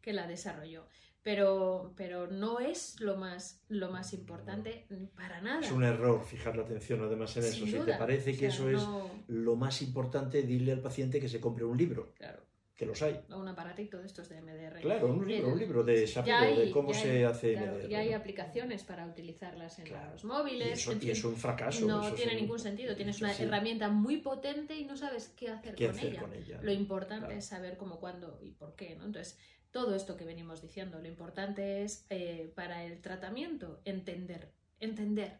que 0.00 0.12
la 0.12 0.26
desarrolló. 0.26 0.86
Pero, 1.22 1.92
pero 1.96 2.28
no 2.28 2.60
es 2.60 2.98
lo 3.00 3.16
más, 3.16 3.60
lo 3.68 3.90
más 3.90 4.14
importante 4.14 4.86
para 5.14 5.42
nada. 5.42 5.60
Es 5.60 5.70
un 5.70 5.84
error 5.84 6.24
fijar 6.24 6.56
la 6.56 6.62
atención 6.62 7.02
además 7.02 7.36
en 7.36 7.42
Sin 7.42 7.52
eso. 7.52 7.66
Si 7.66 7.72
te 7.72 7.78
duda. 7.78 7.98
parece 7.98 8.30
O 8.30 8.32
que 8.32 8.38
sea, 8.38 8.48
eso 8.48 8.70
es 8.70 8.82
no- 8.82 9.10
lo 9.28 9.54
más 9.56 9.82
importante, 9.82 10.42
dile 10.42 10.72
al 10.72 10.80
paciente 10.80 11.20
que 11.20 11.28
se 11.28 11.38
compre 11.38 11.66
un 11.66 11.76
libro, 11.76 12.14
Claro, 12.16 12.42
que 12.74 12.86
los 12.86 13.02
hay. 13.02 13.20
un 13.28 13.46
aparatito 13.46 13.98
de 13.98 14.06
estos 14.06 14.30
de 14.30 14.38
MDR. 14.40 14.80
Claro, 14.80 15.08
un 15.08 15.28
libro, 15.28 15.48
El- 15.48 15.52
un 15.52 15.58
libro 15.58 15.84
de 15.84 16.06
Shapiro, 16.06 16.36
hay- 16.38 16.56
de 16.56 16.70
cómo 16.70 16.94
se 16.94 17.10
hay- 17.10 17.22
hace 17.24 17.52
claro, 17.52 17.72
MDR, 17.74 17.90
y 17.90 17.94
hay 17.96 18.10
¿no? 18.12 18.16
aplicaciones 18.16 18.84
para 18.84 19.04
utilizarlas 19.06 19.78
en 19.78 19.84
Claro. 19.84 20.12
los 20.12 20.24
Y 20.24 20.26
móviles. 20.26 20.72
eso, 20.80 20.92
en 20.92 20.96
y 20.96 21.00
fin, 21.02 21.10
es 21.10 21.24
un 21.24 21.36
fracaso. 21.36 21.86
no 21.86 22.02
eso 22.02 22.14
tiene 22.14 22.30
es 22.32 22.36
un- 22.38 22.42
ningún 22.44 22.58
sentido. 22.58 22.96
Tienes 22.96 23.16
eso 23.16 23.26
una 23.26 23.34
sí. 23.34 23.42
herramienta 23.42 23.90
muy 23.90 24.16
potente 24.22 24.74
y 24.74 24.86
no 24.86 24.96
sabes 24.96 25.28
qué 25.36 25.50
hacer, 25.50 25.74
¿Qué 25.74 25.84
con, 25.88 25.96
hacer 25.96 26.12
ella. 26.12 26.20
con 26.22 26.32
ella? 26.32 26.60
Lo 26.62 26.72
importante 26.72 27.26
Claro. 27.26 27.38
es 27.38 27.44
saber 27.44 27.76
cómo, 27.76 28.00
cuándo 28.00 28.38
y 28.42 28.52
por 28.52 28.74
qué. 28.74 28.96
¿no? 28.96 29.04
Entonces, 29.04 29.38
todo 29.70 29.94
esto 29.94 30.16
que 30.16 30.24
venimos 30.24 30.60
diciendo, 30.60 31.00
lo 31.00 31.08
importante 31.08 31.82
es 31.82 32.06
eh, 32.10 32.52
para 32.56 32.84
el 32.84 33.00
tratamiento 33.00 33.80
entender, 33.84 34.52
entender. 34.80 35.38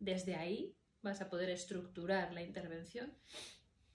Desde 0.00 0.36
ahí 0.36 0.74
vas 1.02 1.20
a 1.20 1.30
poder 1.30 1.50
estructurar 1.50 2.32
la 2.32 2.42
intervención 2.42 3.12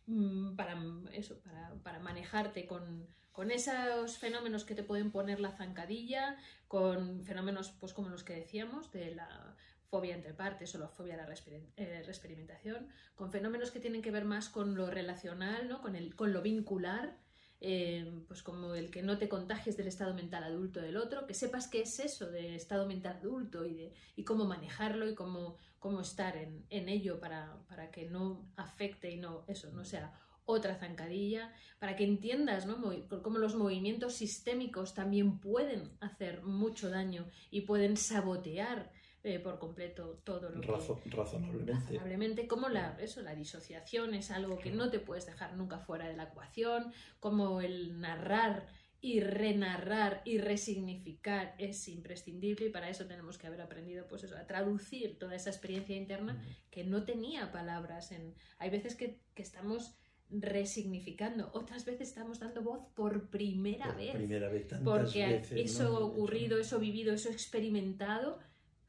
mm, 0.08 0.56
para 0.56 0.82
eso, 1.14 1.40
para, 1.42 1.74
para 1.84 2.00
manejarte 2.00 2.66
con, 2.66 3.08
con 3.34 3.52
esos 3.52 4.18
fenómenos 4.18 4.64
que 4.64 4.76
te 4.76 4.84
pueden 4.84 5.12
poner 5.12 5.40
la 5.40 5.52
zancadilla, 5.52 6.38
con 6.68 7.24
fenómenos 7.26 7.72
pues 7.72 7.94
como 7.94 8.10
los 8.10 8.24
que 8.24 8.36
decíamos 8.36 8.92
de 8.92 9.16
la 9.16 9.56
fobia 9.94 10.16
entre 10.16 10.34
partes 10.34 10.74
o 10.74 10.80
la 10.80 10.88
fobia 10.88 11.16
a 11.16 11.18
la 11.18 11.34
eh, 11.78 12.04
experimentación, 12.08 12.88
con 13.16 13.32
fenómenos 13.32 13.72
que 13.72 13.80
tienen 13.80 14.02
que 14.02 14.12
ver 14.12 14.26
más 14.26 14.50
con 14.50 14.76
lo 14.76 14.90
relacional, 14.90 15.68
¿no? 15.68 15.82
con, 15.82 15.96
el, 15.96 16.16
con 16.16 16.32
lo 16.32 16.42
vincular, 16.42 17.18
eh, 17.66 18.06
pues 18.28 18.44
como 18.44 18.76
el 18.76 18.92
que 18.92 19.02
no 19.02 19.18
te 19.18 19.30
contagies 19.30 19.78
del 19.78 19.88
estado 19.88 20.14
mental 20.14 20.44
adulto 20.44 20.82
del 20.82 20.98
otro, 20.98 21.26
que 21.26 21.34
sepas 21.34 21.70
qué 21.70 21.84
es 21.84 21.98
eso 22.02 22.30
de 22.30 22.58
estado 22.58 22.86
mental 22.86 23.16
adulto 23.22 23.66
y, 23.66 23.74
de, 23.74 23.94
y 24.18 24.26
cómo 24.26 24.44
manejarlo 24.44 25.10
y 25.10 25.16
cómo, 25.16 25.56
cómo 25.80 26.02
estar 26.02 26.36
en, 26.36 26.66
en 26.70 26.90
ello 26.90 27.22
para, 27.22 27.58
para, 27.70 27.90
que 27.90 28.10
no 28.10 28.52
afecte 28.58 29.12
y 29.12 29.18
no, 29.18 29.46
eso, 29.48 29.72
no 29.72 29.86
sea 29.86 30.14
otra 30.44 30.76
zancadilla, 30.76 31.54
para 31.80 31.96
que 31.96 32.04
entiendas 32.04 32.66
¿no? 32.66 32.82
cómo 33.22 33.38
los 33.38 33.56
movimientos 33.56 34.16
sistémicos 34.16 34.94
también 34.94 35.40
pueden 35.40 35.90
hacer 36.02 36.44
mucho 36.44 36.90
daño 36.90 37.30
y 37.50 37.62
pueden 37.62 37.96
sabotear 37.96 38.92
eh, 39.24 39.40
por 39.40 39.58
completo 39.58 40.20
todo 40.24 40.50
lo 40.50 40.60
que... 40.60 40.68
Razonablemente. 40.68 41.72
Razonablemente, 41.72 42.48
como 42.48 42.70
la, 42.70 42.98
eso, 43.00 43.22
la 43.22 43.36
disociación 43.36 44.14
es 44.14 44.32
algo 44.32 44.60
que 44.60 44.72
no 44.72 44.90
te 44.90 45.00
puedes 45.00 45.26
dejar 45.26 45.56
nunca 45.56 45.80
fuera 45.80 46.08
de 46.08 46.18
la 46.18 46.24
ecuación, 46.24 46.92
como 47.20 47.62
el 47.62 48.00
narrar 48.02 48.68
y 49.00 49.20
renarrar 49.20 50.22
y 50.24 50.38
resignificar 50.38 51.56
es 51.58 51.90
imprescindible 51.90 52.68
y 52.68 52.70
para 52.70 52.90
eso 52.90 53.06
tenemos 53.06 53.38
que 53.38 53.48
haber 53.48 53.60
aprendido 53.60 54.08
pues 54.08 54.24
eso, 54.24 54.38
a 54.38 54.48
traducir 54.48 55.20
toda 55.20 55.36
esa 55.36 55.50
experiencia 55.50 55.96
interna 55.96 56.42
que 56.70 56.86
no 56.86 57.04
tenía 57.04 57.52
palabras 57.52 58.14
en 58.14 58.34
hay 58.60 58.70
veces 58.70 58.96
que, 58.96 59.20
que 59.34 59.42
estamos 59.42 59.98
resignificando. 60.30 61.50
Otras 61.54 61.86
veces 61.86 62.10
estamos 62.10 62.40
dando 62.40 62.62
voz 62.62 62.80
por 62.96 63.30
primera 63.30 63.92
vez. 63.92 64.16
Primera 64.16 64.50
vez 64.50 64.68
porque 64.84 65.44
eso 65.56 66.06
ocurrido, 66.06 66.58
eso 66.58 66.80
vivido, 66.80 67.14
eso 67.14 67.30
experimentado, 67.30 68.40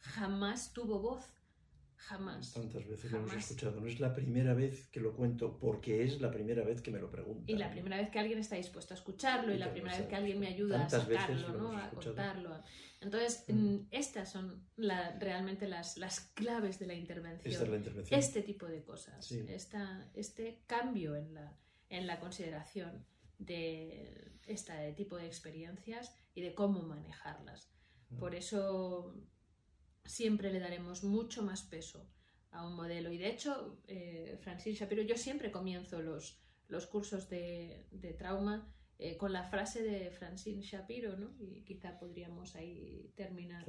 jamás 0.04 0.72
tuvo 0.72 1.00
voz. 1.00 1.24
Jamás. 1.96 2.52
Tantas 2.52 2.86
veces 2.86 3.12
lo 3.12 3.18
hemos 3.18 3.32
escuchado. 3.32 3.80
No 3.80 3.86
es 3.86 3.98
la 3.98 4.14
primera 4.14 4.52
vez 4.52 4.88
que 4.88 5.00
lo 5.00 5.16
cuento, 5.16 5.58
porque 5.58 6.04
es 6.04 6.20
la 6.20 6.30
primera 6.30 6.62
vez 6.62 6.82
que 6.82 6.90
me 6.90 6.98
lo 6.98 7.10
preguntan. 7.10 7.44
Y 7.48 7.58
la 7.58 7.70
primera 7.70 7.96
vez 7.96 8.10
que 8.10 8.18
alguien 8.18 8.38
está 8.38 8.56
dispuesto 8.56 8.92
a 8.92 8.96
escucharlo, 8.96 9.54
y, 9.54 9.58
la 9.58 9.72
primera 9.72 9.96
vez 9.96 10.06
que 10.06 10.14
alguien 10.14 10.38
me 10.38 10.48
ayuda 10.48 10.84
a 10.84 10.88
sacarlo, 10.90 11.48
¿no? 11.54 11.78
a 11.78 11.88
contarlo. 11.90 12.62
Entonces, 13.00 13.44
mm. 13.48 13.52
Mm, 13.52 13.88
estas 13.90 14.32
son 14.32 14.66
realmente 14.76 15.66
las, 15.66 15.96
las, 15.96 16.20
claves 16.20 16.78
de 16.78 16.86
la 16.86 16.94
intervención. 16.94 17.54
Este 18.10 18.42
tipo 18.42 18.66
de 18.66 18.82
cosas. 18.82 19.32
este 19.32 20.62
cambio 20.66 21.16
en 21.16 21.32
la, 21.32 21.56
en 21.88 22.06
la 22.06 22.20
consideración 22.20 23.06
de 23.38 24.32
este 24.46 24.92
tipo 24.92 25.16
de 25.16 25.26
experiencias 25.26 26.14
y 26.34 26.42
de 26.42 26.54
cómo 26.54 26.82
manejarlas. 26.82 27.70
Mm. 28.10 28.18
Por 28.18 28.34
eso 28.34 29.14
siempre 30.04 30.52
le 30.52 30.60
daremos 30.60 31.02
mucho 31.02 31.42
más 31.42 31.62
peso 31.62 32.08
a 32.50 32.66
un 32.66 32.74
modelo. 32.74 33.10
Y 33.12 33.18
de 33.18 33.28
hecho, 33.28 33.80
eh, 33.88 34.38
Francis 34.40 34.78
Shapiro, 34.78 35.02
yo 35.02 35.16
siempre 35.16 35.50
comienzo 35.50 36.00
los, 36.00 36.38
los 36.68 36.86
cursos 36.86 37.28
de, 37.28 37.86
trauma 38.18 38.72
eh, 38.98 39.16
con 39.16 39.32
la 39.32 39.42
frase 39.44 39.82
de 39.82 40.10
Francine 40.10 40.62
Shapiro, 40.62 41.16
¿no? 41.16 41.34
Y 41.40 41.62
quizá 41.64 41.98
podríamos 41.98 42.54
ahí 42.54 43.12
terminar. 43.16 43.64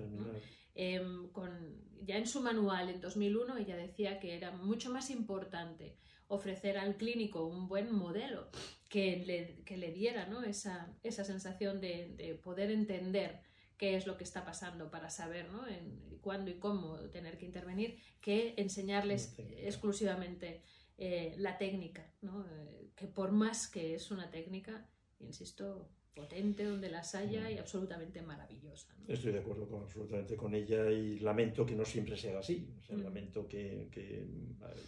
Em, 0.76 1.30
con, 1.32 1.82
ya 2.04 2.18
en 2.18 2.28
su 2.28 2.42
manual, 2.42 2.90
en 2.90 3.02
2001, 3.02 3.58
ella 3.58 3.76
decía 3.76 4.20
que 4.20 4.36
era 4.36 4.52
mucho 4.52 4.92
más 4.92 5.10
importante 5.10 5.98
ofrecer 6.28 6.78
al 6.78 6.98
clínico 6.98 7.46
un 7.46 7.68
buen 7.68 7.92
modelo 7.92 8.50
que 8.90 9.24
le, 9.26 9.64
que 9.64 9.78
le 9.78 9.92
diera 9.92 10.26
¿no? 10.26 10.44
esa, 10.44 10.94
esa 11.04 11.24
sensación 11.24 11.80
de, 11.82 12.16
de 12.18 12.36
poder 12.36 12.72
entender 12.72 13.42
qué 13.78 13.96
es 13.96 14.08
lo 14.08 14.18
que 14.18 14.24
está 14.24 14.46
pasando 14.46 14.90
para 14.90 15.10
saber 15.10 15.50
¿no? 15.50 15.68
en 15.68 16.18
cuándo 16.22 16.50
y 16.52 16.56
cómo 16.56 16.98
tener 17.12 17.38
que 17.38 17.46
intervenir, 17.46 18.00
que 18.22 18.54
enseñarles 18.58 19.36
exclusivamente 19.38 20.62
eh, 20.98 21.36
la 21.38 21.58
técnica, 21.58 22.10
¿no? 22.22 22.46
Eh, 22.46 22.92
que 22.96 23.08
por 23.08 23.32
más 23.32 23.68
que 23.68 23.96
es 23.96 24.12
una 24.12 24.32
técnica, 24.32 24.90
insisto, 25.20 25.90
potente 26.14 26.64
donde 26.64 26.90
las 26.90 27.14
haya 27.16 27.52
y 27.52 27.58
absolutamente 27.58 28.22
maravillosa. 28.22 28.96
Estoy 29.06 29.34
de 29.34 29.40
acuerdo 29.40 29.68
con, 29.68 29.84
absolutamente 29.84 30.38
con 30.38 30.56
ella 30.56 30.90
y 30.90 31.20
lamento 31.20 31.66
que 31.66 31.76
no 31.76 31.84
siempre 31.84 32.16
sea 32.16 32.40
así. 32.40 32.74
Mm. 32.90 33.02
Lamento 33.02 33.46
que, 33.46 33.90
que 33.92 34.26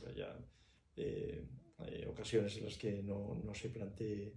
haya 0.08 0.40
eh, 0.96 1.46
ocasiones 2.08 2.56
en 2.58 2.64
las 2.64 2.78
que 2.78 3.04
no, 3.04 3.36
no 3.44 3.54
se 3.54 3.70
plantee 3.70 4.34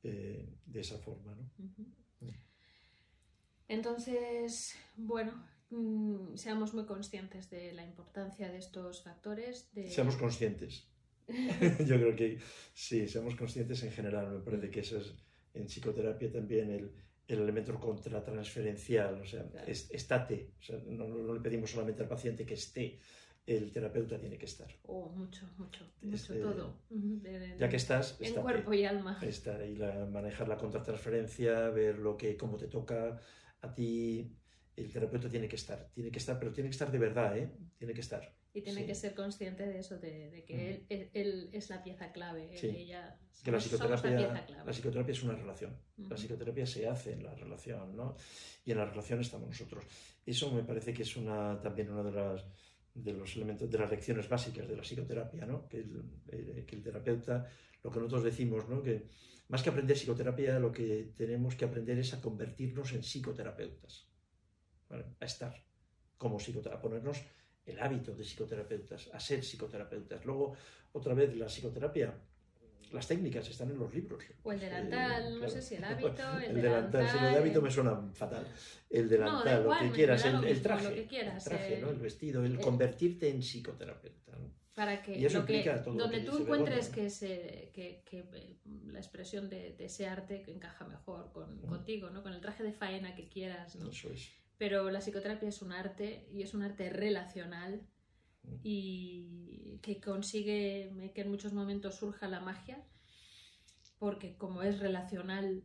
de 0.00 0.80
esa 0.80 0.96
forma. 0.98 1.34
¿no? 1.34 1.50
Entonces, 3.68 4.74
bueno, 4.96 5.32
mm, 5.70 6.34
seamos 6.36 6.74
muy 6.74 6.86
conscientes 6.86 7.50
de 7.50 7.72
la 7.72 7.84
importancia 7.84 8.50
de 8.50 8.58
estos 8.58 9.02
factores. 9.02 9.72
De... 9.74 9.88
Seamos 9.90 10.16
conscientes. 10.16 10.88
Yo 11.28 11.96
creo 11.96 12.16
que 12.16 12.38
sí, 12.72 13.06
seamos 13.06 13.36
conscientes 13.36 13.82
en 13.82 13.92
general. 13.92 14.30
Me 14.32 14.40
parece 14.40 14.70
que 14.70 14.80
eso 14.80 14.98
es 14.98 15.14
en 15.52 15.66
psicoterapia 15.66 16.32
también 16.32 16.70
el, 16.70 16.90
el 17.28 17.40
elemento 17.40 17.78
contratransferencial. 17.78 19.20
O 19.20 19.26
sea, 19.26 19.44
estate. 19.66 20.52
O 20.58 20.62
sea, 20.62 20.78
no, 20.86 21.34
le 21.34 21.40
pedimos 21.40 21.70
solamente 21.70 22.02
al 22.02 22.08
paciente 22.08 22.46
que 22.46 22.54
esté, 22.54 22.98
el 23.46 23.70
terapeuta 23.70 24.18
tiene 24.18 24.38
que 24.38 24.46
estar. 24.46 24.68
Oh, 24.84 25.10
mucho, 25.10 25.46
mucho, 25.58 25.84
mucho, 26.02 26.34
todo. 26.40 26.78
ya 27.58 27.68
que 27.68 27.76
estás, 27.76 28.18
en 28.20 28.34
cuerpo 28.34 28.72
y 28.72 28.84
alma. 28.84 29.18
Estar 29.22 29.62
y 29.66 29.74
manejar 30.10 30.48
la 30.48 30.56
contratransferencia, 30.56 31.68
ver 31.70 31.98
lo 31.98 32.16
que, 32.16 32.36
cómo 32.36 32.56
te 32.56 32.66
toca, 32.66 33.20
a 33.60 33.74
ti 33.74 34.34
el 34.76 34.92
terapeuta 34.92 35.28
tiene 35.28 35.48
que 35.48 35.56
estar, 35.56 35.90
tiene 35.92 36.10
que 36.10 36.18
estar, 36.18 36.38
pero 36.38 36.52
tiene 36.52 36.70
que 36.70 36.74
estar 36.74 36.90
de 36.90 36.98
verdad, 36.98 37.36
¿eh? 37.36 37.50
Tiene 37.76 37.94
que 37.94 38.00
estar. 38.00 38.32
Y 38.54 38.62
tiene 38.62 38.86
que 38.86 38.94
ser 38.94 39.14
consciente 39.14 39.66
de 39.66 39.78
eso, 39.78 39.98
de, 39.98 40.44
que 40.46 40.86
él, 40.88 41.50
es 41.52 41.68
la 41.68 41.82
pieza 41.82 42.12
clave. 42.12 42.48
Ella, 42.60 43.18
que 43.44 43.50
la 43.50 43.58
psicoterapia, 43.58 44.46
la, 44.64 44.72
psicoterapia 44.72 45.12
es 45.12 45.22
una 45.22 45.34
relación. 45.34 45.76
La 45.96 46.16
psicoterapia 46.16 46.66
se 46.66 46.88
hace 46.88 47.12
en 47.12 47.24
la 47.24 47.34
relación, 47.34 47.94
¿no? 47.94 48.16
Y 48.64 48.72
en 48.72 48.78
la 48.78 48.86
relación 48.86 49.20
estamos 49.20 49.48
nosotros. 49.48 49.84
Eso 50.24 50.50
me 50.52 50.62
parece 50.62 50.92
que 50.92 51.02
es 51.02 51.16
una, 51.16 51.60
también 51.60 51.90
una 51.90 52.02
de 52.02 52.12
las 52.12 52.44
de 52.94 53.12
los 53.12 53.36
elementos, 53.36 53.70
de 53.70 53.78
las 53.78 53.90
lecciones 53.90 54.28
básicas 54.28 54.66
de 54.66 54.76
la 54.76 54.82
psicoterapia, 54.82 55.46
¿no? 55.46 55.68
Que 55.68 55.78
el, 55.78 56.02
eh, 56.28 56.64
que 56.66 56.76
el 56.76 56.82
terapeuta, 56.82 57.46
lo 57.82 57.90
que 57.90 57.98
nosotros 58.00 58.24
decimos, 58.24 58.68
¿no? 58.68 58.82
Que 58.82 59.06
más 59.48 59.62
que 59.62 59.70
aprender 59.70 59.96
psicoterapia, 59.96 60.58
lo 60.58 60.70
que 60.70 61.12
tenemos 61.16 61.56
que 61.56 61.64
aprender 61.64 61.98
es 61.98 62.12
a 62.12 62.20
convertirnos 62.20 62.92
en 62.92 63.02
psicoterapeutas, 63.02 64.06
a 64.90 65.24
estar 65.24 65.54
como 66.18 66.38
psicoterapeutas, 66.38 66.78
a 66.78 66.82
ponernos 66.82 67.22
el 67.64 67.80
hábito 67.80 68.14
de 68.14 68.24
psicoterapeutas, 68.24 69.10
a 69.12 69.20
ser 69.20 69.42
psicoterapeutas. 69.42 70.24
Luego, 70.24 70.54
otra 70.92 71.14
vez, 71.14 71.34
la 71.36 71.46
psicoterapia, 71.46 72.14
las 72.92 73.06
técnicas 73.06 73.48
están 73.48 73.70
en 73.70 73.78
los 73.78 73.94
libros. 73.94 74.24
O 74.42 74.52
el 74.52 74.60
delantal, 74.60 75.40
no 75.40 75.48
sé 75.48 75.62
si 75.62 75.76
el 75.76 75.84
hábito, 75.90 76.38
el, 76.38 76.56
el 76.56 76.62
delantal. 76.62 77.08
Si 77.08 77.18
lo 77.18 77.26
de 77.26 77.36
hábito 77.36 77.62
me 77.62 77.70
suena 77.70 78.00
fatal. 78.12 78.46
El 78.88 79.08
delantal, 79.08 79.64
lo 79.64 79.78
que 79.78 79.90
quieras, 79.90 80.24
el, 80.24 80.62
traje, 80.62 81.00
el 81.00 81.42
traje, 81.42 81.78
¿no? 81.80 81.90
el 81.90 81.98
vestido, 81.98 82.44
el, 82.44 82.58
convertirte 82.60 83.28
en 83.28 83.40
psicoterapeuta. 83.40 84.32
Para 84.78 85.02
que, 85.02 85.28
lo 85.28 85.44
que 85.44 85.64
donde 85.86 86.20
tú 86.20 86.38
encuentres 86.38 86.88
que, 86.88 87.10
se, 87.10 87.72
que, 87.74 88.04
que, 88.04 88.20
eh, 88.32 88.60
la 88.86 89.00
expresión 89.00 89.50
de, 89.50 89.74
ese 89.80 90.06
arte 90.06 90.40
que 90.42 90.52
encaja 90.52 90.86
mejor 90.86 91.32
con, 91.32 91.60
contigo, 91.62 92.10
¿no? 92.10 92.22
con 92.22 92.32
el 92.32 92.40
traje 92.40 92.62
de 92.62 92.72
faena 92.72 93.16
que 93.16 93.28
quieras. 93.28 93.74
¿no? 93.74 93.90
Pero 94.56 94.88
la 94.92 95.00
psicoterapia 95.00 95.48
es 95.48 95.62
un 95.62 95.72
arte 95.72 96.28
y 96.30 96.42
es 96.42 96.54
un 96.54 96.62
arte 96.62 96.90
relacional 96.90 97.88
y 98.62 99.80
que 99.82 100.00
consigue 100.00 101.10
que 101.12 101.22
en 101.22 101.28
muchos 101.28 101.52
momentos 101.52 101.96
surja 101.96 102.28
la 102.28 102.38
magia, 102.38 102.80
porque 103.98 104.36
como 104.36 104.62
es 104.62 104.78
relacional 104.78 105.64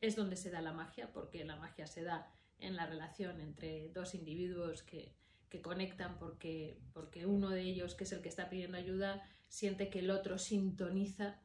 es 0.00 0.16
donde 0.16 0.36
se 0.36 0.48
da 0.48 0.62
la 0.62 0.72
magia, 0.72 1.12
porque 1.12 1.44
la 1.44 1.56
magia 1.56 1.86
se 1.86 2.04
da 2.04 2.32
en 2.58 2.74
la 2.74 2.86
relación 2.86 3.38
entre 3.42 3.90
dos 3.90 4.14
individuos 4.14 4.82
que, 4.82 5.19
que 5.50 5.60
conectan 5.60 6.16
porque, 6.18 6.78
porque 6.94 7.26
uno 7.26 7.50
de 7.50 7.62
ellos, 7.62 7.94
que 7.94 8.04
es 8.04 8.12
el 8.12 8.22
que 8.22 8.28
está 8.28 8.48
pidiendo 8.48 8.78
ayuda, 8.78 9.22
siente 9.48 9.90
que 9.90 9.98
el 9.98 10.10
otro 10.10 10.38
sintoniza 10.38 11.40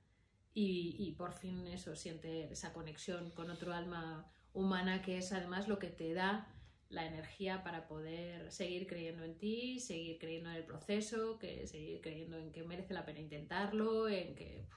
y, 0.53 0.95
y, 0.99 1.11
por 1.13 1.33
fin 1.33 1.67
eso, 1.67 1.95
siente 1.95 2.51
esa 2.51 2.71
conexión 2.71 3.31
con 3.31 3.49
otro 3.49 3.73
alma 3.73 4.31
humana 4.53 5.01
que 5.01 5.17
es 5.17 5.33
además 5.33 5.67
lo 5.67 5.79
que 5.79 5.89
te 5.89 6.13
da 6.13 6.47
la 6.87 7.05
energía 7.05 7.63
para 7.63 7.87
poder 7.87 8.51
seguir 8.51 8.87
creyendo 8.87 9.25
en 9.25 9.37
ti, 9.37 9.79
seguir 9.79 10.17
creyendo 10.19 10.51
en 10.51 10.57
el 10.57 10.63
proceso, 10.63 11.37
que 11.39 11.67
seguir 11.67 11.99
creyendo 11.99 12.37
en 12.37 12.51
que 12.51 12.63
merece 12.63 12.93
la 12.93 13.05
pena 13.05 13.19
intentarlo, 13.19 14.07
en 14.07 14.35
que 14.35 14.67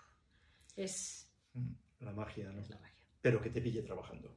es 0.75 1.31
mm, 1.53 1.73
la 2.01 2.13
magia, 2.13 2.51
¿no? 2.51 2.61
Es 2.61 2.71
la 2.71 2.79
magia. 2.79 3.05
Pero 3.21 3.41
que 3.41 3.51
te 3.51 3.61
pille 3.61 3.83
trabajando. 3.83 4.35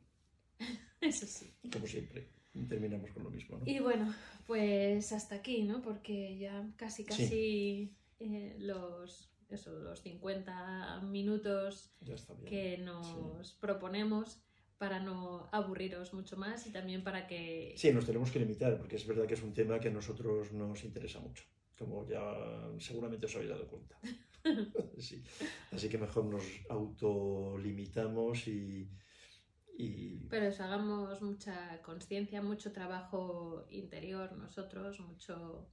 Eso 1.01 1.25
sí. 1.25 1.55
Como 1.71 1.87
siempre 1.87 2.40
terminamos 2.67 3.11
con 3.11 3.23
lo 3.23 3.29
mismo. 3.29 3.57
¿no? 3.57 3.63
Y 3.65 3.79
bueno, 3.79 4.13
pues 4.47 5.11
hasta 5.11 5.35
aquí, 5.35 5.63
¿no? 5.63 5.81
Porque 5.81 6.37
ya 6.37 6.69
casi, 6.75 7.05
casi 7.05 7.93
eh, 8.19 8.55
los, 8.59 9.31
eso, 9.49 9.79
los 9.79 10.01
50 10.01 11.01
minutos 11.03 11.93
que 12.45 12.77
nos 12.77 13.53
proponemos 13.59 14.41
para 14.77 14.99
no 14.99 15.47
aburriros 15.51 16.13
mucho 16.13 16.37
más 16.37 16.65
y 16.65 16.71
también 16.71 17.03
para 17.03 17.27
que... 17.27 17.73
Sí, 17.77 17.91
nos 17.91 18.05
tenemos 18.05 18.31
que 18.31 18.39
limitar, 18.39 18.77
porque 18.77 18.95
es 18.95 19.05
verdad 19.05 19.27
que 19.27 19.35
es 19.35 19.43
un 19.43 19.53
tema 19.53 19.79
que 19.79 19.89
a 19.89 19.91
nosotros 19.91 20.51
nos 20.53 20.83
interesa 20.83 21.19
mucho, 21.19 21.43
como 21.77 22.07
ya 22.07 22.21
seguramente 22.79 23.27
os 23.27 23.35
habéis 23.35 23.51
dado 23.51 23.67
cuenta. 23.67 23.99
Sí. 24.97 25.23
Así 25.71 25.89
que 25.89 25.97
mejor 25.97 26.25
nos 26.25 26.43
autolimitamos 26.69 28.47
y, 28.47 28.89
y 29.81 30.27
Pero 30.29 30.45
eso, 30.45 30.63
hagamos 30.63 31.21
mucha 31.21 31.81
conciencia, 31.81 32.41
mucho 32.41 32.71
trabajo 32.71 33.65
interior 33.69 34.33
nosotros, 34.33 34.99
mucho 34.99 35.69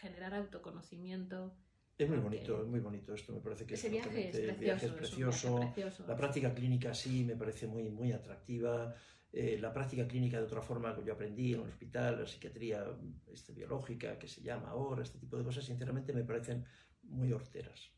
generar 0.00 0.34
autoconocimiento. 0.34 1.56
es 1.98 2.08
muy 2.08 2.18
bonito, 2.18 2.62
es 2.62 2.68
muy 2.68 2.80
bonito 2.80 3.14
esto, 3.14 3.32
me 3.32 3.40
parece 3.40 3.66
que 3.66 3.74
Ese 3.74 3.88
es 3.88 3.92
viaje 3.92 4.28
es 4.28 4.36
precioso. 4.36 4.60
viaje 4.60 4.86
es 4.86 4.96
viaje 4.96 5.72
precioso. 5.74 6.06
La 6.06 6.16
práctica 6.16 6.54
clínica 6.54 6.94
sí 6.94 7.24
me 7.24 7.36
parece 7.36 7.66
muy, 7.66 7.90
muy 7.90 8.12
atractiva. 8.12 8.94
Eh, 9.32 9.58
la 9.58 9.72
práctica 9.72 10.06
clínica 10.06 10.38
de 10.38 10.44
otra 10.44 10.60
forma 10.60 10.94
que 10.94 11.04
yo 11.04 11.14
aprendí 11.14 11.54
en 11.54 11.60
el 11.60 11.68
hospital, 11.68 12.20
la 12.20 12.26
psiquiatría 12.26 12.84
este, 13.32 13.52
biológica 13.52 14.18
que 14.18 14.28
se 14.28 14.42
llama 14.42 14.68
ahora, 14.68 15.02
este 15.02 15.18
tipo 15.18 15.36
de 15.38 15.44
cosas, 15.44 15.64
sinceramente 15.64 16.12
me 16.12 16.22
parecen 16.22 16.64
muy 17.02 17.32
horteras. 17.32 17.92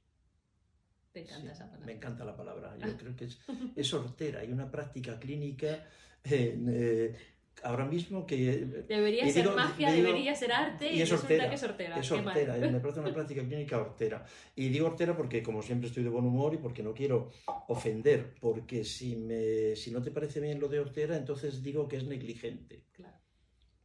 Te 1.14 1.20
encanta 1.20 1.40
Sí, 1.42 1.46
esa 1.52 1.64
palabra. 1.66 1.86
Me 1.86 1.92
encanta 1.92 2.24
la 2.24 2.36
palabra. 2.36 2.76
Yo 2.84 2.96
creo 2.98 3.14
que 3.16 3.24
es, 3.26 3.38
es 3.76 3.94
hortera. 3.94 4.40
Hay 4.40 4.50
una 4.50 4.68
práctica 4.70 5.18
clínica 5.20 5.86
eh, 6.24 7.14
ahora 7.62 7.84
mismo 7.84 8.26
que 8.26 8.84
Debería 8.88 9.24
Y 9.24 9.30
ser 9.30 9.44
digo- 9.44 9.54
magia, 9.54 9.92
digo- 9.92 10.06
debería 10.08 10.34
ser 10.34 10.50
arte 10.52 10.92
y 10.92 10.98
y, 10.98 11.02
es 11.02 11.12
hortera, 11.12 11.48
que 11.48 11.54
es 11.54 11.62
hortera. 11.62 11.96
es 12.00 12.10
hortera. 12.10 12.58
eh, 12.58 12.68
Me 12.68 12.80
parece 12.80 12.98
una 12.98 13.14
práctica 13.14 13.42
clínica 13.44 13.78
hortera. 13.78 14.26
Y 14.56 14.68
digo 14.70 14.88
hortera 14.88 15.16
porque 15.16 15.40
como 15.40 15.62
siempre 15.62 15.86
estoy 15.88 16.02
de 16.02 16.08
buen 16.08 16.24
humor 16.26 16.52
y 16.52 16.56
porque 16.58 16.82
no 16.82 16.92
quiero 16.92 17.30
ofender, 17.68 18.34
porque 18.40 18.84
si, 18.84 19.14
me, 19.14 19.76
si 19.76 19.92
no 19.92 20.02
te 20.02 20.10
parece 20.10 20.40
bien 20.40 20.58
lo 20.58 20.66
de 20.66 20.80
hortera, 20.80 21.16
entonces 21.16 21.62
digo 21.62 21.86
que 21.86 21.96
es 21.98 22.04
negligente. 22.04 22.86
Claro. 22.90 23.16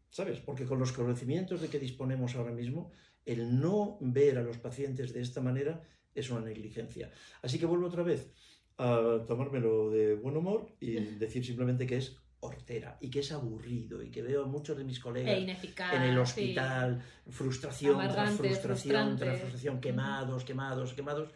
¿Sabes? 0.10 0.40
Porque 0.40 0.66
con 0.66 0.80
los 0.80 0.92
conocimientos 0.94 1.62
de 1.62 1.68
que 1.68 1.78
disponemos 1.78 2.36
ahora 2.36 2.52
mismo, 2.54 2.92
el 3.24 3.60
no 3.60 4.00
ver 4.02 4.40
a 4.40 4.42
los 4.42 4.58
pacientes 4.58 5.14
de 5.14 5.22
esta 5.22 5.42
manera 5.42 5.84
es 6.20 6.30
una 6.30 6.42
negligencia. 6.42 7.12
Así 7.42 7.60
que 7.60 7.66
vuelvo 7.66 7.88
otra 7.88 8.04
vez 8.04 8.32
a 8.78 9.26
tomármelo 9.28 9.90
de 9.90 10.16
buen 10.16 10.38
humor 10.38 10.76
y 10.80 10.94
decir 11.18 11.46
simplemente 11.46 11.86
que 11.86 11.98
es 11.98 12.18
hortera 12.42 12.98
y 13.02 13.10
que 13.10 13.20
es 13.20 13.32
aburrido 13.34 14.02
y 14.02 14.10
que 14.10 14.22
veo 14.22 14.46
a 14.46 14.48
muchos 14.48 14.78
de 14.78 14.86
mis 14.86 15.00
E 15.00 15.02
colegas 15.02 15.40
ineficaz. 15.40 15.94
en 15.96 16.04
el 16.04 16.14
sí. 16.14 16.20
hospital, 16.20 17.02
frustración 17.30 17.98
tras 18.08 18.32
frustración 18.36 19.18
tras 19.18 19.40
frustración, 19.40 19.82
quemados, 19.82 20.46
quemados, 20.46 20.94
quemados. 20.94 21.30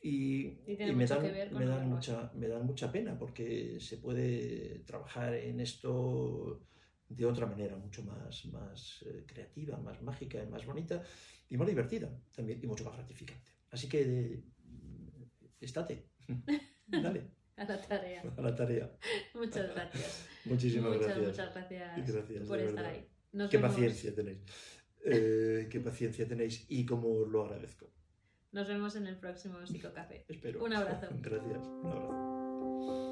Y, 0.00 0.60
Y 0.66 0.76
y 0.80 0.92
me, 0.92 1.06
dan, 1.06 1.22
me, 1.52 1.66
mucha, 1.84 2.30
me 2.34 2.46
dan 2.48 2.64
mucha 2.64 2.90
pena 2.90 3.18
porque 3.18 3.78
se 3.80 3.98
puede 3.98 4.78
trabajar 4.86 5.34
en 5.34 5.60
esto 5.60 6.60
de 7.08 7.26
otra 7.26 7.46
manera, 7.46 7.76
mucho 7.76 8.04
más, 8.04 8.44
más 8.46 9.02
eh, 9.06 9.24
creativa, 9.26 9.76
más 9.78 10.00
mágica, 10.02 10.38
más 10.50 10.64
bonita 10.64 11.02
y 11.50 11.56
más 11.56 11.66
divertida 11.66 12.08
también 12.34 12.60
y 12.62 12.66
mucho 12.66 12.84
más 12.84 12.94
gratificante. 12.94 13.57
Así 13.70 13.88
que 13.88 14.00
eh, 14.02 14.44
estate, 15.60 16.08
dale 16.86 17.30
A 17.56 17.64
la 17.64 17.80
tarea. 17.80 18.22
a 18.36 18.40
la 18.42 18.54
tarea. 18.54 18.90
Muchas 19.34 19.68
gracias. 19.74 20.26
Muchísimas 20.44 20.92
muchas, 20.96 21.06
gracias. 21.06 21.26
muchas 21.28 21.54
gracias, 21.54 22.08
Gracias, 22.14 22.48
por 22.48 22.58
estar 22.60 22.74
verdad. 22.84 22.90
ahí. 22.92 23.08
Nos 23.32 23.50
Qué 23.50 23.56
vemos- 23.58 23.70
paciencia 23.72 24.14
tenéis. 24.14 24.38
Eh, 25.04 25.68
qué 25.70 25.80
paciencia 25.80 26.26
tenéis 26.26 26.64
y 26.68 26.84
cómo 26.86 27.08
os 27.10 27.28
lo 27.28 27.44
agradezco. 27.44 27.90
Nos 28.52 28.66
vemos 28.66 28.96
en 28.96 29.06
el 29.06 29.16
próximo 29.18 29.64
Psicocafé. 29.66 30.24
Espero. 30.28 30.64
Un 30.64 30.72
abrazo. 30.72 31.08
Gracias. 31.20 31.66
Un 31.66 31.86
abrazo. 31.86 33.07